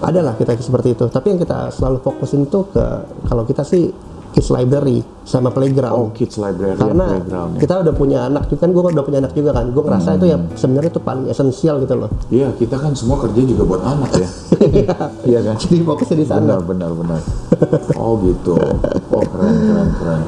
[0.00, 1.04] ada lah kita seperti itu.
[1.06, 2.84] Tapi yang kita selalu fokusin tuh ke
[3.24, 3.92] kalau kita sih
[4.32, 5.92] kids library sama playground.
[5.94, 7.60] Oh, kids library Karena playground ya.
[7.60, 9.64] kita udah punya anak, juga kan gue udah punya anak juga kan.
[9.68, 12.10] Gue ngerasa itu ya sebenarnya itu paling esensial gitu loh.
[12.28, 14.28] Iya, kita kan semua kerja juga buat anak ya.
[15.28, 15.56] Iya kan?
[15.56, 16.56] Jadi fokusnya di sana.
[16.56, 17.20] Benar, benar, benar.
[17.94, 18.56] Oh gitu.
[19.10, 20.22] Oh keren, keren, keren.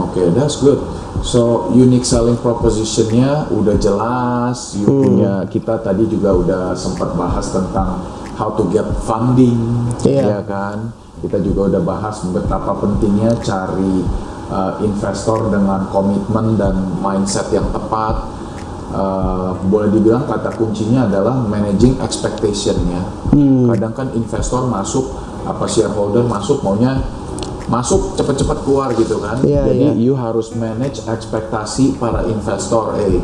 [0.00, 0.80] Oke, that's good.
[1.24, 4.76] So unique selling propositionnya udah jelas.
[4.76, 8.04] You punya kita tadi juga udah sempat bahas tentang
[8.36, 9.56] how to get funding,
[10.04, 10.36] Iya.
[10.36, 10.92] ya kan?
[11.24, 14.04] Kita juga udah bahas betapa pentingnya cari
[14.52, 18.36] uh, investor dengan komitmen dan mindset yang tepat.
[18.94, 23.00] Uh, boleh dibilang kata kuncinya adalah managing expectation-nya.
[23.74, 25.08] Kadang kan investor masuk
[25.48, 27.00] apa shareholder masuk maunya
[27.64, 29.40] masuk cepat-cepat keluar gitu kan.
[29.40, 29.92] Iya, Jadi iya.
[29.96, 32.92] you harus manage ekspektasi para investor.
[33.00, 33.20] Eh,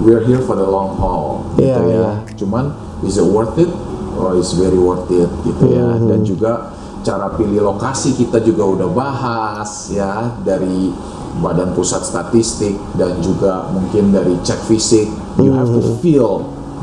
[0.00, 1.88] we're here for the long haul gitu Iya, ya.
[1.92, 2.12] iya.
[2.34, 2.72] Cuman
[3.04, 3.68] is it worth it?
[4.12, 5.96] Oh, it's very worth it gitu ya.
[5.96, 6.08] Hmm.
[6.08, 10.88] Dan juga cara pilih lokasi kita juga udah bahas ya dari
[11.32, 15.08] Badan Pusat Statistik dan juga mungkin dari cek fisik.
[15.36, 15.96] You have to Hmm.
[16.00, 16.30] feel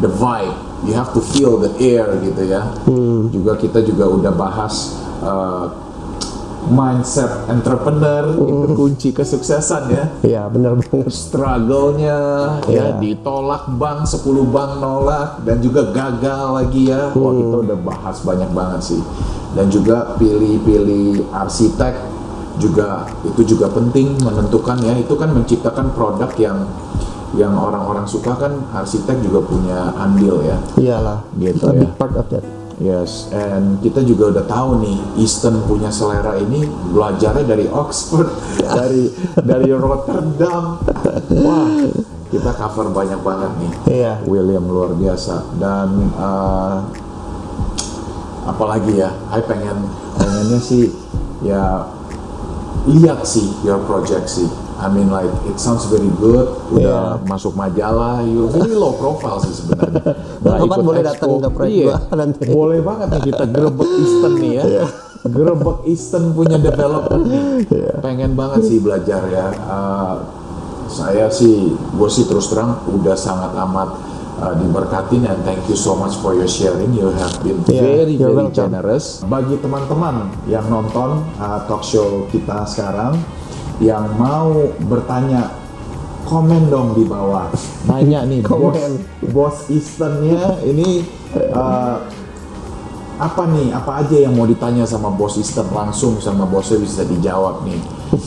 [0.02, 0.58] the vibe.
[0.86, 2.70] You have to feel the air gitu ya.
[2.86, 3.30] Hmm.
[3.30, 5.89] Juga kita juga udah bahas uh,
[6.70, 11.10] mindset entrepreneur itu kunci kesuksesan ya Iya benar banget.
[11.10, 12.20] struggle-nya
[12.64, 12.86] ya Iya.
[12.98, 18.50] ditolak bank 10 bank nolak dan juga gagal lagi ya wah kita udah bahas banyak
[18.50, 19.02] banget sih
[19.52, 21.96] dan juga pilih-pilih arsitek
[22.58, 26.68] juga itu juga penting menentukan ya itu kan menciptakan produk yang
[27.32, 31.22] yang orang-orang suka kan arsitek juga punya andil ya Iyalah.
[31.36, 31.80] Gitu A ya.
[31.80, 32.42] big part of that.
[32.80, 36.64] Yes, and kita juga udah tahu nih Easton punya selera ini
[36.96, 38.32] belajarnya dari Oxford,
[38.80, 40.80] dari dari Rotterdam.
[41.44, 41.68] Wah,
[42.32, 43.72] kita cover banyak banget nih.
[44.00, 44.14] Iya.
[44.24, 46.88] William luar biasa dan uh,
[48.48, 49.84] apalagi ya, I pengen
[50.16, 50.88] pengennya sih
[51.44, 51.84] ya
[52.88, 54.48] lihat sih your project sih.
[54.80, 56.48] I mean like it sounds very good.
[56.72, 60.16] Udah masuk majalah, you very low profile sih sebenarnya.
[60.40, 61.12] Nggak Kapan ikut boleh expo.
[61.12, 61.86] datang ke proyek Iya.
[62.00, 62.44] gua nanti?
[62.48, 64.64] Boleh banget nih kita gerebek Easton nih ya.
[65.22, 67.68] Gerebek Easton punya developer nih.
[68.00, 69.46] Pengen banget sih belajar ya.
[69.62, 70.16] Uh,
[70.88, 73.90] saya sih, gue sih terus terang udah sangat amat
[74.38, 76.90] uh, diberkatin and thank you so much for your sharing.
[76.92, 78.56] You have been Yeah, very very welcome.
[78.72, 79.22] generous.
[79.22, 80.16] Bagi teman-teman
[80.46, 83.20] yang nonton uh, talk show kita sekarang
[83.80, 85.56] yang mau bertanya
[86.28, 87.50] komen dong di bawah
[87.88, 88.92] nanya nih bos Komen.
[89.32, 91.04] bos Eastonnya ini
[91.56, 92.04] uh,
[93.20, 97.68] apa nih apa aja yang mau ditanya sama bos Easton langsung sama bosnya bisa dijawab
[97.68, 97.82] nih